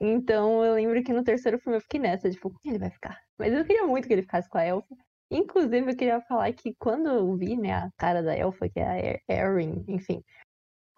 Então 0.00 0.64
eu 0.64 0.74
lembro 0.74 1.02
que 1.02 1.12
no 1.12 1.24
terceiro 1.24 1.58
filme 1.58 1.78
eu 1.78 1.80
fiquei 1.80 1.98
nessa, 1.98 2.30
tipo, 2.30 2.54
ele 2.64 2.78
vai 2.78 2.90
ficar? 2.90 3.18
Mas 3.38 3.52
eu 3.52 3.64
queria 3.64 3.86
muito 3.86 4.06
que 4.06 4.12
ele 4.12 4.22
ficasse 4.22 4.48
com 4.48 4.58
a 4.58 4.64
Elfa. 4.64 4.94
Inclusive, 5.30 5.90
eu 5.90 5.96
queria 5.96 6.20
falar 6.22 6.52
que 6.52 6.74
quando 6.78 7.08
eu 7.08 7.36
vi, 7.36 7.56
né, 7.56 7.72
a 7.72 7.90
cara 7.98 8.22
da 8.22 8.36
Elfa, 8.36 8.68
que 8.68 8.78
é 8.78 9.20
a 9.28 9.34
Erin, 9.34 9.84
enfim, 9.88 10.22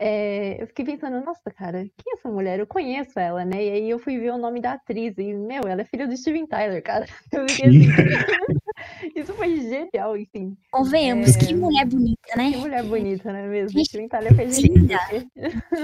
é, 0.03 0.57
eu 0.63 0.67
fiquei 0.67 0.87
pensando, 0.87 1.23
nossa, 1.23 1.51
cara, 1.51 1.81
quem 1.81 2.15
é 2.15 2.17
essa 2.17 2.29
mulher? 2.31 2.59
Eu 2.59 2.67
conheço 2.67 3.21
ela, 3.21 3.45
né? 3.45 3.63
E 3.63 3.71
aí 3.71 3.91
eu 3.91 3.99
fui 3.99 4.19
ver 4.19 4.33
o 4.33 4.39
nome 4.39 4.59
da 4.59 4.73
atriz 4.73 5.15
e, 5.19 5.35
meu, 5.35 5.65
ela 5.69 5.83
é 5.83 5.85
filha 5.85 6.09
do 6.09 6.17
Steven 6.17 6.47
Tyler, 6.47 6.83
cara. 6.83 7.05
Eu 7.31 7.47
fiquei 7.47 7.69
assim, 7.69 9.13
isso 9.15 9.35
foi 9.35 9.61
genial, 9.61 10.17
enfim. 10.17 10.57
Convenhamos, 10.71 11.37
é... 11.37 11.39
que 11.39 11.55
mulher 11.55 11.85
bonita, 11.85 12.37
né? 12.37 12.51
Que 12.51 12.57
mulher 12.57 12.83
bonita, 12.83 13.31
não 13.31 13.39
é 13.41 13.47
mesmo? 13.47 13.77
Gente, 13.77 13.89
Steven 13.89 14.09
Tyler 14.09 14.35
fez 14.35 14.59
linda. 14.59 14.99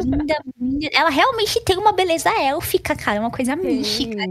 linda, 0.02 0.42
linda. 0.59 0.88
Ela 0.94 1.11
realmente 1.11 1.62
tem 1.62 1.76
uma 1.76 1.92
beleza 1.92 2.31
élfica, 2.31 2.96
cara, 2.96 3.20
uma 3.20 3.31
coisa 3.31 3.55
mística. 3.55 4.24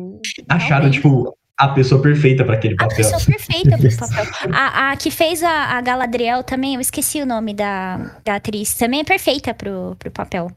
Acharam, 0.50 0.90
tipo, 0.90 1.38
a 1.58 1.70
pessoa 1.70 2.02
perfeita 2.02 2.44
para 2.44 2.56
aquele 2.56 2.76
papel. 2.76 2.94
A 2.94 2.96
pessoa 2.96 3.22
perfeita 3.26 3.78
para 3.78 3.88
o 3.88 3.98
papel. 3.98 4.52
A, 4.54 4.92
a, 4.92 4.98
que 4.98 5.10
fez 5.10 5.42
a, 5.44 5.78
a 5.78 5.82
Galadriel 5.82 6.44
também, 6.44 6.76
eu 6.76 6.82
esqueci 6.82 7.22
o 7.22 7.26
nome 7.26 7.54
da, 7.54 8.20
da 8.24 8.36
atriz, 8.36 8.76
também 8.76 9.02
é 9.02 9.04
perfeita 9.04 9.54
pro, 9.54 9.96
pro 9.98 10.12
papel. 10.12 10.50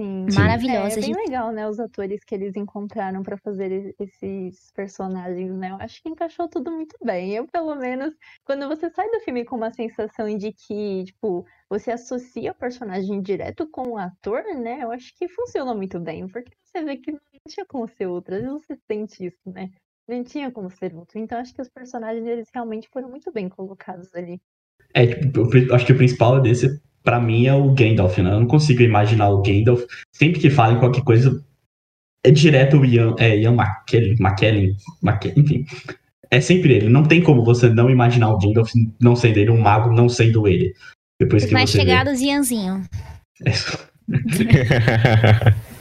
Sim. 0.00 0.26
Maravilhosa. 0.34 0.96
É, 0.96 0.98
é 0.98 1.02
bem 1.02 1.14
gente. 1.14 1.16
legal, 1.16 1.52
né? 1.52 1.68
Os 1.68 1.78
atores 1.78 2.24
que 2.24 2.34
eles 2.34 2.56
encontraram 2.56 3.22
para 3.22 3.36
fazer 3.36 3.94
esses 4.00 4.70
personagens, 4.74 5.54
né? 5.54 5.70
Eu 5.70 5.76
acho 5.76 6.02
que 6.02 6.08
encaixou 6.08 6.48
tudo 6.48 6.70
muito 6.70 6.96
bem. 7.04 7.34
Eu, 7.34 7.46
pelo 7.46 7.74
menos, 7.74 8.14
quando 8.44 8.66
você 8.68 8.88
sai 8.90 9.08
do 9.10 9.20
filme 9.20 9.44
com 9.44 9.56
uma 9.56 9.72
sensação 9.72 10.34
de 10.36 10.52
que, 10.52 11.04
tipo, 11.04 11.44
você 11.68 11.92
associa 11.92 12.52
o 12.52 12.54
personagem 12.54 13.20
direto 13.20 13.68
com 13.70 13.90
o 13.90 13.98
ator, 13.98 14.42
né? 14.56 14.82
Eu 14.82 14.90
acho 14.92 15.14
que 15.14 15.28
funciona 15.28 15.74
muito 15.74 16.00
bem, 16.00 16.26
porque 16.26 16.52
você 16.64 16.82
vê 16.82 16.96
que 16.96 17.12
não 17.12 17.20
tinha 17.46 17.66
como 17.66 17.86
ser 17.86 18.06
outra. 18.06 18.36
Às 18.36 18.42
vezes 18.42 18.66
você 18.66 18.78
sente 18.90 19.26
isso, 19.26 19.50
né? 19.52 19.70
Não 20.08 20.24
tinha 20.24 20.50
como 20.50 20.70
ser 20.70 20.94
outro. 20.94 21.18
Então 21.18 21.38
acho 21.38 21.54
que 21.54 21.62
os 21.62 21.68
personagens 21.68 22.26
eles 22.26 22.48
realmente 22.52 22.88
foram 22.92 23.08
muito 23.08 23.32
bem 23.32 23.48
colocados 23.48 24.14
ali. 24.14 24.40
É, 24.94 25.06
tipo, 25.06 25.56
eu 25.56 25.74
acho 25.74 25.86
que 25.86 25.92
o 25.92 25.96
principal 25.96 26.40
desse, 26.40 26.80
para 27.02 27.20
mim, 27.20 27.46
é 27.46 27.54
o 27.54 27.72
Gandalf, 27.72 28.18
né? 28.18 28.30
Eu 28.30 28.40
não 28.40 28.46
consigo 28.46 28.82
imaginar 28.82 29.30
o 29.30 29.42
Gandalf. 29.42 29.84
Sempre 30.12 30.40
que 30.40 30.50
falam 30.50 30.80
qualquer 30.80 31.02
coisa, 31.02 31.42
é 32.24 32.30
direto 32.30 32.78
o 32.78 32.84
Ian, 32.84 33.14
é, 33.18 33.38
Ian 33.38 33.54
McKellen, 33.54 34.16
McKellen, 34.20 34.76
McKellen, 35.02 35.38
enfim. 35.38 35.64
É 36.30 36.40
sempre 36.40 36.74
ele. 36.74 36.88
Não 36.88 37.04
tem 37.04 37.22
como 37.22 37.44
você 37.44 37.68
não 37.68 37.90
imaginar 37.90 38.30
o 38.30 38.38
Gandalf 38.38 38.70
não 39.00 39.16
sendo 39.16 39.38
ele, 39.38 39.50
um 39.50 39.60
mago 39.60 39.92
não 39.92 40.08
sendo 40.08 40.48
ele. 40.48 40.74
Depois 41.20 41.42
Os 41.42 41.48
que 41.48 41.54
mais 41.54 41.70
você 41.70 41.78
vê. 41.78 41.84
chegados, 41.84 42.20
Ianzinho. 42.20 42.82
É, 43.44 43.52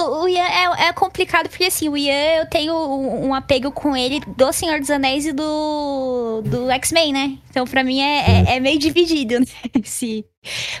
O 0.00 0.28
Ian 0.28 0.44
é, 0.44 0.88
é 0.88 0.92
complicado 0.92 1.48
porque 1.48 1.64
assim, 1.64 1.88
o 1.88 1.96
Ian 1.96 2.36
eu 2.42 2.46
tenho 2.48 2.72
um, 2.72 3.26
um 3.26 3.34
apego 3.34 3.72
com 3.72 3.96
ele 3.96 4.20
do 4.36 4.52
Senhor 4.52 4.78
dos 4.78 4.90
Anéis 4.90 5.26
e 5.26 5.32
do, 5.32 6.40
do 6.42 6.70
X-Men, 6.70 7.12
né? 7.12 7.38
Então 7.50 7.66
pra 7.66 7.82
mim 7.82 8.00
é, 8.00 8.44
é, 8.44 8.56
é 8.56 8.60
meio 8.60 8.78
dividido, 8.78 9.40
né? 9.40 9.46
Esse- 9.82 10.24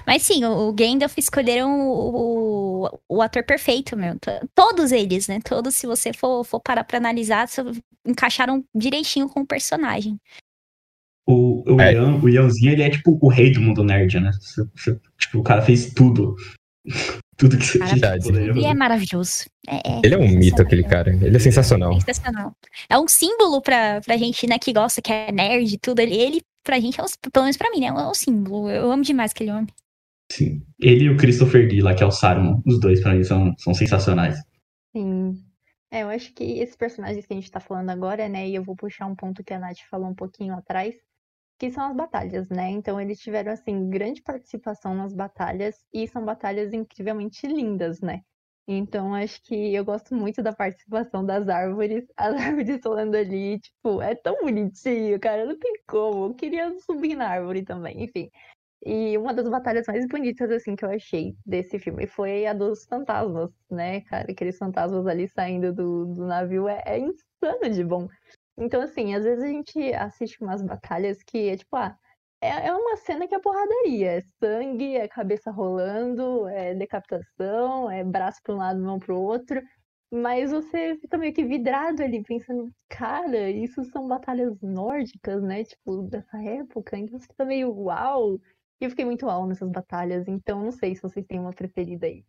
Mas 0.06 0.22
sim, 0.22 0.44
o, 0.44 0.68
o 0.68 0.72
Gandalf 0.72 1.18
escolheram 1.18 1.80
o, 1.80 2.84
o, 2.86 3.00
o 3.16 3.20
ator 3.22 3.42
perfeito, 3.44 3.96
meu. 3.96 4.16
Todos 4.54 4.92
eles, 4.92 5.26
né? 5.26 5.40
Todos, 5.44 5.74
se 5.74 5.86
você 5.86 6.12
for, 6.12 6.44
for 6.44 6.60
parar 6.60 6.84
pra 6.84 6.98
analisar, 6.98 7.48
encaixaram 8.06 8.64
direitinho 8.72 9.28
com 9.28 9.40
o 9.40 9.46
personagem. 9.46 10.16
O, 11.26 11.74
o, 11.74 11.80
É. 11.80 11.92
Ian, 11.92 12.14
o 12.22 12.28
Ianzinho, 12.28 12.72
ele 12.72 12.82
é 12.82 12.90
tipo 12.90 13.18
o 13.20 13.28
rei 13.28 13.52
do 13.52 13.60
mundo 13.60 13.82
nerd, 13.82 14.20
né? 14.20 14.30
Tipo, 15.18 15.38
o 15.40 15.42
cara 15.42 15.60
fez 15.60 15.92
tudo. 15.92 16.36
Tudo 17.38 17.56
que 17.56 17.64
você 17.64 17.78
poderia 18.20 18.52
E 18.52 18.64
é 18.64 18.74
maravilhoso. 18.74 19.44
É- 19.66 19.76
é 19.76 20.00
Ele 20.04 20.14
é 20.14 20.18
um 20.18 20.28
mito, 20.28 20.60
aquele 20.60 20.82
cara. 20.82 21.10
Ele 21.10 21.36
é 21.36 21.38
sensacional. 21.38 21.94
Sensacional. 21.94 22.52
É 22.90 22.98
um 22.98 23.06
símbolo 23.06 23.62
pra, 23.62 24.00
pra 24.00 24.16
gente, 24.16 24.46
né, 24.46 24.58
que 24.58 24.72
gosta, 24.72 25.00
que 25.00 25.12
é 25.12 25.30
nerd 25.30 25.72
e 25.72 25.78
tudo. 25.78 26.00
Ele, 26.00 26.14
ele, 26.14 26.42
pra 26.64 26.80
gente, 26.80 27.00
é 27.00 27.02
um, 27.04 27.06
pelo 27.32 27.44
menos 27.44 27.56
pra 27.56 27.70
mim, 27.70 27.80
né, 27.80 27.86
é 27.86 27.92
um 27.92 28.12
símbolo. 28.12 28.68
Eu 28.68 28.90
amo 28.90 29.04
demais 29.04 29.30
aquele 29.30 29.52
homem. 29.52 29.68
Sim. 30.32 30.62
Ele 30.80 31.04
e 31.04 31.10
o 31.10 31.16
Christopher 31.16 31.70
lá, 31.82 31.94
que 31.94 32.02
é 32.02 32.06
o 32.06 32.10
Saruman. 32.10 32.60
Os 32.66 32.80
dois, 32.80 33.00
pra 33.00 33.14
mim, 33.14 33.22
são, 33.22 33.54
são 33.56 33.72
sensacionais. 33.72 34.36
Sim. 34.94 35.40
É, 35.92 36.02
eu 36.02 36.08
acho 36.10 36.34
que 36.34 36.44
esses 36.58 36.76
personagens 36.76 37.24
que 37.24 37.32
a 37.32 37.36
gente 37.36 37.50
tá 37.50 37.60
falando 37.60 37.88
agora, 37.90 38.28
né, 38.28 38.48
e 38.48 38.54
eu 38.54 38.64
vou 38.64 38.76
puxar 38.76 39.06
um 39.06 39.14
ponto 39.14 39.44
que 39.44 39.54
a 39.54 39.58
Nath 39.58 39.78
falou 39.88 40.08
um 40.08 40.14
pouquinho 40.14 40.54
atrás, 40.54 40.94
que 41.58 41.70
são 41.70 41.90
as 41.90 41.96
batalhas, 41.96 42.48
né? 42.48 42.70
Então 42.70 43.00
eles 43.00 43.18
tiveram, 43.20 43.52
assim, 43.52 43.90
grande 43.90 44.22
participação 44.22 44.94
nas 44.94 45.12
batalhas 45.14 45.76
e 45.92 46.06
são 46.08 46.24
batalhas 46.24 46.72
incrivelmente 46.72 47.46
lindas, 47.46 48.00
né? 48.00 48.22
Então 48.70 49.14
acho 49.14 49.42
que 49.42 49.74
eu 49.74 49.84
gosto 49.84 50.14
muito 50.14 50.42
da 50.42 50.52
participação 50.52 51.24
das 51.24 51.48
árvores, 51.48 52.04
as 52.16 52.34
árvores 52.36 52.80
falando 52.82 53.14
ali, 53.16 53.58
tipo, 53.60 54.00
é 54.02 54.14
tão 54.14 54.36
bonitinho, 54.42 55.18
cara, 55.18 55.46
não 55.46 55.58
tem 55.58 55.74
como. 55.88 56.26
Eu 56.26 56.34
queria 56.34 56.78
subir 56.80 57.16
na 57.16 57.28
árvore 57.28 57.64
também, 57.64 58.04
enfim. 58.04 58.30
E 58.84 59.18
uma 59.18 59.34
das 59.34 59.48
batalhas 59.48 59.86
mais 59.88 60.06
bonitas, 60.06 60.50
assim, 60.50 60.76
que 60.76 60.84
eu 60.84 60.90
achei 60.90 61.36
desse 61.44 61.78
filme 61.78 62.06
foi 62.06 62.46
a 62.46 62.52
dos 62.52 62.84
fantasmas, 62.86 63.50
né, 63.70 64.02
cara? 64.02 64.30
Aqueles 64.30 64.56
fantasmas 64.58 65.06
ali 65.06 65.28
saindo 65.28 65.72
do, 65.74 66.06
do 66.06 66.26
navio 66.26 66.68
é, 66.68 66.82
é 66.86 66.98
insano 66.98 67.70
de 67.72 67.84
bom. 67.84 68.06
Então, 68.58 68.82
assim, 68.82 69.14
às 69.14 69.24
vezes 69.24 69.44
a 69.44 69.46
gente 69.46 69.94
assiste 69.94 70.42
umas 70.42 70.62
batalhas 70.62 71.22
que 71.22 71.48
é 71.48 71.56
tipo, 71.56 71.76
ah, 71.76 71.96
é, 72.40 72.68
é 72.68 72.72
uma 72.72 72.96
cena 72.96 73.26
que 73.28 73.34
é 73.34 73.38
porradaria. 73.38 74.18
É 74.18 74.22
sangue, 74.40 74.96
é 74.96 75.08
cabeça 75.08 75.50
rolando, 75.50 76.46
é 76.48 76.74
decapitação, 76.74 77.90
é 77.90 78.02
braço 78.04 78.40
pra 78.42 78.54
um 78.54 78.58
lado, 78.58 78.80
mão 78.80 78.98
pro 78.98 79.16
outro. 79.20 79.62
Mas 80.10 80.50
você 80.50 80.96
fica 81.00 81.18
meio 81.18 81.34
que 81.34 81.44
vidrado 81.44 82.02
ali, 82.02 82.22
pensando, 82.22 82.70
cara, 82.88 83.50
isso 83.50 83.84
são 83.84 84.08
batalhas 84.08 84.58
nórdicas, 84.62 85.42
né? 85.42 85.64
Tipo, 85.64 86.02
dessa 86.02 86.42
época. 86.42 86.98
Então 86.98 87.18
você 87.18 87.26
fica 87.26 87.44
meio 87.44 87.72
uau. 87.72 88.40
E 88.80 88.84
eu 88.84 88.90
fiquei 88.90 89.04
muito 89.04 89.26
uau 89.26 89.46
nessas 89.46 89.68
batalhas, 89.70 90.26
então 90.28 90.62
não 90.62 90.72
sei 90.72 90.94
se 90.94 91.02
vocês 91.02 91.26
têm 91.26 91.40
uma 91.40 91.52
preferida 91.52 92.06
aí. 92.06 92.24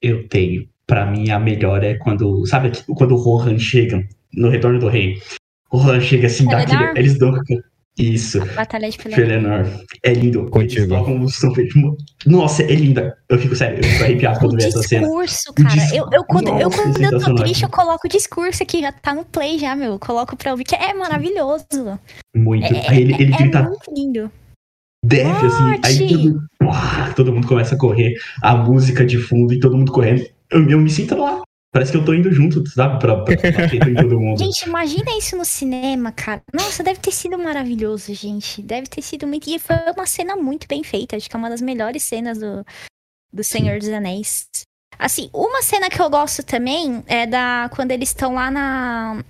Eu 0.00 0.28
tenho. 0.28 0.68
Pra 0.86 1.04
mim, 1.04 1.30
a 1.30 1.38
melhor 1.38 1.84
é 1.84 1.98
quando. 1.98 2.46
Sabe 2.46 2.70
quando 2.96 3.12
o 3.12 3.18
Rohan 3.18 3.58
chega 3.58 4.08
no 4.32 4.48
Retorno 4.48 4.78
do 4.78 4.88
Rei? 4.88 5.16
O 5.72 5.76
Rohan 5.78 6.00
chega 6.00 6.26
assim, 6.26 6.44
dá 6.46 6.58
aquele, 6.58 6.98
eles 6.98 7.18
dão. 7.18 7.32
Isso, 7.98 8.40
Batalha 8.54 8.88
de 8.88 8.96
Pelennor. 8.96 9.16
Felenor. 9.64 9.84
É 10.02 10.12
lindo. 10.14 10.48
Contigo. 10.48 10.94
Nossa, 12.24 12.62
é 12.62 12.74
linda. 12.74 13.14
Eu 13.28 13.38
fico 13.38 13.54
sério, 13.54 13.78
eu 13.78 13.82
fico 13.84 14.04
arrepiado 14.04 14.38
quando 14.38 14.52
vejo 14.56 14.68
essa 14.68 14.82
cena. 14.82 15.02
discurso, 15.02 15.52
cara. 15.54 15.68
dis- 15.68 15.92
Eu, 15.92 16.08
eu, 16.12 16.24
quando, 16.24 16.48
eu, 16.48 16.70
Nossa, 16.70 16.82
quando 16.82 17.02
eu 17.02 17.20
tô 17.20 17.34
triste, 17.34 17.62
eu 17.64 17.68
coloco 17.68 18.06
o 18.06 18.10
discurso 18.10 18.62
aqui, 18.62 18.80
já 18.80 18.90
tá 18.92 19.14
no 19.14 19.24
play 19.24 19.58
já, 19.58 19.76
meu. 19.76 19.92
Eu 19.92 19.98
coloco 19.98 20.34
pra 20.36 20.52
ouvir, 20.52 20.64
que 20.64 20.74
é 20.74 20.94
maravilhoso. 20.94 21.66
Muito. 22.34 22.72
É, 22.72 22.88
Aí 22.88 23.02
ele, 23.02 23.14
ele 23.14 23.34
é 23.34 23.36
grita 23.36 23.62
muito 23.64 23.92
lindo. 23.94 24.32
def, 25.04 25.26
assim. 25.44 25.80
Aí 25.84 26.08
todo, 26.08 27.14
todo 27.16 27.32
mundo 27.34 27.46
começa 27.48 27.74
a 27.74 27.78
correr. 27.78 28.14
A 28.42 28.56
música 28.56 29.04
de 29.04 29.18
fundo 29.18 29.52
e 29.52 29.60
todo 29.60 29.76
mundo 29.76 29.92
correndo. 29.92 30.24
Eu, 30.50 30.66
eu 30.70 30.80
me 30.80 30.88
sinto 30.88 31.16
lá. 31.16 31.39
Parece 31.72 31.92
que 31.92 31.98
eu 31.98 32.04
tô 32.04 32.12
indo 32.12 32.32
junto, 32.32 32.68
sabe? 32.68 32.98
Pra, 32.98 33.22
pra 33.22 33.34
em 33.88 33.94
todo 33.94 34.18
mundo. 34.18 34.38
Gente, 34.38 34.62
imagina 34.66 35.16
isso 35.16 35.36
no 35.36 35.44
cinema, 35.44 36.10
cara. 36.10 36.42
Nossa, 36.52 36.82
deve 36.82 36.98
ter 36.98 37.12
sido 37.12 37.38
maravilhoso, 37.38 38.12
gente. 38.12 38.60
Deve 38.60 38.88
ter 38.88 39.02
sido 39.02 39.26
muito. 39.26 39.48
E 39.48 39.58
foi 39.58 39.76
uma 39.96 40.06
cena 40.06 40.34
muito 40.34 40.66
bem 40.66 40.82
feita. 40.82 41.16
Acho 41.16 41.30
que 41.30 41.36
é 41.36 41.38
uma 41.38 41.48
das 41.48 41.60
melhores 41.60 42.02
cenas 42.02 42.38
do, 42.38 42.64
do 43.32 43.44
Senhor 43.44 43.78
dos 43.78 43.88
Anéis. 43.88 44.48
Assim, 44.98 45.30
uma 45.32 45.62
cena 45.62 45.88
que 45.88 46.02
eu 46.02 46.10
gosto 46.10 46.42
também 46.42 47.04
é 47.06 47.24
da. 47.26 47.70
Quando 47.72 47.92
eles 47.92 48.08
estão 48.08 48.34
lá 48.34 48.50
na. 48.50 49.22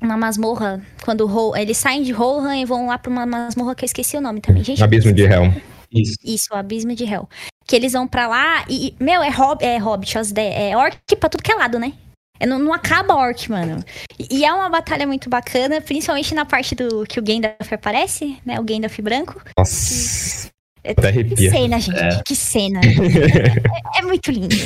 Na 0.00 0.16
masmorra, 0.16 0.80
quando 1.04 1.22
o 1.22 1.26
Ro- 1.26 1.54
eles 1.54 1.76
saem 1.76 2.02
de 2.02 2.10
Rohan 2.10 2.56
e 2.56 2.64
vão 2.64 2.86
lá 2.86 2.96
pra 2.96 3.10
uma 3.10 3.26
masmorra 3.26 3.74
que 3.74 3.84
eu 3.84 3.86
esqueci 3.86 4.16
o 4.16 4.20
nome 4.22 4.40
também. 4.40 4.64
Gente, 4.64 4.82
Abismo 4.82 5.12
de 5.12 5.24
Hell. 5.24 5.52
Isso. 5.92 6.16
Isso, 6.24 6.46
o 6.52 6.56
Abismo 6.56 6.94
de 6.94 7.04
Hell. 7.04 7.28
Que 7.70 7.76
eles 7.76 7.92
vão 7.92 8.04
pra 8.04 8.26
lá 8.26 8.64
e, 8.68 8.92
meu, 8.98 9.22
é, 9.22 9.30
hob, 9.30 9.64
é 9.64 9.78
Hobbit, 9.78 10.16
é 10.36 10.76
orc 10.76 10.96
pra 11.20 11.28
tudo 11.28 11.40
que 11.40 11.52
é 11.52 11.54
lado, 11.54 11.78
né? 11.78 11.92
É, 12.40 12.44
não, 12.44 12.58
não 12.58 12.72
acaba 12.72 13.14
orc, 13.14 13.48
mano. 13.48 13.84
E, 14.18 14.38
e 14.38 14.44
é 14.44 14.52
uma 14.52 14.68
batalha 14.68 15.06
muito 15.06 15.30
bacana, 15.30 15.80
principalmente 15.80 16.34
na 16.34 16.44
parte 16.44 16.74
do 16.74 17.06
que 17.06 17.20
o 17.20 17.22
Gandalf 17.22 17.72
aparece, 17.72 18.36
né? 18.44 18.58
O 18.58 18.64
Gandalf 18.64 18.98
branco. 18.98 19.40
Nossa. 19.56 20.50
É, 20.82 20.94
que 20.94 21.06
arrepia. 21.06 21.50
cena, 21.50 21.78
gente, 21.78 21.96
É. 21.98 22.22
que 22.24 22.34
cena. 22.34 22.80
É, 23.94 24.00
é 24.00 24.02
muito 24.02 24.32
lindo. 24.32 24.56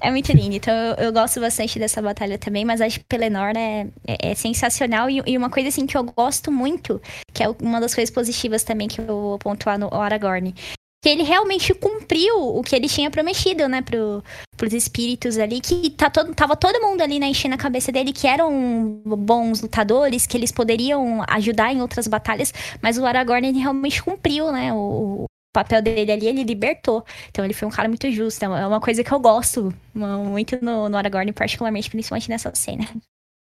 É 0.00 0.10
muito 0.10 0.32
lindo. 0.32 0.56
Então 0.56 0.74
eu, 0.74 0.94
eu 1.04 1.12
gosto 1.12 1.40
bastante 1.40 1.78
dessa 1.78 2.02
batalha 2.02 2.38
também, 2.38 2.64
mas 2.64 2.80
acho 2.80 2.98
que 2.98 3.04
Pelennor 3.06 3.52
né, 3.54 3.86
é, 4.04 4.30
é 4.30 4.34
sensacional. 4.34 5.08
E, 5.08 5.22
e 5.24 5.38
uma 5.38 5.48
coisa 5.48 5.68
assim 5.68 5.86
que 5.86 5.96
eu 5.96 6.02
gosto 6.02 6.50
muito, 6.50 7.00
que 7.32 7.44
é 7.44 7.48
uma 7.62 7.80
das 7.80 7.94
coisas 7.94 8.12
positivas 8.12 8.64
também 8.64 8.88
que 8.88 9.00
eu 9.00 9.06
vou 9.06 9.38
pontuar 9.38 9.78
no 9.78 9.94
Aragorn. 9.94 10.52
Que 11.00 11.08
ele 11.10 11.22
realmente 11.22 11.72
cumpriu 11.74 12.36
o 12.36 12.60
que 12.62 12.74
ele 12.74 12.88
tinha 12.88 13.08
prometido, 13.08 13.68
né, 13.68 13.80
pro, 13.82 14.22
pros 14.56 14.72
espíritos 14.72 15.38
ali, 15.38 15.60
que 15.60 15.90
tá 15.90 16.10
todo, 16.10 16.34
tava 16.34 16.56
todo 16.56 16.80
mundo 16.80 17.00
ali, 17.02 17.20
né, 17.20 17.26
enchendo 17.28 17.54
a 17.54 17.58
cabeça 17.58 17.92
dele, 17.92 18.12
que 18.12 18.26
eram 18.26 19.00
bons 19.06 19.60
lutadores, 19.62 20.26
que 20.26 20.36
eles 20.36 20.50
poderiam 20.50 21.22
ajudar 21.28 21.72
em 21.72 21.80
outras 21.80 22.08
batalhas, 22.08 22.52
mas 22.82 22.98
o 22.98 23.06
Aragorn, 23.06 23.46
ele 23.46 23.60
realmente 23.60 24.02
cumpriu, 24.02 24.50
né, 24.50 24.72
o, 24.72 25.22
o 25.22 25.26
papel 25.54 25.80
dele 25.82 26.10
ali, 26.10 26.26
ele 26.26 26.42
libertou. 26.42 27.04
Então 27.28 27.44
ele 27.44 27.54
foi 27.54 27.68
um 27.68 27.70
cara 27.70 27.88
muito 27.88 28.10
justo, 28.10 28.42
é 28.44 28.48
uma- 28.48 28.76
é 28.76 28.80
coisa 28.80 29.04
que 29.04 29.12
eu 29.12 29.20
gosto 29.20 29.72
muito 29.94 30.58
no, 30.62 30.88
no 30.88 30.96
Aragorn, 30.96 31.32
particularmente, 31.32 31.90
principalmente 31.90 32.28
nessa 32.28 32.52
cena. 32.56 32.84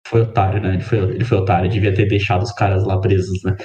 Foi 0.07 0.23
otário, 0.23 0.61
né? 0.61 0.75
Ele 0.75 0.83
foi, 0.83 0.99
ele 0.99 1.25
foi 1.25 1.38
otário. 1.38 1.71
Devia 1.71 1.95
ter 1.95 2.07
deixado 2.07 2.43
os 2.43 2.53
caras 2.53 2.85
lá 2.85 3.01
presos, 3.01 3.43
né? 3.45 3.57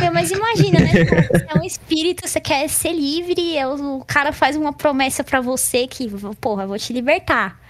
Meu, 0.00 0.12
mas 0.12 0.30
imagina, 0.30 0.80
né? 0.80 0.86
Você 1.30 1.46
é 1.48 1.58
um 1.58 1.64
espírito, 1.64 2.26
você 2.28 2.40
quer 2.40 2.68
ser 2.68 2.92
livre, 2.92 3.56
é 3.56 3.66
o 3.66 4.04
cara 4.06 4.32
faz 4.32 4.56
uma 4.56 4.72
promessa 4.72 5.22
pra 5.24 5.40
você 5.40 5.86
que, 5.86 6.08
porra, 6.40 6.62
eu 6.64 6.68
vou 6.68 6.78
te 6.78 6.92
libertar. 6.92 7.60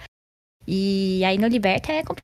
E 0.67 1.23
aí 1.25 1.37
no 1.37 1.47
liberta 1.47 1.91
é 1.91 1.99
complicado. 2.01 2.23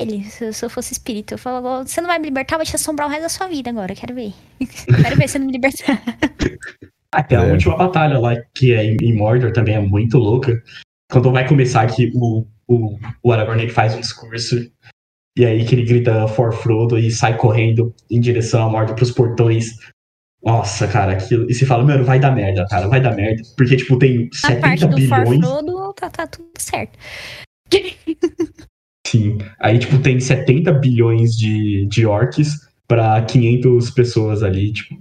Ele, 0.00 0.22
se 0.24 0.52
se 0.52 0.64
eu 0.64 0.70
fosse 0.70 0.92
espírito, 0.92 1.34
eu 1.34 1.38
falava, 1.38 1.84
você 1.84 2.00
não 2.00 2.06
vai 2.08 2.20
me 2.20 2.26
libertar, 2.26 2.56
vai 2.56 2.64
te 2.64 2.76
assombrar 2.76 3.08
o 3.08 3.10
resto 3.10 3.22
da 3.22 3.28
sua 3.28 3.48
vida 3.48 3.68
agora, 3.70 3.94
quero 3.96 4.14
ver. 4.14 4.32
quero 5.02 5.16
ver 5.16 5.28
você 5.28 5.38
não 5.40 5.46
me 5.46 5.52
libertar. 5.52 6.00
Até 7.10 7.36
a 7.36 7.42
É. 7.42 7.52
última 7.52 7.76
batalha 7.76 8.18
lá, 8.18 8.36
que 8.54 8.72
é 8.72 8.84
em 8.84 8.96
em 9.02 9.16
Mordor, 9.16 9.52
também 9.52 9.74
é 9.74 9.80
muito 9.80 10.16
louca. 10.18 10.52
Quando 11.10 11.32
vai 11.32 11.48
começar 11.48 11.86
que 11.88 12.12
o, 12.14 12.46
o, 12.68 12.98
o 13.22 13.32
Aragorn 13.32 13.62
ele 13.62 13.72
faz 13.72 13.94
um 13.94 14.00
discurso, 14.00 14.56
e 15.38 15.46
aí 15.46 15.64
que 15.64 15.72
ele 15.72 15.84
grita 15.84 16.26
For 16.26 16.52
Frodo 16.52 16.98
e 16.98 17.12
sai 17.12 17.36
correndo 17.36 17.94
em 18.10 18.18
direção 18.20 18.66
a 18.66 18.68
Mordor 18.68 18.96
pros 18.96 19.12
portões. 19.12 19.66
Nossa, 20.42 20.88
cara, 20.88 21.12
aquilo. 21.12 21.48
E 21.48 21.54
você 21.54 21.64
fala, 21.64 21.84
mano, 21.84 22.04
vai 22.04 22.18
dar 22.18 22.32
merda, 22.32 22.66
cara, 22.68 22.88
vai 22.88 23.00
dar 23.00 23.14
merda. 23.14 23.40
Porque, 23.56 23.76
tipo, 23.76 23.96
tem 23.96 24.28
A 24.44 24.56
parte 24.56 24.80
70 24.80 24.86
do 24.88 24.96
bilhões. 24.96 25.40
Farfrodo, 25.40 25.94
tá, 25.94 26.10
tá 26.10 26.26
tudo 26.26 26.48
certo. 26.58 26.98
Sim. 29.06 29.38
Aí, 29.60 29.78
tipo, 29.78 30.00
tem 30.00 30.18
70 30.18 30.72
bilhões 30.72 31.36
de, 31.36 31.86
de 31.86 32.04
orcs 32.04 32.68
pra 32.88 33.22
500 33.22 33.92
pessoas 33.92 34.42
ali, 34.42 34.72
tipo. 34.72 34.96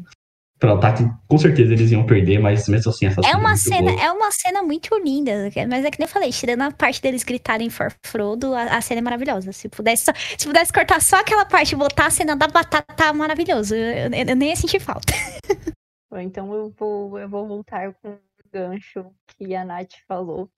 Pra 0.60 0.74
ataque, 0.74 1.04
com 1.28 1.38
certeza 1.38 1.72
eles 1.74 1.92
iam 1.92 2.04
perder, 2.04 2.40
mas 2.40 2.68
mesmo 2.68 2.90
assim 2.90 3.06
essa 3.06 3.22
É 3.22 3.36
uma 3.36 3.50
muito 3.50 3.60
cena, 3.60 3.92
boa. 3.92 4.04
é 4.04 4.12
uma 4.12 4.32
cena 4.32 4.64
muito 4.64 4.98
linda, 4.98 5.32
mas 5.70 5.86
é 5.86 5.92
que 5.92 6.00
nem 6.00 6.08
eu 6.08 6.12
falei, 6.12 6.32
tirando 6.32 6.62
a 6.64 6.72
parte 6.72 7.00
deles 7.00 7.24
gritarem 7.24 7.70
for 7.70 7.94
Frodo, 8.04 8.56
a, 8.56 8.64
a 8.64 8.82
cena 8.82 9.00
é 9.00 9.04
maravilhosa. 9.04 9.52
Se 9.52 9.70
pudesse, 9.70 10.06
só- 10.06 10.14
se 10.38 10.48
pudesse 10.48 10.74
cortar 10.74 11.00
só 11.00 11.18
aquela 11.20 11.46
parte 11.46 11.74
e 11.74 11.76
botar 11.76 12.08
a 12.08 12.10
cena 12.10 12.36
da 12.36 12.48
batata, 12.48 12.92
tá 12.96 13.14
maravilhoso. 13.14 13.76
Eu, 13.76 14.10
eu- 14.12 14.26
eu 14.30 14.36
nem 14.36 14.50
ia 14.50 14.56
sentir 14.56 14.80
falta. 14.80 15.14
Bom, 16.10 16.18
então 16.20 16.52
eu 16.54 16.74
vou, 16.76 17.20
eu 17.20 17.30
vou 17.30 17.48
voltar 17.48 17.94
com 18.02 18.14
o 18.14 18.20
gancho 18.52 19.06
que 19.38 19.54
a 19.54 19.64
Nath 19.64 19.92
falou. 20.08 20.50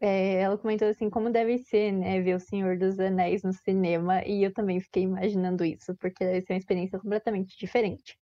é, 0.00 0.40
ela 0.40 0.56
comentou 0.58 0.88
assim, 0.88 1.08
como 1.10 1.30
deve 1.30 1.58
ser, 1.58 1.92
né, 1.92 2.20
ver 2.20 2.34
o 2.34 2.40
Senhor 2.40 2.76
dos 2.78 2.98
Anéis 2.98 3.42
no 3.42 3.52
cinema, 3.52 4.24
e 4.26 4.42
eu 4.42 4.52
também 4.52 4.80
fiquei 4.80 5.02
imaginando 5.02 5.62
isso, 5.64 5.94
porque 6.00 6.24
deve 6.24 6.40
ser 6.46 6.54
uma 6.54 6.58
experiência 6.58 6.98
completamente 6.98 7.56
diferente. 7.58 8.16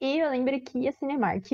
E 0.00 0.18
eu 0.18 0.30
lembro 0.30 0.60
que 0.60 0.86
a 0.88 0.92
Cinemark, 0.92 1.46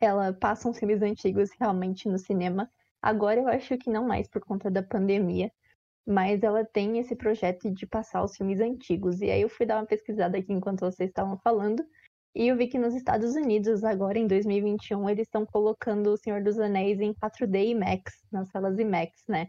ela 0.00 0.32
passa 0.32 0.68
uns 0.68 0.78
filmes 0.78 1.02
antigos 1.02 1.50
realmente 1.58 2.08
no 2.08 2.18
cinema. 2.18 2.70
Agora 3.02 3.40
eu 3.40 3.48
acho 3.48 3.76
que 3.78 3.90
não 3.90 4.06
mais 4.06 4.28
por 4.28 4.44
conta 4.44 4.70
da 4.70 4.82
pandemia, 4.82 5.52
mas 6.06 6.42
ela 6.42 6.64
tem 6.64 6.98
esse 6.98 7.16
projeto 7.16 7.70
de 7.70 7.86
passar 7.86 8.24
os 8.24 8.36
filmes 8.36 8.60
antigos. 8.60 9.20
E 9.20 9.30
aí 9.30 9.42
eu 9.42 9.48
fui 9.48 9.66
dar 9.66 9.78
uma 9.78 9.86
pesquisada 9.86 10.38
aqui 10.38 10.52
enquanto 10.52 10.80
vocês 10.80 11.10
estavam 11.10 11.38
falando, 11.38 11.84
e 12.34 12.48
eu 12.48 12.56
vi 12.56 12.68
que 12.68 12.78
nos 12.78 12.94
Estados 12.94 13.34
Unidos, 13.34 13.82
agora 13.84 14.18
em 14.18 14.26
2021, 14.26 15.10
eles 15.10 15.26
estão 15.26 15.44
colocando 15.46 16.12
O 16.12 16.16
Senhor 16.16 16.42
dos 16.42 16.58
Anéis 16.58 17.00
em 17.00 17.12
4D 17.12 17.70
IMAX, 17.70 18.22
nas 18.30 18.48
salas 18.50 18.78
IMAX, 18.78 19.24
né? 19.28 19.48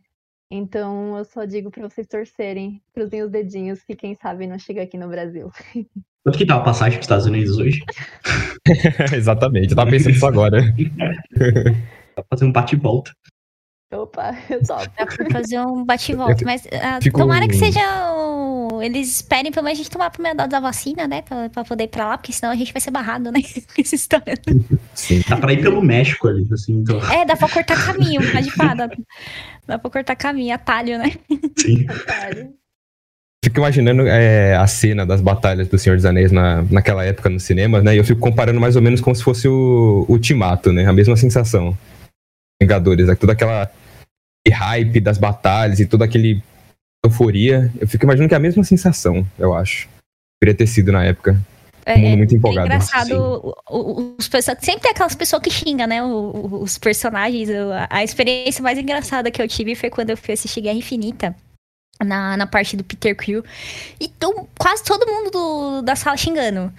Então 0.52 1.18
eu 1.18 1.26
só 1.26 1.46
digo 1.46 1.70
para 1.72 1.88
vocês 1.88 2.08
torcerem, 2.08 2.84
cruzem 2.94 3.22
os 3.24 3.30
dedinhos, 3.32 3.84
que 3.84 3.96
quem 3.96 4.16
sabe 4.16 4.48
não 4.48 4.58
chega 4.58 4.82
aqui 4.84 4.98
no 4.98 5.08
Brasil. 5.08 5.52
Quanto 6.30 6.38
que 6.38 6.46
tá 6.46 6.58
a 6.58 6.60
passagem 6.60 6.94
para 6.94 7.00
os 7.00 7.06
Estados 7.06 7.26
Unidos 7.26 7.58
hoje? 7.58 7.80
Exatamente, 9.18 9.72
eu 9.72 9.76
tava 9.76 9.90
pensando 9.90 10.14
isso 10.16 10.28
agora. 10.28 10.62
Dá 12.16 12.22
pra 12.22 12.26
fazer 12.30 12.46
um 12.46 12.52
bate-volta. 12.52 13.12
Opa, 13.92 14.38
eu 14.48 14.64
topo. 14.64 14.86
Dá 14.96 15.08
pra 15.08 15.30
fazer 15.32 15.60
um 15.60 15.84
bate-volta, 15.84 16.46
mas 16.46 16.68
ah, 16.72 17.00
Fico- 17.02 17.18
tomara 17.18 17.48
que 17.48 17.56
seja 17.56 17.80
o... 18.14 18.80
Eles 18.80 19.10
esperem 19.10 19.52
pelo 19.52 19.64
menos 19.64 19.80
a 19.80 19.82
gente 19.82 19.90
tomar 19.90 20.06
a 20.06 20.10
primeira 20.12 20.38
dose 20.38 20.50
da 20.50 20.60
vacina, 20.60 21.08
né? 21.08 21.24
Pra, 21.24 21.50
pra 21.50 21.64
poder 21.64 21.86
ir 21.86 21.88
pra 21.88 22.10
lá, 22.10 22.18
porque 22.20 22.32
senão 22.32 22.54
a 22.54 22.56
gente 22.56 22.72
vai 22.72 22.80
ser 22.80 22.92
barrado, 22.92 23.32
né? 23.32 23.42
Com 23.76 23.82
essa 23.82 23.96
história. 23.96 24.36
Sim. 24.94 25.24
Dá 25.28 25.36
pra 25.36 25.52
ir 25.52 25.64
pelo 25.64 25.82
México 25.82 26.28
ali, 26.28 26.48
assim, 26.54 26.74
então. 26.74 27.00
É, 27.12 27.26
dá 27.26 27.36
pra 27.36 27.50
cortar 27.50 27.88
caminho, 27.88 28.22
tá 28.32 28.40
de 28.40 28.56
pá, 28.56 28.76
dá, 28.76 28.88
dá 29.66 29.80
pra 29.80 29.90
cortar 29.90 30.16
caminho, 30.16 30.54
atalho, 30.54 31.00
né? 31.00 31.12
Sim. 31.58 31.88
Otário. 31.90 32.59
Fico 33.44 33.58
imaginando 33.60 34.06
é, 34.06 34.56
a 34.56 34.68
cena 34.68 35.06
das 35.06 35.22
batalhas 35.22 35.68
do 35.70 35.78
Senhor 35.80 35.96
dos 35.96 36.06
Anéis 36.06 36.30
na, 36.32 36.62
naquela 36.64 37.06
época 37.06 37.30
no 37.30 37.40
cinema, 37.40 37.82
né? 37.82 37.96
E 37.96 37.98
eu 37.98 38.04
fico 38.04 38.20
comparando 38.20 38.60
mais 38.60 38.76
ou 38.76 38.82
menos 38.82 39.00
como 39.00 39.16
se 39.16 39.24
fosse 39.24 39.48
o 39.48 40.06
Ultimato, 40.10 40.74
né? 40.74 40.86
A 40.86 40.92
mesma 40.92 41.16
sensação. 41.16 41.78
Vingadores, 42.62 43.08
né? 43.08 43.16
toda 43.16 43.32
aquela 43.32 43.72
hype 44.52 45.00
das 45.00 45.18
batalhas 45.18 45.80
e 45.80 45.86
toda 45.86 46.04
aquele 46.04 46.44
euforia. 47.06 47.72
Eu 47.80 47.88
fico 47.88 48.04
imaginando 48.04 48.28
que 48.28 48.34
é 48.34 48.38
a 48.38 48.42
mesma 48.42 48.64
sensação, 48.64 49.26
eu 49.38 49.54
acho. 49.54 49.88
Teria 50.42 50.56
ter 50.56 50.68
sido 50.68 50.92
na 50.92 51.06
época. 51.06 51.40
É, 51.86 51.96
mundo 51.98 52.18
muito 52.18 52.34
é 52.34 52.38
empolgado. 52.38 52.68
engraçado, 52.68 53.08
sim. 53.08 53.14
o- 53.16 53.56
o- 53.70 54.16
os 54.20 54.28
pessoas, 54.28 54.58
sempre 54.62 54.82
tem 54.82 54.92
aquelas 54.92 55.16
pessoas 55.16 55.42
que 55.42 55.50
xingam, 55.50 55.88
né? 55.88 56.04
o- 56.04 56.08
o- 56.08 56.64
os 56.64 56.78
personagens. 56.78 57.50
a- 57.50 57.88
A 57.90 58.04
experiência 58.04 58.62
mais 58.62 58.78
engraçada 58.78 59.32
que 59.32 59.42
eu 59.42 59.48
tive 59.48 59.76
foi 59.76 59.90
quando 59.90 60.10
eu 60.10 60.18
fui 60.18 60.34
assistir 60.34 60.60
Guerra 60.62 60.76
Infinita. 60.78 61.34
Na, 62.04 62.38
na 62.38 62.48
parte 62.48 62.78
do 62.78 62.84
Peter 62.84 63.16
Quill. 63.16 63.44
E 64.00 64.08
tão, 64.08 64.48
quase 64.58 64.84
todo 64.84 65.06
mundo 65.06 65.30
do- 65.32 65.82
da 65.82 65.96
sala 65.96 66.16
xingando. 66.16 66.74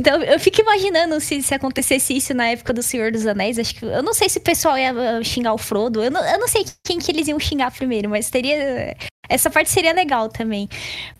Então 0.00 0.22
eu 0.22 0.38
fico 0.38 0.60
imaginando 0.60 1.18
se, 1.20 1.42
se 1.42 1.54
acontecesse 1.54 2.14
isso 2.16 2.34
na 2.34 2.48
época 2.48 2.72
do 2.72 2.82
Senhor 2.82 3.10
dos 3.10 3.26
Anéis. 3.26 3.58
Acho 3.58 3.74
que, 3.74 3.84
eu 3.84 4.02
não 4.02 4.12
sei 4.12 4.28
se 4.28 4.38
o 4.38 4.42
pessoal 4.42 4.76
ia 4.76 4.92
ah, 4.92 5.24
xingar 5.24 5.54
o 5.54 5.58
Frodo. 5.58 6.02
Eu 6.02 6.10
não, 6.10 6.24
eu 6.24 6.38
não 6.38 6.48
sei 6.48 6.64
quem 6.84 6.98
que 6.98 7.10
eles 7.10 7.28
iam 7.28 7.38
xingar 7.40 7.70
primeiro, 7.70 8.10
mas 8.10 8.28
teria. 8.28 8.96
Essa 9.28 9.50
parte 9.50 9.70
seria 9.70 9.92
legal 9.92 10.28
também. 10.28 10.68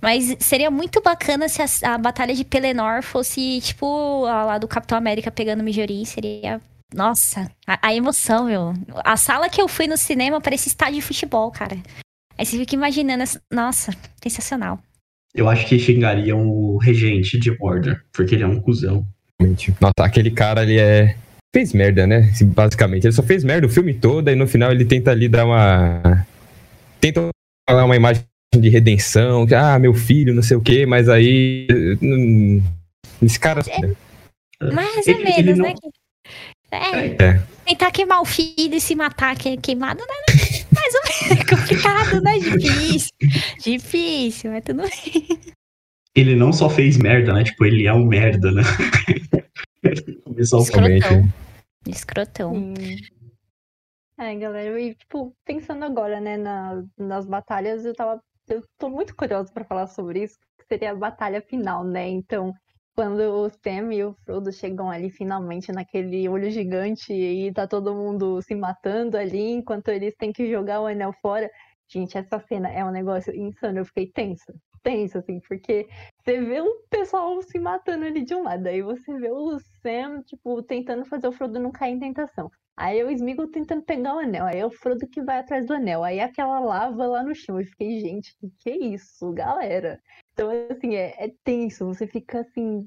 Mas 0.01 0.37
seria 0.41 0.71
muito 0.71 1.01
bacana 1.01 1.49
se 1.49 1.63
a, 1.63 1.95
a 1.95 1.99
Batalha 1.99 2.35
de 2.35 2.45
Pelennor 2.45 3.03
fosse, 3.03 3.61
tipo, 3.63 4.25
a 4.27 4.45
lá 4.45 4.59
do 4.59 4.69
Capitão 4.69 4.99
América 4.99 5.31
pegando 5.31 5.61
o 5.61 5.65
Mijorin. 5.65 6.05
Seria. 6.05 6.61
Nossa, 6.95 7.51
a, 7.67 7.89
a 7.89 7.95
emoção, 7.95 8.45
meu. 8.45 8.75
A 9.05 9.17
sala 9.17 9.49
que 9.49 9.61
eu 9.61 9.67
fui 9.69 9.87
no 9.87 9.97
cinema 9.97 10.41
parecia 10.41 10.71
estádio 10.71 10.97
de 10.97 11.03
futebol, 11.03 11.51
cara. 11.51 11.77
Aí 12.39 12.45
você 12.47 12.59
fica 12.59 12.75
imaginando. 12.75 13.23
essa- 13.23 13.41
Nossa, 13.53 13.93
sensacional. 14.23 14.79
Eu 15.35 15.49
acho 15.49 15.67
que 15.67 15.79
xingariam 15.79 16.47
o 16.49 16.79
regente 16.79 17.39
de 17.39 17.51
Mordor, 17.59 18.01
porque 18.13 18.35
ele 18.35 18.45
é 18.45 18.47
um 18.47 18.61
cuzão. 18.61 19.07
Nossa, 19.81 19.93
aquele 20.01 20.31
cara, 20.31 20.63
ele 20.63 20.79
é. 20.81 21.17
Fez 21.55 21.73
merda, 21.73 22.07
né? 22.07 22.31
Basicamente. 22.43 23.05
Ele 23.07 23.13
só 23.15 23.23
fez 23.23 23.43
merda 23.45 23.67
o 23.67 23.71
filme 23.71 23.95
todo, 23.95 24.29
e 24.31 24.35
no 24.35 24.47
final 24.47 24.71
ele 24.73 24.85
tenta 24.85 25.11
ali 25.11 25.29
dar 25.29 25.45
uma. 25.47 26.27
Tenta 27.01 27.29
dar 27.69 27.85
uma 27.85 27.97
imagem 27.97 28.23
de 28.55 28.69
redenção, 28.69 29.47
que, 29.47 29.55
ah, 29.55 29.79
meu 29.79 29.93
filho, 29.95 30.35
não 30.35 30.43
sei 30.43 30.57
o 30.57 30.61
quê, 30.61 30.85
mas 30.87 31.09
aí. 31.09 31.67
hum, 32.03 32.63
Esse 33.23 33.39
cara. 33.41 33.63
Mais 34.73 35.07
Ele- 35.07 35.19
ou 35.23 35.29
ele 35.29 35.43
menos, 35.55 35.59
não- 35.59 35.65
né? 35.69 35.75
É, 36.71 37.25
É. 37.25 37.43
tentar 37.65 37.91
queimar 37.91 38.21
o 38.21 38.25
filho 38.25 38.75
e 38.75 38.81
se 38.81 38.95
matar 38.95 39.37
que- 39.37 39.57
queimado, 39.59 40.01
né? 40.01 40.07
Mais 40.77 40.95
ou 40.95 41.01
menos. 41.03 41.17
É 41.27 41.45
complicado, 41.57 42.21
né? 42.23 42.39
Difícil. 42.39 43.11
Difícil, 43.63 44.51
mas 44.53 44.63
tudo 44.65 44.83
bem. 44.83 45.41
Ele 46.15 46.35
não 46.37 46.53
só 46.53 46.71
fez 46.71 46.97
merda, 46.97 47.33
né? 47.33 47.43
Tipo, 47.45 47.65
ele 47.65 47.87
é 47.87 47.93
um 47.93 48.07
merda, 48.07 48.53
né? 48.53 48.63
Realmente. 49.83 50.41
Escrotão. 50.41 51.29
Escrotão. 51.87 52.55
Sim. 52.55 52.97
É, 54.19 54.35
galera, 54.35 54.81
e 54.81 54.95
tipo, 54.95 55.35
pensando 55.45 55.85
agora, 55.85 56.21
né, 56.21 56.37
na- 56.37 56.83
nas 56.99 57.27
batalhas, 57.27 57.85
eu 57.85 57.95
tava. 57.95 58.21
Eu 58.49 58.63
tô 58.79 58.89
muito 58.89 59.15
curiosa 59.15 59.53
pra 59.53 59.65
falar 59.65 59.87
sobre 59.89 60.23
isso, 60.25 60.37
que 60.59 60.65
seria 60.69 60.93
a 60.93 60.95
batalha 60.97 61.43
final, 61.43 61.85
né? 61.85 62.09
Então, 62.09 62.55
quando 62.97 63.21
o 63.21 63.51
Sam 63.51 63.93
e 63.93 64.03
o 64.03 64.15
Frodo 64.25 64.51
chegam 64.51 64.91
ali 64.91 65.11
finalmente 65.11 65.71
naquele 65.71 66.27
olho 66.31 66.51
gigante 66.51 67.13
e 67.13 67.53
tá 67.53 67.67
todo 67.69 67.95
mundo 67.95 68.41
se 68.41 68.55
matando 68.55 69.19
ali, 69.19 69.51
enquanto 69.51 69.89
eles 69.89 70.17
têm 70.17 70.33
que 70.33 70.51
jogar 70.51 70.81
o 70.81 70.87
anel 70.87 71.13
fora. 71.21 71.51
Gente, 71.89 72.17
essa 72.17 72.41
cena 72.41 72.71
é 72.71 72.83
um 72.83 72.91
negócio 72.91 73.35
insano, 73.37 73.81
eu 73.81 73.85
fiquei 73.85 74.11
tensa. 74.11 74.55
Tensa, 74.83 75.19
assim, 75.19 75.41
porque 75.47 75.87
você 76.25 76.41
vê 76.41 76.61
o 76.63 76.85
pessoal 76.89 77.41
se 77.43 77.59
matando 77.59 78.07
ali 78.07 78.25
de 78.25 78.35
um 78.35 78.43
lado, 78.43 78.67
aí 78.67 78.81
você 78.81 79.15
vê 79.19 79.31
o 79.31 79.59
Sam, 79.83 80.23
tipo, 80.23 80.63
tentando 80.63 81.05
fazer 81.05 81.29
o 81.29 81.33
Frodo 81.33 81.61
não 81.61 81.71
cair 81.71 81.93
em 81.93 81.99
tentação. 82.01 82.51
Aí 82.79 82.99
eu 82.99 83.11
Smeagol 83.11 83.49
tentando 83.49 83.83
pegar 83.83 84.17
o 84.17 84.19
anel, 84.21 84.47
aí 84.47 84.59
é 84.59 84.67
o 84.67 84.71
Frodo 84.71 85.07
que 85.07 85.23
vai 85.23 85.39
atrás 85.39 85.67
do 85.67 85.75
anel, 85.75 86.03
aí 86.03 86.21
aquela 86.21 86.61
lava 86.61 87.07
lá 87.07 87.23
no 87.23 87.35
chão. 87.35 87.61
Eu 87.61 87.67
fiquei, 87.67 88.01
gente, 88.01 88.35
que 88.39 88.51
que 88.59 88.71
é 88.71 88.77
isso, 88.79 89.33
galera? 89.33 90.01
Então, 90.37 90.51
assim, 90.71 90.95
é, 90.95 91.15
é 91.17 91.33
tenso, 91.43 91.87
você 91.87 92.07
fica 92.07 92.41
assim, 92.41 92.87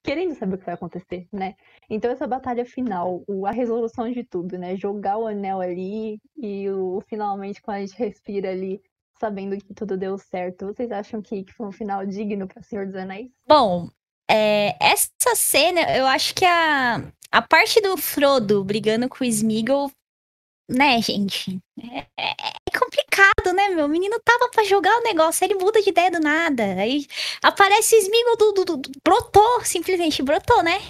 querendo 0.00 0.36
saber 0.36 0.54
o 0.54 0.58
que 0.58 0.64
vai 0.64 0.74
acontecer, 0.74 1.26
né? 1.32 1.56
Então, 1.90 2.08
essa 2.08 2.24
batalha 2.24 2.64
final, 2.64 3.24
a 3.44 3.50
resolução 3.50 4.08
de 4.12 4.22
tudo, 4.22 4.56
né? 4.56 4.76
Jogar 4.76 5.18
o 5.18 5.26
anel 5.26 5.60
ali 5.60 6.20
e 6.36 6.70
o, 6.70 7.02
finalmente, 7.08 7.60
quando 7.60 7.78
a 7.78 7.80
gente 7.80 7.98
respira 7.98 8.52
ali, 8.52 8.80
sabendo 9.18 9.58
que 9.58 9.74
tudo 9.74 9.96
deu 9.96 10.16
certo. 10.16 10.66
Vocês 10.66 10.92
acham 10.92 11.20
que, 11.20 11.42
que 11.42 11.52
foi 11.52 11.66
um 11.66 11.72
final 11.72 12.06
digno 12.06 12.46
para 12.46 12.62
Senhor 12.62 12.86
dos 12.86 12.94
Anéis? 12.94 13.28
Bom, 13.44 13.88
é, 14.30 14.76
essa 14.80 15.34
cena, 15.34 15.80
eu 15.96 16.06
acho 16.06 16.32
que 16.32 16.44
a, 16.44 17.12
a 17.32 17.42
parte 17.42 17.80
do 17.80 17.96
Frodo 17.96 18.62
brigando 18.62 19.08
com 19.08 19.24
o 19.24 19.26
Smeagol, 19.26 19.90
né, 20.68 21.00
gente? 21.02 21.58
É, 21.78 21.98
é- 22.18 22.34
é 22.74 22.78
complicado, 22.78 23.52
né, 23.54 23.68
meu? 23.68 23.86
O 23.86 23.88
menino 23.88 24.18
tava 24.24 24.50
pra 24.50 24.64
jogar 24.64 24.96
o 24.98 25.02
negócio, 25.02 25.44
ele 25.44 25.54
muda 25.54 25.80
de 25.82 25.90
ideia 25.90 26.10
do 26.10 26.20
nada. 26.20 26.62
Aí 26.80 27.06
aparece 27.42 27.94
o 27.96 27.98
Smeagol 27.98 28.36
do, 28.36 28.52
do- 28.52 28.64
do- 28.64 28.76
do- 28.78 28.90
brotou, 29.04 29.64
simplesmente 29.64 30.22
brotou, 30.22 30.62
né? 30.62 30.80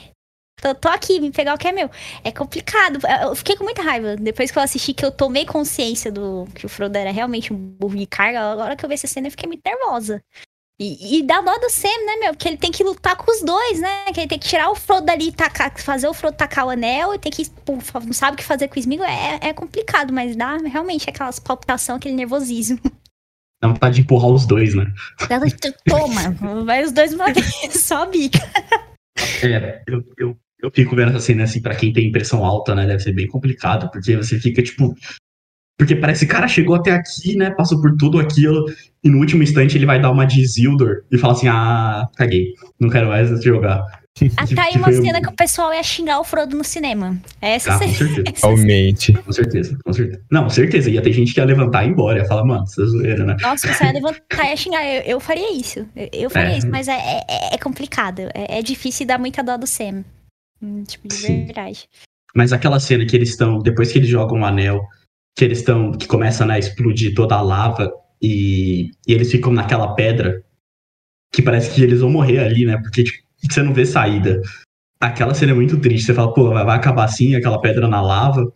Tô, 0.62 0.74
tô 0.74 0.88
aqui, 0.88 1.20
me 1.20 1.30
pegar 1.32 1.54
o 1.54 1.58
que 1.58 1.68
é 1.68 1.72
meu. 1.72 1.90
É 2.24 2.32
complicado. 2.32 2.98
Eu 3.22 3.34
fiquei 3.36 3.56
com 3.56 3.64
muita 3.64 3.82
raiva. 3.82 4.16
Depois 4.16 4.50
que 4.50 4.58
eu 4.58 4.62
assisti, 4.62 4.94
que 4.94 5.04
eu 5.04 5.12
tomei 5.12 5.46
consciência 5.46 6.10
do 6.12 6.46
que 6.54 6.66
o 6.66 6.68
Frodo 6.68 6.96
era 6.98 7.12
realmente 7.12 7.52
um 7.52 7.56
burro 7.56 7.96
de 7.96 8.06
carga, 8.06 8.40
a 8.40 8.56
hora 8.56 8.76
que 8.76 8.84
eu 8.84 8.88
vi 8.88 8.94
essa 8.94 9.06
cena, 9.08 9.26
eu 9.28 9.32
fiquei 9.32 9.48
muito 9.48 9.62
nervosa. 9.66 10.22
E, 10.78 11.18
e 11.18 11.22
dá 11.22 11.40
dó 11.40 11.56
do 11.56 11.70
Sam, 11.70 11.88
né, 12.04 12.16
meu? 12.20 12.32
Porque 12.32 12.48
ele 12.48 12.56
tem 12.56 12.72
que 12.72 12.82
lutar 12.82 13.16
com 13.16 13.30
os 13.30 13.42
dois, 13.42 13.80
né? 13.80 14.06
Que 14.12 14.20
ele 14.20 14.28
tem 14.28 14.38
que 14.38 14.48
tirar 14.48 14.70
o 14.70 14.74
Frodo 14.74 15.06
dali 15.06 15.28
e 15.28 15.32
tacar, 15.32 15.72
fazer 15.78 16.08
o 16.08 16.14
Frodo 16.14 16.36
tacar 16.36 16.66
o 16.66 16.70
anel 16.70 17.14
e 17.14 17.18
tem 17.18 17.30
que. 17.30 17.48
pô, 17.48 17.78
não 18.04 18.12
sabe 18.12 18.34
o 18.34 18.36
que 18.36 18.44
fazer 18.44 18.66
com 18.66 18.74
o 18.74 18.78
Smeagol. 18.80 19.06
É, 19.06 19.38
é 19.40 19.52
complicado, 19.52 20.12
mas 20.12 20.34
dá 20.34 20.56
realmente 20.56 21.08
aquelas 21.08 21.38
palpitação, 21.38 21.96
aquele 21.96 22.14
nervosismo. 22.14 22.78
Dá 23.62 23.68
vontade 23.68 23.94
de 23.94 24.00
empurrar 24.02 24.30
os 24.30 24.44
dois, 24.44 24.74
né? 24.74 24.92
Ela, 25.30 25.46
Toma, 25.88 26.64
vai 26.64 26.84
os 26.84 26.92
dois 26.92 27.14
uma 27.14 27.26
vez, 27.32 27.72
só 27.80 28.02
a 28.02 28.06
bica. 28.06 28.38
É, 29.42 29.82
eu, 29.86 30.04
eu, 30.18 30.36
eu 30.60 30.70
fico 30.70 30.94
vendo 30.94 31.10
essa 31.10 31.20
cena 31.20 31.44
assim, 31.44 31.62
pra 31.62 31.74
quem 31.74 31.90
tem 31.90 32.08
impressão 32.08 32.44
alta, 32.44 32.74
né? 32.74 32.86
Deve 32.86 33.02
ser 33.02 33.12
bem 33.12 33.26
complicado, 33.26 33.90
porque 33.90 34.16
você 34.16 34.38
fica 34.38 34.62
tipo. 34.62 34.94
Porque 35.78 35.96
parece, 35.96 36.26
cara, 36.26 36.46
chegou 36.46 36.76
até 36.76 36.92
aqui, 36.92 37.36
né? 37.36 37.50
Passou 37.50 37.80
por 37.80 37.96
tudo 37.96 38.20
aquilo, 38.20 38.64
e 39.02 39.08
no 39.08 39.18
último 39.18 39.42
instante 39.42 39.76
ele 39.76 39.86
vai 39.86 40.00
dar 40.00 40.10
uma 40.12 40.24
de 40.24 40.40
Isildur 40.40 41.02
e 41.10 41.18
fala 41.18 41.32
assim: 41.32 41.48
ah, 41.48 42.08
caguei, 42.16 42.52
não 42.78 42.88
quero 42.88 43.08
mais 43.08 43.42
jogar. 43.42 43.80
Ah, 44.36 44.46
Que- 44.46 44.54
tá 44.54 44.62
aí 44.66 44.76
uma 44.76 44.92
cena 44.92 45.20
que 45.20 45.28
o 45.28 45.34
pessoal 45.34 45.74
ia 45.74 45.82
xingar 45.82 46.20
o 46.20 46.24
Frodo 46.24 46.56
no 46.56 46.62
cinema. 46.62 47.18
Essa 47.40 47.74
Ah, 47.74 47.78
com 47.80 47.88
certeza, 47.88 48.22
essa 48.32 48.46
Realmente. 48.46 49.12
com 49.14 49.32
certeza, 49.32 49.78
com 49.84 49.92
certeza. 49.92 50.22
Não, 50.30 50.48
certeza, 50.48 50.88
ia 50.90 51.02
ter 51.02 51.12
gente 51.12 51.34
que 51.34 51.40
ia 51.40 51.44
levantar 51.44 51.82
e 51.84 51.88
ir 51.88 51.90
embora, 51.90 52.20
ia 52.20 52.24
falar, 52.24 52.44
mano, 52.44 52.62
essa 52.62 52.80
é 52.80 52.86
zoeira, 52.86 53.24
né? 53.24 53.36
Nossa, 53.42 53.66
você 53.72 53.84
ia 53.84 53.90
levantar 53.94 54.44
e 54.44 54.50
ia 54.50 54.56
xingar. 54.56 54.84
Eu, 54.86 55.02
eu 55.02 55.18
faria 55.20 55.52
isso. 55.58 55.80
Eu, 55.96 56.08
eu 56.12 56.30
faria 56.30 56.54
É. 56.54 56.58
isso, 56.58 56.70
mas 56.70 56.86
é, 56.86 56.92
é, 57.28 57.54
é 57.54 57.58
complicado. 57.58 58.20
É, 58.32 58.58
é 58.58 58.62
difícil 58.62 59.04
dar 59.08 59.18
muita 59.18 59.42
dó 59.42 59.56
do 59.56 59.66
Sam. 59.66 60.04
Hum, 60.62 60.84
tipo, 60.84 61.08
de 61.08 61.14
Sim. 61.16 61.46
verdade. 61.46 61.88
Mas 62.36 62.52
aquela 62.52 62.78
cena 62.78 63.04
que 63.04 63.16
eles 63.16 63.30
estão, 63.30 63.58
depois 63.58 63.90
que 63.90 63.98
eles 63.98 64.08
jogam 64.08 64.40
o 64.40 64.44
anel 64.44 64.80
que 65.36 65.44
eles 65.44 65.58
estão. 65.58 65.92
que 65.92 66.06
começa 66.06 66.44
né, 66.46 66.54
a 66.54 66.58
explodir 66.58 67.14
toda 67.14 67.34
a 67.34 67.42
lava 67.42 67.92
e, 68.22 68.90
e 69.06 69.12
eles 69.12 69.30
ficam 69.30 69.52
naquela 69.52 69.94
pedra 69.94 70.42
que 71.32 71.42
parece 71.42 71.74
que 71.74 71.82
eles 71.82 72.00
vão 72.00 72.10
morrer 72.10 72.38
ali, 72.38 72.64
né? 72.64 72.78
Porque 72.78 73.04
tipo, 73.04 73.24
você 73.50 73.62
não 73.62 73.74
vê 73.74 73.84
saída. 73.84 74.40
Aquela 75.00 75.34
cena 75.34 75.52
é 75.52 75.54
muito 75.54 75.78
triste. 75.80 76.06
Você 76.06 76.14
fala, 76.14 76.32
pô, 76.32 76.50
vai 76.50 76.76
acabar 76.76 77.04
assim, 77.04 77.34
aquela 77.34 77.60
pedra 77.60 77.88
na 77.88 78.00
lava. 78.00 78.50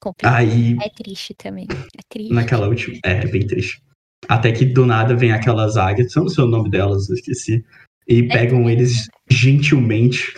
Complicado. 0.00 0.34
Aí, 0.34 0.76
É 0.82 0.88
triste 0.88 1.34
também. 1.34 1.66
É 1.70 2.02
triste. 2.08 2.32
naquela 2.32 2.68
última. 2.68 2.98
É, 3.04 3.12
é 3.12 3.26
bem 3.26 3.46
triste. 3.46 3.80
Até 4.28 4.52
que 4.52 4.64
do 4.64 4.84
nada 4.84 5.14
vem 5.14 5.32
aquelas 5.32 5.76
águias, 5.76 6.14
não 6.14 6.28
sei 6.28 6.44
o 6.44 6.48
nome 6.48 6.70
delas, 6.70 7.08
eu 7.08 7.14
esqueci. 7.14 7.64
E 8.06 8.26
pegam 8.26 8.68
eles 8.68 9.08
gentilmente 9.30 10.34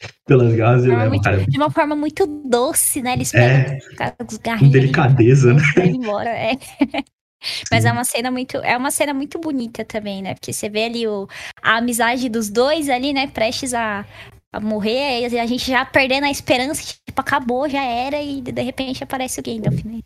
pelas 0.26 0.54
garras 0.54 0.84
e 0.84 0.88
Ah, 0.90 0.90
levam, 0.96 1.08
muito- 1.10 1.22
cara. 1.24 1.44
De 1.46 1.56
uma 1.56 1.70
forma 1.70 1.94
muito 1.96 2.26
doce, 2.26 3.02
né? 3.02 3.12
Eles 3.14 3.30
pegam 3.32 3.48
É, 4.00 4.14
os 4.28 4.36
garrinhos. 4.38 4.72
delicadeza, 4.72 5.54
né? 5.54 5.62
vai 5.76 5.88
embora, 5.88 6.30
é. 6.30 6.52
Mas 7.70 7.84
Sim. 7.84 7.88
é 7.88 7.92
uma 7.92 8.04
cena 8.04 8.30
muito, 8.30 8.58
é 8.58 8.76
uma 8.76 8.90
cena 8.90 9.14
muito 9.14 9.38
bonita 9.38 9.82
também, 9.82 10.20
né? 10.20 10.34
Porque 10.34 10.52
você 10.52 10.68
vê 10.68 10.84
ali 10.84 11.08
o, 11.08 11.26
a 11.62 11.78
amizade 11.78 12.28
dos 12.28 12.50
dois 12.50 12.90
ali, 12.90 13.14
né? 13.14 13.28
Prestes 13.28 13.72
a, 13.72 14.04
a 14.52 14.60
morrer, 14.60 15.26
e 15.26 15.38
a 15.38 15.46
gente 15.46 15.70
já 15.70 15.82
perdendo 15.86 16.24
a 16.24 16.30
esperança, 16.30 16.82
que, 16.82 16.98
tipo, 17.06 17.18
acabou, 17.18 17.66
já 17.66 17.82
era, 17.82 18.20
e 18.20 18.42
de 18.42 18.60
repente 18.62 19.02
aparece 19.02 19.40
o 19.40 19.42
Gandalf, 19.42 19.82
né? 19.86 20.00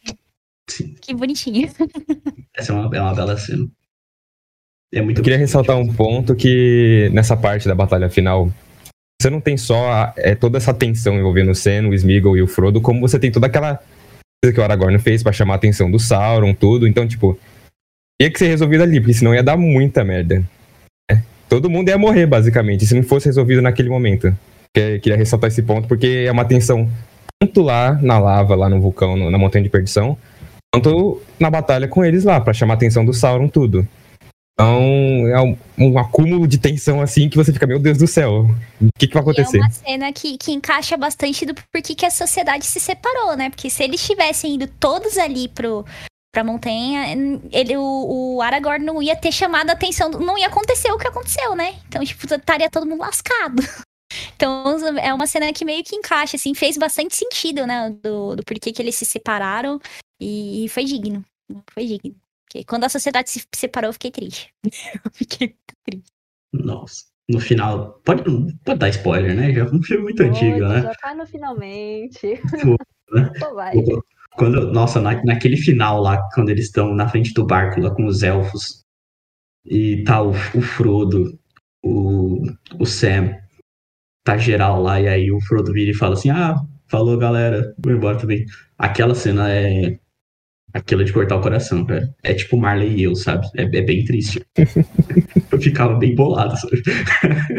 Sim. 0.71 0.95
Que 1.01 1.13
bonitinho. 1.13 1.69
Essa 2.57 2.73
é 2.73 2.77
uma, 2.77 2.97
é 2.97 3.01
uma 3.01 3.15
bela 3.15 3.37
cena. 3.37 3.67
É 4.93 5.03
muito 5.03 5.19
Eu 5.19 5.25
queria 5.25 5.39
ressaltar 5.39 5.77
um 5.77 5.93
ponto 5.93 6.37
que 6.37 7.11
nessa 7.13 7.37
parte 7.37 7.67
da 7.67 7.75
batalha 7.75 8.09
final, 8.09 8.49
você 9.21 9.31
não 9.31 9.41
tem 9.41 9.57
só 9.57 9.91
a- 9.91 10.15
é, 10.17 10.35
toda 10.35 10.59
essa 10.59 10.75
tensão 10.75 11.19
envolvendo 11.19 11.51
o 11.51 11.55
Sam, 11.55 11.89
o 11.89 11.95
Smeagol 11.95 12.37
e 12.37 12.43
o 12.43 12.47
Frodo, 12.47 12.81
como 12.81 13.01
você 13.01 13.19
tem 13.19 13.31
toda 13.31 13.47
aquela 13.47 13.77
coisa 14.43 14.53
que 14.55 14.61
o 14.61 14.63
Aragorn 14.65 14.99
fez 14.99 15.23
pra 15.23 15.33
chamar 15.33 15.55
a 15.55 15.57
atenção 15.57 15.91
do 15.91 15.99
Sauron, 15.99 16.53
tudo. 16.55 16.87
Então, 16.87 17.07
tipo, 17.07 17.39
tinha 18.21 18.31
que 18.31 18.39
ser 18.39 18.49
resolvido 18.49 18.83
ali, 18.83 19.01
porque 19.01 19.15
senão 19.15 19.35
ia 19.35 19.43
dar 19.43 19.57
muita 19.57 20.05
merda. 20.05 20.43
É, 21.11 21.19
todo 21.49 21.71
mundo 21.71 21.89
ia 21.89 21.97
morrer, 21.99 22.27
basicamente, 22.27 22.87
se 22.87 22.95
não 22.95 23.03
fosse 23.03 23.27
resolvido 23.27 23.63
naquele 23.63 23.89
momento. 23.89 24.37
Que- 24.77 24.99
Queria 24.99 25.17
ressaltar 25.17 25.49
esse 25.49 25.63
ponto, 25.63 25.87
porque 25.89 26.25
é 26.27 26.33
uma 26.33 26.45
tensão 26.45 26.91
tanto 27.41 27.63
lá 27.63 27.99
na 28.03 28.19
lava, 28.19 28.55
lá 28.55 28.69
no 28.69 28.81
vulcão, 28.81 29.17
no- 29.17 29.31
na 29.31 29.39
Montanha 29.39 29.63
de 29.63 29.71
Perdição, 29.71 30.17
quanto 30.73 31.23
na 31.39 31.51
batalha 31.51 31.87
com 31.89 32.05
eles 32.05 32.25
lá, 32.25 32.41
pra 32.41 32.53
chamar 32.53 32.75
a 32.75 32.77
atenção 32.77 33.05
do 33.05 33.13
Sauron, 33.15 33.49
tudo. 33.49 33.87
Então, 34.55 35.27
é 35.27 35.41
um, 35.41 35.57
um 35.77 35.99
acúmulo 35.99 36.47
de 36.47 36.59
tensão 36.59 37.01
assim 37.01 37.29
que 37.29 37.37
você 37.37 37.53
fica, 37.53 37.67
meu 37.67 37.81
Deus 37.81 37.99
do 37.99 38.07
céu, 38.07 38.47
o 38.81 38.89
que, 38.97 39.09
que 39.09 39.15
vai 39.15 39.23
acontecer? 39.23 39.57
E 39.57 39.61
é 39.61 39.65
uma 39.65 39.71
cena 39.71 40.13
que, 40.13 40.39
que 40.39 40.53
encaixa 40.53 40.97
bastante 40.97 41.45
do 41.45 41.55
porquê 41.55 41.95
que 41.95 42.07
a 42.07 42.11
sociedade 42.11 42.65
se 42.65 42.79
separou, 42.79 43.37
né? 43.37 43.51
Porque 43.51 43.69
se 43.69 43.83
eles 43.83 44.05
tivessem 44.07 44.55
ido 44.55 44.69
todos 44.79 45.19
ali 45.19 45.49
pro, 45.49 45.85
pra 46.33 46.45
montanha, 46.45 47.07
ele, 47.51 47.77
o, 47.77 48.37
o 48.37 48.43
Aragorn 48.43 48.85
não 48.85 49.03
ia 49.03 49.17
ter 49.17 49.33
chamado 49.33 49.71
a 49.71 49.73
atenção, 49.73 50.09
não 50.11 50.39
ia 50.39 50.47
acontecer 50.47 50.93
o 50.93 50.99
que 50.99 51.09
aconteceu, 51.09 51.57
né? 51.57 51.75
Então, 51.89 52.05
tipo, 52.05 52.25
estaria 52.25 52.71
todo 52.71 52.87
mundo 52.87 53.01
lascado. 53.01 53.63
Então, 54.37 54.77
é 54.99 55.13
uma 55.13 55.27
cena 55.27 55.53
que 55.53 55.65
meio 55.65 55.83
que 55.83 55.97
encaixa, 55.97 56.37
assim, 56.37 56.55
fez 56.55 56.77
bastante 56.77 57.17
sentido, 57.17 57.67
né? 57.67 57.91
Do, 58.01 58.37
do 58.37 58.45
porquê 58.45 58.73
que 58.73 58.81
eles 58.81 58.95
se 58.95 59.05
separaram 59.05 59.81
e, 60.21 60.67
foi 60.69 60.85
digno. 60.85 61.25
Foi 61.73 61.85
digno. 61.85 62.15
Porque 62.55 62.65
quando 62.67 62.85
a 62.85 62.89
sociedade 62.89 63.31
se 63.31 63.45
separou, 63.53 63.89
eu 63.89 63.93
fiquei 63.93 64.13
triste. 64.13 64.55
Eu 65.05 65.11
fiquei 65.13 65.49
muito 65.49 65.75
triste. 65.85 66.13
Nossa. 66.53 67.03
No 67.29 67.41
final. 67.41 68.01
Pode, 68.05 68.23
pode 68.65 68.79
dar 68.79 68.89
spoiler, 68.91 69.35
né? 69.35 69.53
Já 69.53 69.63
é 69.63 69.65
um 69.65 69.83
filme 69.83 70.05
muito 70.05 70.23
antigo, 70.23 70.61
Pode, 70.61 70.73
né? 70.75 70.83
Já 70.83 70.95
tá 70.95 71.15
no 71.17 71.27
finalmente. 71.27 72.41
né? 73.11 73.33
Pô, 73.41 73.55
vai. 73.55 73.75
Quando, 74.37 74.73
nossa, 74.73 75.01
na- 75.01 75.21
naquele 75.25 75.57
final 75.57 76.01
lá, 76.01 76.29
quando 76.33 76.51
eles 76.51 76.67
estão 76.67 76.95
na 76.95 77.09
frente 77.09 77.33
do 77.35 77.45
barco 77.45 77.81
lá 77.81 77.93
com 77.93 78.07
os 78.07 78.23
elfos, 78.23 78.85
e 79.65 80.05
tá 80.05 80.23
o, 80.23 80.31
o 80.31 80.61
Frodo, 80.63 81.37
o, 81.83 82.43
o 82.79 82.85
Sam, 82.87 83.35
tá 84.25 84.37
geral 84.37 84.81
lá, 84.83 85.01
e 85.01 85.09
aí 85.09 85.33
o 85.33 85.41
Frodo 85.41 85.73
vira 85.73 85.91
e 85.91 85.95
fala 85.95 86.15
assim: 86.15 86.31
Ah, 86.31 86.55
falou 86.89 87.19
galera, 87.19 87.75
vou 87.79 87.93
embora 87.93 88.19
também. 88.19 88.45
Aquela 88.79 89.15
cena 89.15 89.51
é. 89.51 89.99
Aquela 90.75 91.05
de 91.05 91.13
cortar 91.13 91.37
o 91.37 91.41
coração, 91.41 91.87
cara. 91.87 92.13
É 92.23 92.35
tipo 92.35 92.57
Marley 92.57 92.97
e 92.97 93.03
eu, 93.05 93.15
sabe? 93.15 93.47
É, 93.57 93.63
é 93.63 93.83
bem 93.83 94.05
triste. 94.05 94.45
eu 95.53 95.61
ficava 95.61 95.95
bem 95.95 96.15
bolado, 96.17 96.57
sabe? 96.57 96.83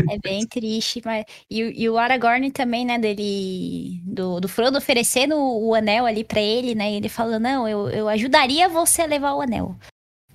É 0.10 0.18
bem 0.20 0.46
triste, 0.46 1.02
mas. 1.06 1.24
E, 1.50 1.64
o- 1.64 1.72
e 1.72 1.90
o 1.90 1.98
Aragorn 1.98 2.52
também, 2.52 2.86
né, 2.86 3.00
dele. 3.00 4.02
Do, 4.04 4.40
do 4.42 4.48
Frodo 4.50 4.78
oferecendo 4.78 5.36
o, 5.38 5.74
anel 5.74 6.06
ali 6.06 6.24
pra 6.24 6.42
ele, 6.42 6.76
né? 6.76 6.92
E 6.92 6.96
ele 6.98 7.10
falou: 7.10 7.40
Não, 7.40 7.68
eu, 7.68 7.90
eu 7.90 8.10
ajudaria 8.10 8.68
você 8.68 9.04
a 9.04 9.06
levar 9.08 9.34
o 9.34 9.42
anel. 9.42 9.76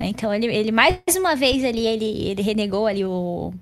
Então 0.00 0.32
ele, 0.34 0.46
ele 0.46 0.72
mais 0.72 0.98
uma 1.16 1.36
vez 1.36 1.64
ali, 1.64 1.86
ele, 1.86 2.28
ele 2.30 2.42
renegou 2.42 2.86
ali 2.86 3.04
o. 3.04 3.52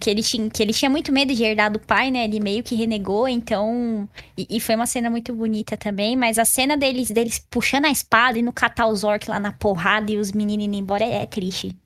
Que 0.00 0.08
ele, 0.08 0.22
tinha, 0.22 0.48
que 0.48 0.62
ele 0.62 0.72
tinha 0.72 0.90
muito 0.90 1.12
medo 1.12 1.34
de 1.34 1.44
herdar 1.44 1.70
do 1.70 1.78
pai, 1.78 2.10
né? 2.10 2.24
Ele 2.24 2.40
meio 2.40 2.62
que 2.62 2.74
renegou, 2.74 3.28
então. 3.28 4.08
E, 4.36 4.46
e 4.56 4.60
foi 4.60 4.74
uma 4.74 4.86
cena 4.86 5.10
muito 5.10 5.34
bonita 5.34 5.76
também. 5.76 6.16
Mas 6.16 6.38
a 6.38 6.44
cena 6.46 6.76
deles, 6.76 7.10
deles 7.10 7.38
puxando 7.50 7.84
a 7.84 7.90
espada 7.90 8.38
e 8.38 8.42
no 8.42 8.52
catar 8.52 8.86
os 8.86 9.04
orcs 9.04 9.28
lá 9.28 9.38
na 9.38 9.52
porrada 9.52 10.10
e 10.10 10.16
os 10.18 10.32
meninos 10.32 10.64
indo 10.66 10.76
embora 10.76 11.04
é, 11.04 11.22
é 11.22 11.26
triste. 11.26 11.76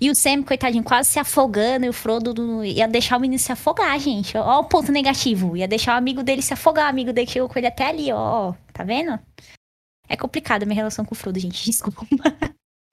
E 0.00 0.10
o 0.10 0.14
Sam, 0.14 0.42
coitadinho, 0.42 0.84
quase 0.84 1.08
se 1.08 1.18
afogando, 1.18 1.86
e 1.86 1.88
o 1.88 1.92
Frodo 1.92 2.34
do- 2.34 2.62
ia 2.64 2.86
deixar 2.86 3.16
o 3.16 3.20
menino 3.20 3.38
se 3.38 3.50
afogar, 3.50 3.98
gente. 3.98 4.36
Ó, 4.36 4.60
o 4.60 4.64
ponto 4.64 4.92
negativo. 4.92 5.56
Ia 5.56 5.66
deixar 5.68 5.94
o 5.94 5.98
amigo 5.98 6.22
dele 6.22 6.42
se 6.42 6.52
afogar. 6.52 6.86
O 6.86 6.90
amigo 6.90 7.12
dele 7.12 7.30
chegou 7.30 7.48
com 7.48 7.58
ele 7.58 7.68
até 7.68 7.86
ali, 7.86 8.12
ó. 8.12 8.52
Tá 8.72 8.84
vendo? 8.84 9.18
É 10.08 10.16
complicado 10.16 10.64
a 10.64 10.66
minha 10.66 10.76
relação 10.76 11.04
com 11.04 11.14
o 11.14 11.18
Frodo, 11.18 11.38
gente. 11.38 11.64
Desculpa. 11.70 12.06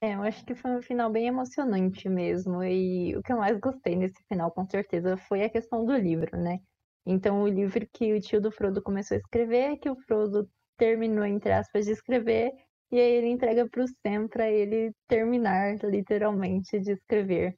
É, 0.03 0.15
eu 0.15 0.21
acho 0.23 0.43
que 0.45 0.53
foi 0.53 0.71
um 0.71 0.81
final 0.81 1.09
bem 1.09 1.27
emocionante 1.27 2.09
mesmo. 2.09 2.61
E 2.61 3.15
o 3.15 3.21
que 3.23 3.31
eu 3.31 3.37
mais 3.37 3.57
gostei 3.57 3.95
nesse 3.95 4.21
final, 4.27 4.51
com 4.51 4.65
certeza, 4.69 5.15
foi 5.15 5.43
a 5.43 5.49
questão 5.49 5.85
do 5.85 5.95
livro, 5.95 6.37
né? 6.37 6.59
Então, 7.05 7.41
o 7.41 7.47
livro 7.47 7.87
que 7.93 8.13
o 8.13 8.19
tio 8.19 8.41
do 8.41 8.51
Frodo 8.51 8.81
começou 8.83 9.15
a 9.15 9.19
escrever, 9.19 9.77
que 9.77 9.89
o 9.89 9.95
Frodo 9.95 10.49
terminou, 10.77 11.23
entre 11.25 11.53
aspas, 11.53 11.85
de 11.85 11.93
escrever, 11.93 12.51
e 12.91 12.99
aí 12.99 13.11
ele 13.13 13.27
entrega 13.29 13.65
pro 13.69 13.85
Sam 13.87 14.27
pra 14.27 14.49
ele 14.51 14.91
terminar, 15.07 15.77
literalmente, 15.85 16.81
de 16.81 16.91
escrever 16.91 17.55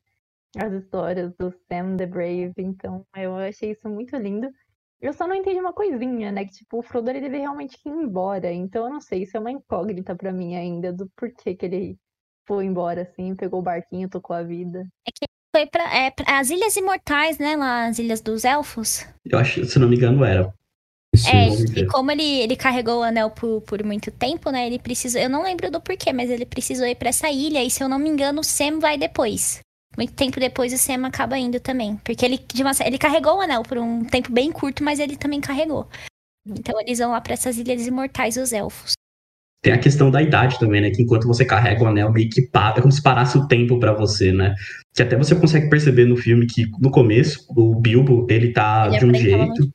as 0.58 0.72
histórias 0.74 1.34
do 1.38 1.52
Sam 1.52 1.98
the 1.98 2.06
Brave. 2.06 2.54
Então, 2.60 3.06
eu 3.16 3.36
achei 3.38 3.72
isso 3.72 3.90
muito 3.90 4.16
lindo. 4.18 4.48
Eu 5.02 5.14
só 5.14 5.28
não 5.28 5.36
entendi 5.36 5.60
uma 5.60 5.74
coisinha, 5.74 6.32
né? 6.32 6.46
Que, 6.46 6.52
tipo, 6.54 6.80
o 6.80 6.84
Frodo 6.84 7.10
ele 7.10 7.22
teve 7.22 7.40
realmente 7.40 7.78
ir 7.86 7.90
embora. 7.90 8.52
Então, 8.54 8.86
eu 8.86 8.92
não 8.94 9.02
sei, 9.02 9.24
isso 9.24 9.36
é 9.38 9.40
uma 9.40 9.52
incógnita 9.52 10.16
pra 10.16 10.32
mim 10.34 10.56
ainda, 10.56 10.94
do 10.94 11.10
porquê 11.18 11.56
que 11.56 11.66
ele 11.66 12.00
foi 12.48 12.66
embora, 12.66 13.02
assim, 13.02 13.36
pegou 13.36 13.60
o 13.60 13.64
barquinho, 13.64 14.10
tocou 14.10 14.36
a 14.36 14.44
vida. 14.44 14.88
Foi 15.56 15.66
pra, 15.66 15.96
é, 15.96 16.12
pra 16.12 16.40
as 16.40 16.50
Ilhas 16.50 16.76
Imortais, 16.76 17.38
né? 17.38 17.56
Lá, 17.56 17.86
as 17.86 17.98
Ilhas 17.98 18.22
dos 18.22 18.44
Elfos. 18.44 19.06
Eu 19.26 19.40
acho, 19.40 19.64
se 19.66 19.80
não 19.80 19.88
me 19.88 19.96
engano, 19.96 20.24
era. 20.24 20.54
Isso, 21.16 21.30
É, 21.30 21.80
e 21.80 21.88
como 21.88 22.12
ele, 22.12 22.42
ele 22.42 22.58
carregou 22.58 23.00
o 23.00 23.04
anel 23.04 23.30
por, 23.30 23.62
por 23.62 23.82
muito 23.84 24.12
tempo, 24.12 24.50
né? 24.52 24.68
Ele 24.68 24.78
precisou. 24.78 25.22
Eu 25.22 25.30
não 25.30 25.44
lembro 25.44 25.72
do 25.72 25.80
porquê, 25.80 26.12
mas 26.12 26.30
ele 26.30 26.46
precisou 26.46 26.86
ir 26.86 26.96
pra 26.96 27.10
essa 27.10 27.30
ilha. 27.30 27.64
E 27.64 27.72
se 27.72 27.82
eu 27.82 27.88
não 27.88 27.98
me 27.98 28.10
engano, 28.10 28.42
o 28.42 28.44
Sam 28.44 28.80
vai 28.80 28.98
depois. 28.98 29.60
Muito 29.98 30.14
tempo 30.14 30.42
depois 30.42 30.74
o 30.74 30.78
Sam 30.78 31.08
acaba 31.08 31.38
indo 31.38 31.58
também. 31.60 31.96
Porque 32.04 32.26
ele, 32.26 32.38
de 32.38 32.62
uma, 32.62 32.72
ele 32.86 32.98
carregou 32.98 33.38
o 33.38 33.42
anel 33.42 33.64
por 33.64 33.78
um 33.78 34.04
tempo 34.04 34.30
bem 34.32 34.52
curto, 34.52 34.84
mas 34.84 35.00
ele 35.00 35.16
também 35.16 35.40
carregou. 35.40 35.88
Então 36.46 36.80
eles 36.82 37.00
vão 37.00 37.12
lá 37.12 37.22
pra 37.22 37.34
essas 37.34 37.58
ilhas 37.58 37.88
imortais, 37.88 38.36
os 38.36 38.52
elfos. 38.52 38.92
Tem 39.66 39.74
a 39.74 39.80
questão 39.80 40.12
da 40.12 40.22
idade 40.22 40.60
também, 40.60 40.80
né? 40.80 40.92
Que 40.92 41.02
enquanto 41.02 41.26
você 41.26 41.44
carrega 41.44 41.84
o 41.84 41.88
anel, 41.88 42.14
meio 42.14 42.30
que 42.30 42.44
para, 42.44 42.78
é 42.78 42.82
como 42.82 42.92
se 42.92 43.02
parasse 43.02 43.36
o 43.36 43.48
tempo 43.48 43.80
pra 43.80 43.94
você, 43.94 44.32
né? 44.32 44.54
Que 44.94 45.02
até 45.02 45.18
você 45.18 45.34
consegue 45.34 45.72
perceber 45.72 46.06
no 46.06 46.16
filme 46.16 46.46
que 46.46 46.70
no 46.80 46.92
começo 46.92 47.44
o 47.50 47.74
Bilbo 47.74 48.28
ele 48.30 48.54
tá 48.54 48.86
Ele 48.86 49.00
de 49.00 49.06
um 49.06 49.14
jeito, 49.16 49.68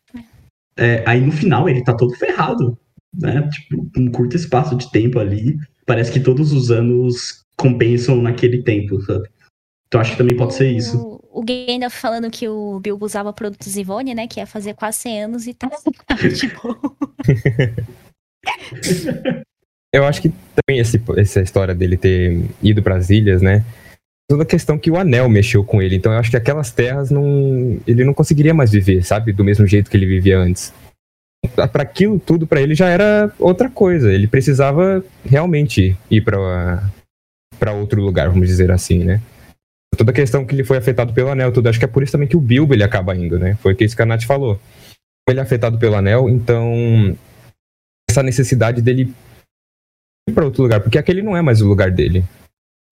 é, 0.76 1.02
aí 1.04 1.20
no 1.20 1.32
final 1.32 1.68
ele 1.68 1.82
tá 1.82 1.92
todo 1.92 2.14
ferrado, 2.14 2.78
né? 3.12 3.48
Tipo, 3.48 3.84
um 3.98 4.08
curto 4.12 4.36
espaço 4.36 4.76
de 4.76 4.88
tempo 4.92 5.18
ali, 5.18 5.56
parece 5.84 6.12
que 6.12 6.20
todos 6.20 6.52
os 6.52 6.70
anos 6.70 7.44
compensam 7.56 8.22
naquele 8.22 8.62
tempo, 8.62 9.00
sabe? 9.00 9.28
Então 9.88 10.00
acho 10.00 10.12
que 10.12 10.18
também 10.18 10.36
pode 10.36 10.54
ser 10.54 10.70
isso. 10.70 11.20
O, 11.32 11.40
o 11.40 11.44
Gandalf 11.44 12.00
falando 12.00 12.30
que 12.30 12.48
o 12.48 12.78
Bilbo 12.78 13.04
usava 13.04 13.32
produtos 13.32 13.76
Ivone, 13.76 14.14
né? 14.14 14.28
Que 14.28 14.38
ia 14.38 14.46
fazer 14.46 14.74
quase 14.74 14.98
100 14.98 15.24
anos 15.24 15.48
e 15.48 15.54
tá 15.54 15.68
tipo. 16.38 16.78
Eu 19.92 20.04
acho 20.04 20.22
que 20.22 20.32
também 20.54 20.80
esse, 20.80 21.02
essa 21.16 21.40
história 21.40 21.74
dele 21.74 21.96
ter 21.96 22.44
ido 22.62 22.82
pras 22.82 23.10
ilhas, 23.10 23.42
né? 23.42 23.64
Toda 24.28 24.44
a 24.44 24.46
questão 24.46 24.78
que 24.78 24.90
o 24.90 24.96
anel 24.96 25.28
mexeu 25.28 25.64
com 25.64 25.82
ele. 25.82 25.96
Então 25.96 26.12
eu 26.12 26.18
acho 26.18 26.30
que 26.30 26.36
aquelas 26.36 26.70
terras 26.70 27.10
não. 27.10 27.80
Ele 27.86 28.04
não 28.04 28.14
conseguiria 28.14 28.54
mais 28.54 28.70
viver, 28.70 29.04
sabe? 29.04 29.32
Do 29.32 29.44
mesmo 29.44 29.66
jeito 29.66 29.90
que 29.90 29.96
ele 29.96 30.06
vivia 30.06 30.38
antes. 30.38 30.72
Pra 31.72 31.82
aquilo 31.82 32.20
tudo, 32.20 32.46
pra 32.46 32.60
ele 32.60 32.74
já 32.74 32.88
era 32.88 33.32
outra 33.38 33.68
coisa. 33.68 34.12
Ele 34.12 34.28
precisava 34.28 35.04
realmente 35.24 35.96
ir 36.08 36.20
pra 36.20 37.72
outro 37.72 38.00
lugar, 38.00 38.28
vamos 38.28 38.46
dizer 38.46 38.70
assim, 38.70 39.02
né? 39.02 39.20
Toda 39.96 40.12
a 40.12 40.14
questão 40.14 40.46
que 40.46 40.54
ele 40.54 40.62
foi 40.64 40.76
afetado 40.76 41.12
pelo 41.12 41.30
anel, 41.30 41.50
tudo. 41.50 41.68
Acho 41.68 41.78
que 41.78 41.84
é 41.84 41.88
por 41.88 42.02
isso 42.02 42.12
também 42.12 42.28
que 42.28 42.36
o 42.36 42.40
Bilbo 42.40 42.72
ele 42.72 42.84
acaba 42.84 43.16
indo, 43.16 43.38
né? 43.38 43.56
Foi 43.56 43.76
isso 43.80 43.96
que 43.96 44.02
a 44.02 44.06
Nath 44.06 44.22
falou. 44.22 44.60
Ele 45.28 45.40
é 45.40 45.42
afetado 45.42 45.78
pelo 45.78 45.96
anel, 45.96 46.28
então. 46.28 47.16
Essa 48.08 48.22
necessidade 48.22 48.80
dele 48.80 49.12
para 50.30 50.44
outro 50.44 50.62
lugar, 50.62 50.80
porque 50.80 50.98
aquele 50.98 51.22
não 51.22 51.36
é 51.36 51.42
mais 51.42 51.60
o 51.60 51.68
lugar 51.68 51.90
dele. 51.90 52.24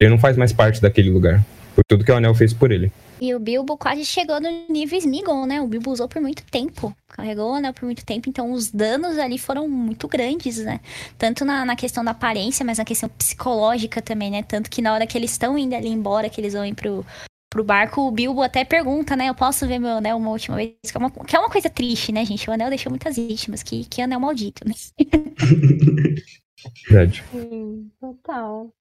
Ele 0.00 0.10
não 0.10 0.18
faz 0.18 0.36
mais 0.36 0.52
parte 0.52 0.80
daquele 0.80 1.10
lugar, 1.10 1.44
por 1.74 1.82
tudo 1.86 2.04
que 2.04 2.12
o 2.12 2.16
anel 2.16 2.34
fez 2.34 2.52
por 2.52 2.70
ele. 2.70 2.92
E 3.20 3.34
o 3.34 3.40
Bilbo 3.40 3.76
quase 3.76 4.04
chegou 4.04 4.40
no 4.40 4.48
nível 4.68 4.98
Smeagol, 4.98 5.44
né? 5.44 5.60
O 5.60 5.66
Bilbo 5.66 5.90
usou 5.90 6.08
por 6.08 6.22
muito 6.22 6.44
tempo. 6.44 6.94
Carregou 7.08 7.50
o 7.50 7.54
anel 7.54 7.72
por 7.72 7.84
muito 7.84 8.04
tempo. 8.04 8.28
Então 8.28 8.52
os 8.52 8.70
danos 8.70 9.18
ali 9.18 9.38
foram 9.38 9.68
muito 9.68 10.06
grandes, 10.06 10.58
né? 10.58 10.80
Tanto 11.16 11.44
na, 11.44 11.64
na 11.64 11.74
questão 11.74 12.04
da 12.04 12.12
aparência, 12.12 12.64
mas 12.64 12.78
na 12.78 12.84
questão 12.84 13.08
psicológica 13.08 14.00
também, 14.00 14.30
né? 14.30 14.42
Tanto 14.42 14.70
que 14.70 14.80
na 14.80 14.94
hora 14.94 15.06
que 15.06 15.18
eles 15.18 15.32
estão 15.32 15.58
indo 15.58 15.74
ali 15.74 15.88
embora, 15.88 16.28
que 16.28 16.40
eles 16.40 16.52
vão 16.54 16.64
ir 16.64 16.74
pro, 16.74 17.04
pro 17.50 17.64
barco, 17.64 18.02
o 18.02 18.10
Bilbo 18.12 18.42
até 18.42 18.64
pergunta, 18.64 19.16
né? 19.16 19.28
Eu 19.28 19.34
posso 19.34 19.66
ver 19.66 19.80
meu 19.80 19.96
anel 19.98 20.16
uma 20.16 20.30
última 20.30 20.56
vez? 20.56 20.74
Que 20.80 20.96
é 20.96 21.00
uma, 21.00 21.10
que 21.10 21.34
é 21.34 21.38
uma 21.40 21.50
coisa 21.50 21.68
triste, 21.68 22.12
né, 22.12 22.24
gente? 22.24 22.48
O 22.48 22.52
anel 22.52 22.68
deixou 22.68 22.90
muitas 22.90 23.16
vítimas. 23.16 23.64
Que, 23.64 23.84
que 23.84 24.00
anel 24.00 24.20
maldito, 24.20 24.62
né? 24.66 24.74
Verdade. 26.88 27.22
Sim, 27.30 27.90
total. 28.00 28.72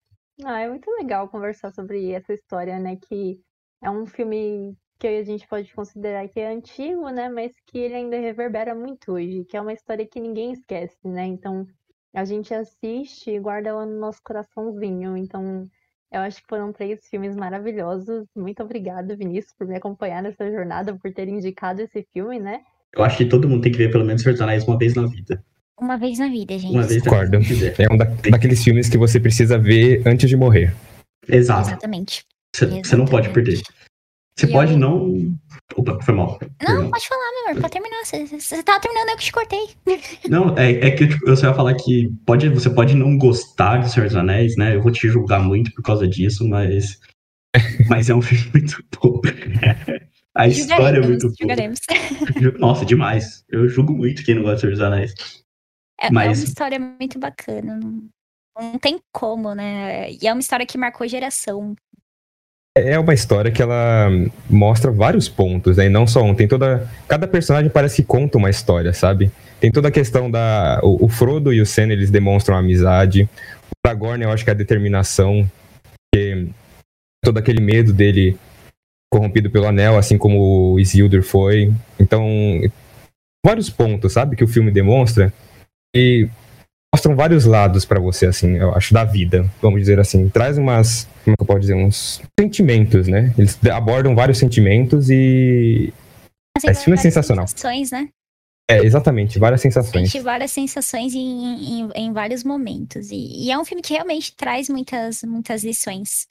Ah, 0.44 0.60
é 0.60 0.70
muito 0.70 0.90
legal 0.92 1.28
conversar 1.30 1.72
sobre 1.72 2.12
essa 2.12 2.34
história, 2.34 2.80
né? 2.80 2.96
Que 2.96 3.40
é 3.82 3.90
um 3.90 4.06
filme 4.06 4.76
que 5.00 5.08
a 5.08 5.24
gente 5.24 5.48
pode 5.48 5.74
considerar 5.74 6.28
que 6.28 6.40
é 6.40 6.52
antigo, 6.52 7.10
né? 7.10 7.30
Mas 7.30 7.52
que 7.68 7.78
ele 7.78 7.96
ainda 7.96 8.18
reverbera 8.20 8.74
muito 8.74 9.14
hoje, 9.14 9.46
que 9.46 9.56
é 9.56 9.62
uma 9.62 9.74
história 9.74 10.08
que 10.08 10.20
ninguém 10.20 10.54
esquece, 10.54 11.08
né? 11.08 11.26
Então 11.26 11.68
a 12.14 12.26
gente 12.26 12.54
assiste 12.54 13.32
e 13.32 13.40
guarda 13.40 13.70
ela 13.70 13.86
no 13.86 14.00
nosso 14.00 14.20
coraçãozinho. 14.24 15.16
Então 15.18 15.68
eu 16.12 16.22
acho 16.22 16.42
que 16.42 16.48
foram 16.48 16.72
três 16.72 17.08
filmes 17.08 17.36
maravilhosos. 17.36 18.26
Muito 18.36 18.64
obrigada, 18.64 19.16
Vinícius, 19.16 19.54
por 19.58 19.68
me 19.68 19.76
acompanhar 19.76 20.24
nessa 20.24 20.50
jornada, 20.50 20.98
por 20.98 21.14
ter 21.14 21.28
indicado 21.28 21.82
esse 21.82 22.08
filme, 22.14 22.40
né? 22.40 22.64
Eu 22.94 23.04
acho 23.04 23.18
que 23.18 23.26
todo 23.26 23.48
mundo 23.48 23.62
tem 23.62 23.72
que 23.72 23.78
ver 23.78 23.92
pelo 23.92 24.06
menos 24.06 24.22
Senhor 24.22 24.34
dos 24.34 24.42
Anéis 24.42 24.64
uma 24.68 24.78
vez 24.78 24.96
na 24.96 25.06
vida. 25.06 25.44
Uma 25.80 25.98
vez 25.98 26.18
na 26.20 26.28
vida, 26.28 26.58
gente. 26.58 26.72
Uma 26.74 26.84
vez 26.84 27.04
Concordo. 27.04 27.38
É 27.38 27.94
um 27.94 27.98
da- 27.98 28.06
daqueles 28.32 28.64
filmes 28.64 28.90
que 28.90 28.98
você 28.98 29.20
precisa 29.20 29.58
ver 29.60 30.02
antes 30.08 30.28
de 30.30 30.36
morrer. 30.36 30.74
Exato. 31.28 31.70
Exatamente. 31.70 32.26
Você 32.56 32.96
não 32.96 33.06
pode 33.06 33.30
perder. 33.30 33.62
Você 34.38 34.48
pode 34.48 34.74
eu- 34.74 34.80
não. 34.80 35.36
Opa, 35.76 36.00
foi 36.02 36.14
mal. 36.14 36.40
Não, 36.62 36.68
Perdão. 36.68 36.90
pode 36.90 37.08
falar, 37.08 37.32
meu 37.32 37.52
amor, 37.52 37.62
pode 37.62 37.74
terminar. 37.74 37.98
Você, 38.06 38.64
tava 38.64 38.80
terminando, 38.80 39.10
eu 39.10 39.18
que 39.18 39.24
te 39.26 39.32
cortei. 39.32 39.68
Não, 40.30 40.58
é, 40.58 40.72
é 40.88 40.92
que 40.92 41.08
tipo, 41.08 41.28
eu 41.30 41.36
só 41.36 41.48
ia 41.48 41.54
falar 41.54 41.74
que 41.76 42.10
pode, 42.26 42.48
você 42.50 42.70
pode 42.70 42.96
não 42.96 43.18
gostar 43.18 43.78
de 43.80 43.92
Senhor 43.92 44.06
dos 44.08 44.16
Anéis, 44.16 44.56
né? 44.56 44.76
Eu 44.76 44.82
vou 44.82 44.92
te 44.92 45.08
julgar 45.10 45.42
muito 45.42 45.72
por 45.74 45.84
causa 45.84 46.08
disso, 46.08 46.48
mas. 46.48 47.00
Mas 47.90 48.10
é 48.10 48.16
um 48.16 48.22
filme 48.22 48.46
muito 48.54 48.84
bom. 49.02 49.20
A 50.36 50.48
história 50.48 50.98
é 51.00 51.02
muito 51.02 51.28
boa. 51.28 52.54
Nossa, 52.60 52.86
demais. 52.86 53.44
Eu 53.50 53.68
julgo 53.68 53.94
muito 53.94 54.24
quem 54.24 54.36
não 54.36 54.44
gosta 54.44 54.56
de 54.58 54.62
Senhor 54.62 54.72
dos 54.74 54.82
Anéis. 54.82 55.14
É, 56.00 56.12
Mas- 56.12 56.39
é 56.39 56.41
uma 56.41 56.48
história 56.48 56.80
muito 56.80 57.20
bacana. 57.20 57.80
Não, 57.80 58.10
não 58.60 58.80
tem 58.80 59.00
como, 59.12 59.54
né? 59.54 60.12
E 60.12 60.28
é 60.28 60.34
uma 60.34 60.39
história 60.39 60.66
que 60.66 60.78
marcou 60.78 61.08
geração. 61.08 61.76
É 62.76 63.00
uma 63.00 63.14
história 63.14 63.52
que 63.52 63.62
ela 63.62 64.08
mostra 64.48 64.91
vários 64.91 65.28
pontos, 65.28 65.78
né? 65.78 65.88
E 65.88 65.89
não 65.89 66.06
só 66.06 66.22
um. 66.22 66.36
Tem 66.36 66.48
toda. 66.48 66.88
Cada 67.08 67.28
personagem 67.28 67.72
parece 67.72 67.98
que 68.04 68.08
conta 68.08 68.38
uma 68.38 68.52
história, 68.52 68.93
sabe? 68.93 69.32
Tem 69.60 69.72
toda 69.72 69.88
a 69.88 69.91
questão 69.91 70.30
da. 70.30 70.80
O, 70.84 71.06
o 71.06 71.10
Frodo 71.10 71.52
e 71.52 71.60
o 71.60 71.66
Sam, 71.66 71.88
eles 71.91 72.12
demonstram 72.12 72.56
amizade. 72.56 73.28
O 73.72 73.88
Aragorn, 73.88 74.24
eu 74.24 74.32
acho 74.32 74.43
que 74.43 74.52
é 74.52 74.54
a 74.54 74.58
determinação. 74.58 75.50
Que 76.14 76.48
todo 77.26 77.39
aquele 77.39 77.60
medo 77.62 77.91
dele 77.91 78.38
corrompido 79.12 79.50
pelo 79.50 79.66
anel, 79.66 79.98
assim 79.98 80.18
como 80.18 80.74
o 80.74 80.80
Isildur 80.80 81.24
foi. 81.24 81.74
Então, 82.00 82.24
vários 83.43 83.72
pontos, 83.72 84.14
sabe? 84.14 84.36
Que 84.36 84.43
o 84.43 84.48
filme 84.48 84.70
demonstra. 84.70 85.34
E 85.96 86.30
mostram 86.94 87.16
vários 87.16 87.46
lados 87.46 87.86
pra 87.86 88.00
você, 88.00 88.28
assim, 88.28 88.58
eu 88.58 88.74
acho, 88.74 88.94
da 88.94 89.04
vida, 89.04 89.50
vamos 89.62 89.80
dizer 89.80 90.00
assim. 90.00 90.30
Traz 90.30 90.58
umas, 90.58 91.08
como 91.24 91.34
é 91.34 91.38
que 91.38 91.44
eu 91.44 91.48
posso 91.48 91.60
dizer, 91.60 91.76
uns 91.76 92.22
sentimentos, 92.40 93.08
né? 93.08 93.34
Eles 93.38 93.60
abordam 93.68 94.16
vários 94.16 94.38
sentimentos 94.38 95.10
e... 95.10 95.94
Mas 96.56 96.64
Esse 96.64 96.86
filme 96.86 96.98
é 96.98 97.02
sensacional. 97.02 97.48
Sensações, 97.48 97.92
né? 97.92 98.10
É, 98.70 98.84
exatamente, 98.84 99.40
várias 99.40 99.62
sensações. 99.62 100.12
Sente 100.12 100.22
várias 100.22 100.52
sensações 100.52 101.14
em, 101.14 101.82
em, 101.82 101.90
em 101.96 102.12
vários 102.12 102.44
momentos. 102.44 103.12
E, 103.12 103.46
e 103.46 103.52
é 103.52 103.58
um 103.58 103.64
filme 103.64 103.82
que 103.82 103.94
realmente 103.94 104.36
traz 104.36 104.68
muitas, 104.68 105.24
muitas 105.24 105.64
lições. 105.64 106.28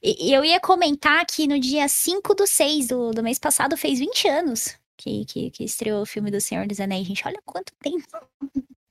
E, 0.00 0.28
e 0.28 0.34
eu 0.34 0.44
ia 0.44 0.60
comentar 0.60 1.24
que 1.26 1.48
no 1.48 1.58
dia 1.58 1.88
5 1.88 2.34
do 2.34 2.46
6 2.46 2.86
do, 2.88 3.10
do 3.10 3.22
mês 3.22 3.38
passado 3.38 3.76
fez 3.76 3.98
20 3.98 4.28
anos 4.28 4.76
que, 4.96 5.24
que, 5.24 5.50
que 5.50 5.64
estreou 5.64 6.02
o 6.02 6.06
filme 6.06 6.30
do 6.30 6.40
Senhor 6.40 6.66
dos 6.66 6.78
Anéis. 6.78 7.06
Gente, 7.06 7.26
olha 7.26 7.40
quanto 7.44 7.72
tempo. 7.80 8.06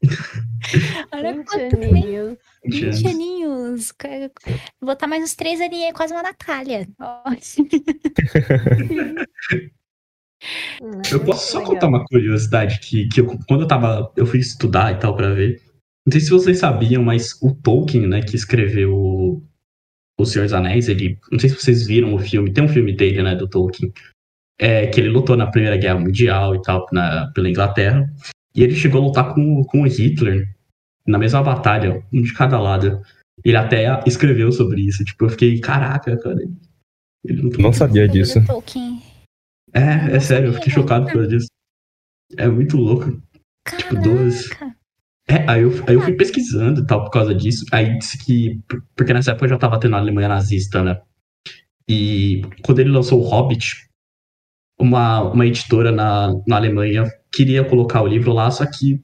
olha 1.13 1.33
20 1.33 1.45
quanto 1.45 1.75
aninhos. 1.75 2.37
20 2.65 3.07
aninhos. 3.07 3.91
Ca- 3.91 4.31
Botar 4.81 5.07
mais 5.07 5.23
uns 5.23 5.35
três 5.35 5.61
ali 5.61 5.83
é 5.83 5.93
quase 5.93 6.13
uma 6.13 6.23
Natália. 6.23 6.87
Eu 11.11 11.23
posso 11.23 11.51
só 11.51 11.63
contar 11.63 11.87
uma 11.87 12.03
curiosidade 12.05 12.79
que, 12.79 13.07
que 13.07 13.21
eu- 13.21 13.37
quando 13.47 13.61
eu 13.61 13.67
tava. 13.67 14.11
Eu 14.15 14.25
fui 14.25 14.39
estudar 14.39 14.91
e 14.91 14.97
tal 14.99 15.15
pra 15.15 15.33
ver. 15.33 15.61
Não 16.05 16.11
sei 16.11 16.21
se 16.21 16.31
vocês 16.31 16.57
sabiam, 16.57 17.03
mas 17.03 17.39
o 17.43 17.53
Tolkien, 17.53 18.07
né, 18.07 18.21
que 18.23 18.35
escreveu 18.35 18.91
o, 18.95 19.43
o 20.19 20.25
Senhor 20.25 20.45
dos 20.45 20.53
Anéis, 20.53 20.89
ele. 20.89 21.19
Não 21.31 21.37
sei 21.39 21.49
se 21.49 21.55
vocês 21.57 21.85
viram 21.85 22.13
o 22.15 22.19
filme, 22.19 22.51
tem 22.51 22.63
um 22.63 22.67
filme 22.69 22.91
dele, 22.95 23.21
né, 23.21 23.35
do 23.35 23.47
Tolkien. 23.47 23.93
É, 24.59 24.87
que 24.87 24.99
ele 24.99 25.09
lutou 25.09 25.35
na 25.37 25.49
Primeira 25.49 25.77
Guerra 25.77 25.99
Mundial 25.99 26.55
e 26.55 26.61
tal, 26.63 26.87
na, 26.91 27.31
pela 27.33 27.49
Inglaterra. 27.49 28.07
E 28.53 28.63
ele 28.63 28.75
chegou 28.75 29.01
a 29.01 29.05
lutar 29.05 29.33
com, 29.33 29.63
com 29.63 29.81
o 29.81 29.87
Hitler 29.87 30.53
na 31.05 31.17
mesma 31.17 31.41
batalha, 31.41 32.03
um 32.11 32.21
de 32.21 32.33
cada 32.33 32.59
lado. 32.59 33.01
Ele 33.43 33.57
até 33.57 33.87
escreveu 34.05 34.51
sobre 34.51 34.81
isso. 34.81 35.03
Tipo, 35.03 35.25
eu 35.25 35.29
fiquei, 35.29 35.59
caraca, 35.59 36.17
cara. 36.17 36.37
Ele 37.23 37.41
lutou 37.41 37.61
Não 37.61 37.73
sabia 37.73 38.07
disso. 38.07 38.39
É, 39.73 40.15
é 40.15 40.19
sério, 40.19 40.49
eu 40.49 40.53
fiquei 40.53 40.71
chocado 40.71 41.05
por 41.05 41.13
causa 41.13 41.27
disso. 41.27 41.47
É 42.37 42.47
muito 42.47 42.77
louco. 42.77 43.21
Tipo, 43.77 43.95
duas. 43.95 44.47
Caraca. 44.49 44.81
É, 45.27 45.49
aí 45.49 45.61
eu, 45.61 45.71
aí 45.87 45.93
eu 45.93 46.01
fui 46.01 46.13
pesquisando 46.13 46.81
e 46.81 46.85
tal 46.85 47.05
por 47.05 47.11
causa 47.11 47.33
disso. 47.33 47.65
Aí 47.71 47.97
disse 47.97 48.17
que. 48.17 48.59
Porque 48.95 49.13
nessa 49.13 49.31
época 49.31 49.47
já 49.47 49.57
tava 49.57 49.79
tendo 49.79 49.95
a 49.95 49.99
Alemanha 49.99 50.27
nazista, 50.27 50.83
né? 50.83 51.01
E 51.87 52.41
quando 52.63 52.79
ele 52.79 52.89
lançou 52.89 53.19
o 53.21 53.23
Hobbit, 53.23 53.87
uma, 54.79 55.21
uma 55.21 55.45
editora 55.45 55.91
na, 55.91 56.33
na 56.47 56.55
Alemanha 56.55 57.05
queria 57.33 57.63
colocar 57.63 58.01
o 58.01 58.07
livro 58.07 58.31
lá, 58.33 58.49
só 58.51 58.65
que 58.65 59.01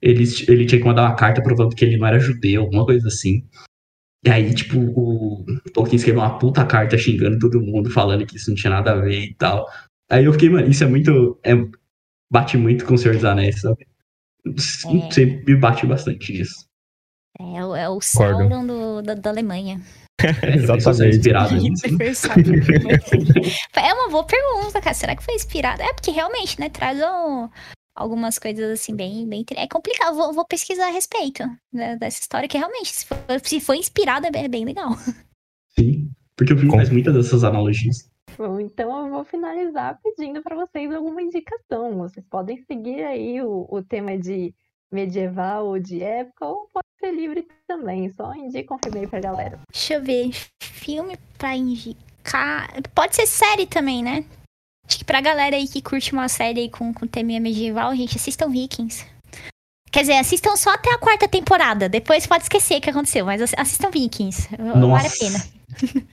eles, 0.00 0.46
ele 0.48 0.66
tinha 0.66 0.80
que 0.80 0.86
mandar 0.86 1.02
uma 1.02 1.16
carta 1.16 1.42
provando 1.42 1.74
que 1.74 1.84
ele 1.84 1.96
não 1.96 2.06
era 2.06 2.18
judeu, 2.18 2.62
alguma 2.62 2.84
coisa 2.84 3.08
assim. 3.08 3.46
E 4.24 4.30
aí, 4.30 4.52
tipo, 4.54 4.78
o 4.78 5.44
Tolkien 5.72 5.96
escreveu 5.96 6.20
uma 6.22 6.38
puta 6.38 6.64
carta 6.64 6.98
xingando 6.98 7.38
todo 7.38 7.60
mundo, 7.60 7.90
falando 7.90 8.26
que 8.26 8.36
isso 8.36 8.50
não 8.50 8.56
tinha 8.56 8.70
nada 8.70 8.92
a 8.92 9.00
ver 9.00 9.20
e 9.20 9.34
tal. 9.34 9.66
Aí 10.10 10.24
eu 10.24 10.32
fiquei, 10.32 10.48
mano, 10.50 10.68
isso 10.68 10.82
é 10.82 10.86
muito. 10.86 11.38
É, 11.44 11.52
bate 12.30 12.56
muito 12.56 12.84
com 12.84 12.94
o 12.94 12.98
Senhor 12.98 13.14
dos 13.14 13.24
Anéis, 13.24 13.60
sabe? 13.60 13.86
É. 14.46 14.50
Você 14.52 15.26
me 15.26 15.56
bate 15.56 15.86
bastante 15.86 16.32
nisso. 16.32 16.66
É, 17.38 17.64
o- 17.64 17.76
é 17.76 17.88
o. 17.88 18.00
Sauron 18.00 18.66
do, 18.66 19.02
da, 19.02 19.14
da 19.14 19.30
Alemanha. 19.30 19.80
Exatamente. 20.54 21.16
Inspirado 21.16 21.54
nisso. 21.56 22.28
é 23.76 23.92
uma 23.94 24.08
boa 24.08 24.24
pergunta, 24.24 24.80
cara. 24.80 24.94
Será 24.94 25.14
que 25.16 25.22
foi 25.22 25.34
inspirado? 25.34 25.82
É 25.82 25.92
porque 25.92 26.10
realmente, 26.10 26.58
né? 26.58 26.68
Traz 26.68 26.98
um- 27.00 27.48
algumas 27.94 28.38
coisas 28.38 28.70
assim 28.70 28.94
bem, 28.94 29.28
bem. 29.28 29.44
É 29.56 29.66
complicado. 29.68 30.14
Vou, 30.16 30.32
vou 30.32 30.46
pesquisar 30.46 30.86
a 30.88 30.90
respeito 30.90 31.42
né, 31.72 31.96
dessa 31.96 32.20
história, 32.20 32.48
que 32.48 32.58
realmente, 32.58 32.92
se 32.92 33.06
for, 33.06 33.18
se 33.42 33.60
for 33.60 33.74
inspirado, 33.74 34.26
é 34.26 34.30
bem, 34.30 34.44
é 34.44 34.48
bem 34.48 34.64
legal. 34.64 34.90
Sim. 35.78 36.10
Porque 36.36 36.52
o 36.52 36.56
filme 36.56 36.70
Com- 36.70 36.76
faz 36.78 36.90
muitas 36.90 37.14
dessas 37.14 37.44
analogias. 37.44 38.10
Bom, 38.36 38.60
então 38.60 39.06
eu 39.06 39.10
vou 39.10 39.24
finalizar 39.24 39.98
pedindo 40.02 40.42
para 40.42 40.54
vocês 40.56 40.92
alguma 40.92 41.22
indicação. 41.22 41.96
Vocês 41.96 42.26
podem 42.28 42.62
seguir 42.64 43.02
aí 43.02 43.40
o, 43.40 43.66
o 43.70 43.82
tema 43.82 44.18
de 44.18 44.54
medieval 44.92 45.66
ou 45.66 45.78
de 45.78 46.02
época, 46.02 46.46
ou 46.46 46.68
pode 46.72 46.86
ser 47.00 47.10
livre 47.12 47.46
também. 47.66 48.10
Só 48.12 48.34
indica 48.34 48.74
um 48.74 48.78
filme 48.82 49.00
aí 49.00 49.06
pra 49.06 49.20
galera. 49.20 49.58
Deixa 49.72 49.94
eu 49.94 50.02
ver. 50.02 50.30
Filme 50.62 51.18
pra 51.38 51.56
indicar. 51.56 52.68
Pode 52.94 53.16
ser 53.16 53.26
série 53.26 53.66
também, 53.66 54.02
né? 54.02 54.24
Acho 54.88 54.98
que 54.98 55.04
pra 55.04 55.20
galera 55.20 55.56
aí 55.56 55.66
que 55.66 55.82
curte 55.82 56.12
uma 56.12 56.28
série 56.28 56.60
aí 56.60 56.70
com, 56.70 56.92
com 56.94 57.06
tema 57.06 57.38
medieval, 57.40 57.94
gente, 57.96 58.16
assistam 58.16 58.48
Vikings. 58.48 59.04
Quer 59.90 60.00
dizer, 60.02 60.14
assistam 60.14 60.56
só 60.56 60.70
até 60.74 60.92
a 60.92 60.98
quarta 60.98 61.26
temporada. 61.26 61.88
Depois 61.88 62.26
pode 62.26 62.44
esquecer 62.44 62.76
o 62.78 62.80
que 62.80 62.90
aconteceu, 62.90 63.24
mas 63.24 63.40
ass- 63.40 63.54
assistam 63.56 63.90
Vikings. 63.90 64.48
Vale 64.58 65.06
a 65.06 65.10
pena. 65.18 65.44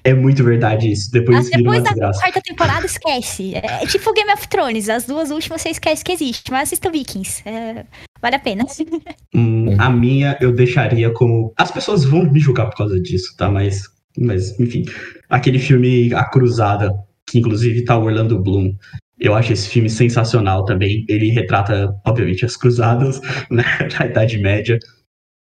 É 0.03 0.13
muito 0.13 0.43
verdade 0.43 0.91
isso. 0.91 1.11
Depois 1.11 1.49
depois 1.49 1.84
da 1.84 1.89
desgraça. 1.91 2.19
quarta 2.19 2.41
temporada, 2.41 2.86
esquece. 2.86 3.53
É 3.55 3.86
tipo 3.86 4.11
Game 4.13 4.32
of 4.34 4.47
Thrones. 4.47 4.89
As 4.89 5.05
duas 5.05 5.32
últimas 5.32 5.61
você 5.61 5.69
esquece 5.69 6.03
que 6.03 6.11
existe. 6.11 6.51
Mas 6.51 6.69
assista 6.69 6.89
Vikings. 6.89 7.43
É, 7.47 7.86
vale 8.24 8.38
a 8.38 8.39
pena. 8.39 8.63
Hum, 9.36 9.76
a 9.78 9.89
minha 9.89 10.38
eu 10.39 10.53
deixaria 10.53 11.11
como. 11.11 11.53
As 11.57 11.69
pessoas 11.69 12.05
vão 12.05 12.24
me 12.32 12.39
julgar 12.39 12.67
por 12.67 12.78
causa 12.78 12.99
disso, 12.99 13.36
tá? 13.38 13.51
Mas, 13.51 13.84
mas 14.17 14.57
enfim. 14.59 14.86
Aquele 15.30 15.59
filme 15.59 16.13
A 16.13 16.24
Cruzada, 16.24 16.89
que 17.28 17.39
inclusive 17.39 17.84
tá 17.84 17.97
o 17.97 18.05
Orlando 18.05 18.41
Bloom. 18.41 18.74
Eu 19.19 19.36
acho 19.36 19.51
esse 19.51 19.69
filme 19.69 19.89
sensacional 19.89 20.63
também. 20.65 21.05
Ele 21.09 21.30
retrata, 21.32 21.93
obviamente, 22.05 22.45
as 22.45 22.55
cruzadas 22.55 23.19
né, 23.51 23.63
na 23.99 24.05
Idade 24.05 24.38
Média. 24.38 24.80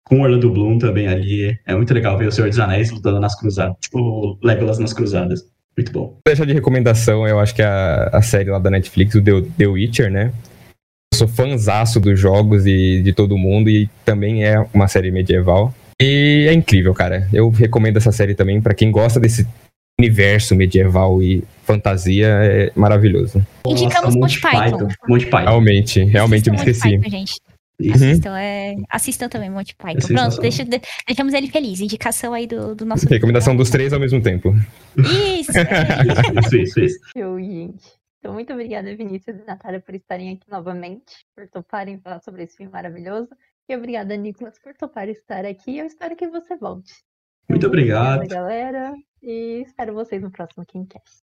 com 0.04 0.22
Orlando 0.22 0.50
Bloom 0.50 0.78
também 0.78 1.08
ali. 1.08 1.58
É 1.66 1.74
muito 1.74 1.92
legal 1.92 2.16
ver 2.16 2.28
o 2.28 2.32
Senhor 2.32 2.48
dos 2.48 2.58
Anéis 2.60 2.90
lutando 2.90 3.20
nas 3.20 3.38
cruzadas. 3.38 3.76
Tipo, 3.80 4.38
Legolas 4.42 4.78
nas 4.78 4.92
cruzadas. 4.92 5.40
Muito 5.76 5.92
bom. 5.92 6.18
Deixa 6.26 6.44
de 6.44 6.52
recomendação, 6.52 7.26
eu 7.26 7.38
acho 7.38 7.54
que 7.54 7.62
a, 7.62 8.10
a 8.12 8.20
série 8.20 8.50
lá 8.50 8.58
da 8.58 8.68
Netflix, 8.68 9.14
o 9.14 9.22
The, 9.22 9.42
The 9.56 9.66
Witcher, 9.66 10.10
né? 10.10 10.32
Eu 11.18 11.26
sou 11.26 11.28
fãzaço 11.28 11.98
dos 11.98 12.18
jogos 12.20 12.64
e 12.64 13.02
de 13.02 13.12
todo 13.12 13.36
mundo, 13.36 13.68
e 13.68 13.90
também 14.04 14.44
é 14.44 14.64
uma 14.72 14.86
série 14.86 15.10
medieval. 15.10 15.74
E 16.00 16.46
é 16.48 16.52
incrível, 16.52 16.94
cara. 16.94 17.28
Eu 17.32 17.50
recomendo 17.50 17.96
essa 17.96 18.12
série 18.12 18.36
também 18.36 18.60
para 18.60 18.72
quem 18.72 18.92
gosta 18.92 19.18
desse 19.18 19.44
universo 19.98 20.54
medieval 20.54 21.20
e 21.20 21.42
fantasia, 21.64 22.28
é 22.28 22.70
maravilhoso. 22.76 23.44
Indicamos 23.66 24.14
Monty 24.14 24.40
Python. 24.40 24.88
Monty 25.08 25.24
Python. 25.26 25.44
Realmente, 25.44 26.04
realmente 26.04 26.46
eu 26.46 26.54
me 26.54 26.60
Assistam 26.60 26.70
esqueci. 26.70 26.96
Monty 26.96 27.10
Python, 27.10 27.18
gente. 27.18 27.32
Uhum. 27.80 27.94
Assistam, 27.94 28.38
é... 28.38 28.76
Assistam 28.88 29.28
também 29.28 29.50
Monty 29.50 29.74
Python. 29.74 30.06
Pronto, 30.14 30.40
deixa, 30.40 30.64
de- 30.64 30.80
deixamos 31.04 31.34
ele 31.34 31.48
feliz. 31.48 31.80
Indicação 31.80 32.32
aí 32.32 32.46
do, 32.46 32.76
do 32.76 32.84
nosso. 32.84 33.08
Recomendação 33.08 33.56
dos 33.56 33.70
três 33.70 33.92
ao 33.92 33.98
mesmo 33.98 34.20
tempo. 34.20 34.54
Isso! 34.96 35.50
é. 35.58 36.38
Isso, 36.46 36.56
isso, 36.56 36.80
isso. 36.80 36.98
Eu, 37.16 37.36
gente. 37.40 37.97
Então, 38.18 38.34
muito 38.34 38.52
obrigada, 38.52 38.94
Vinícius 38.96 39.38
e 39.38 39.44
Natália, 39.44 39.80
por 39.80 39.94
estarem 39.94 40.34
aqui 40.34 40.50
novamente, 40.50 41.24
por 41.34 41.48
toparem 41.48 42.00
falar 42.00 42.20
sobre 42.20 42.42
esse 42.42 42.56
filme 42.56 42.72
maravilhoso. 42.72 43.30
E 43.68 43.76
obrigada, 43.76 44.16
Nicolas, 44.16 44.58
por 44.58 44.74
topar 44.74 45.08
estar 45.08 45.44
aqui. 45.44 45.78
Eu 45.78 45.86
espero 45.86 46.16
que 46.16 46.26
você 46.26 46.56
volte. 46.56 46.92
Muito 47.48 47.60
Então, 47.60 47.68
obrigado. 47.68 48.16
Obrigada, 48.16 48.42
galera. 48.42 48.94
E 49.22 49.62
espero 49.62 49.94
vocês 49.94 50.22
no 50.22 50.32
próximo 50.32 50.66
Kimcast. 50.66 51.22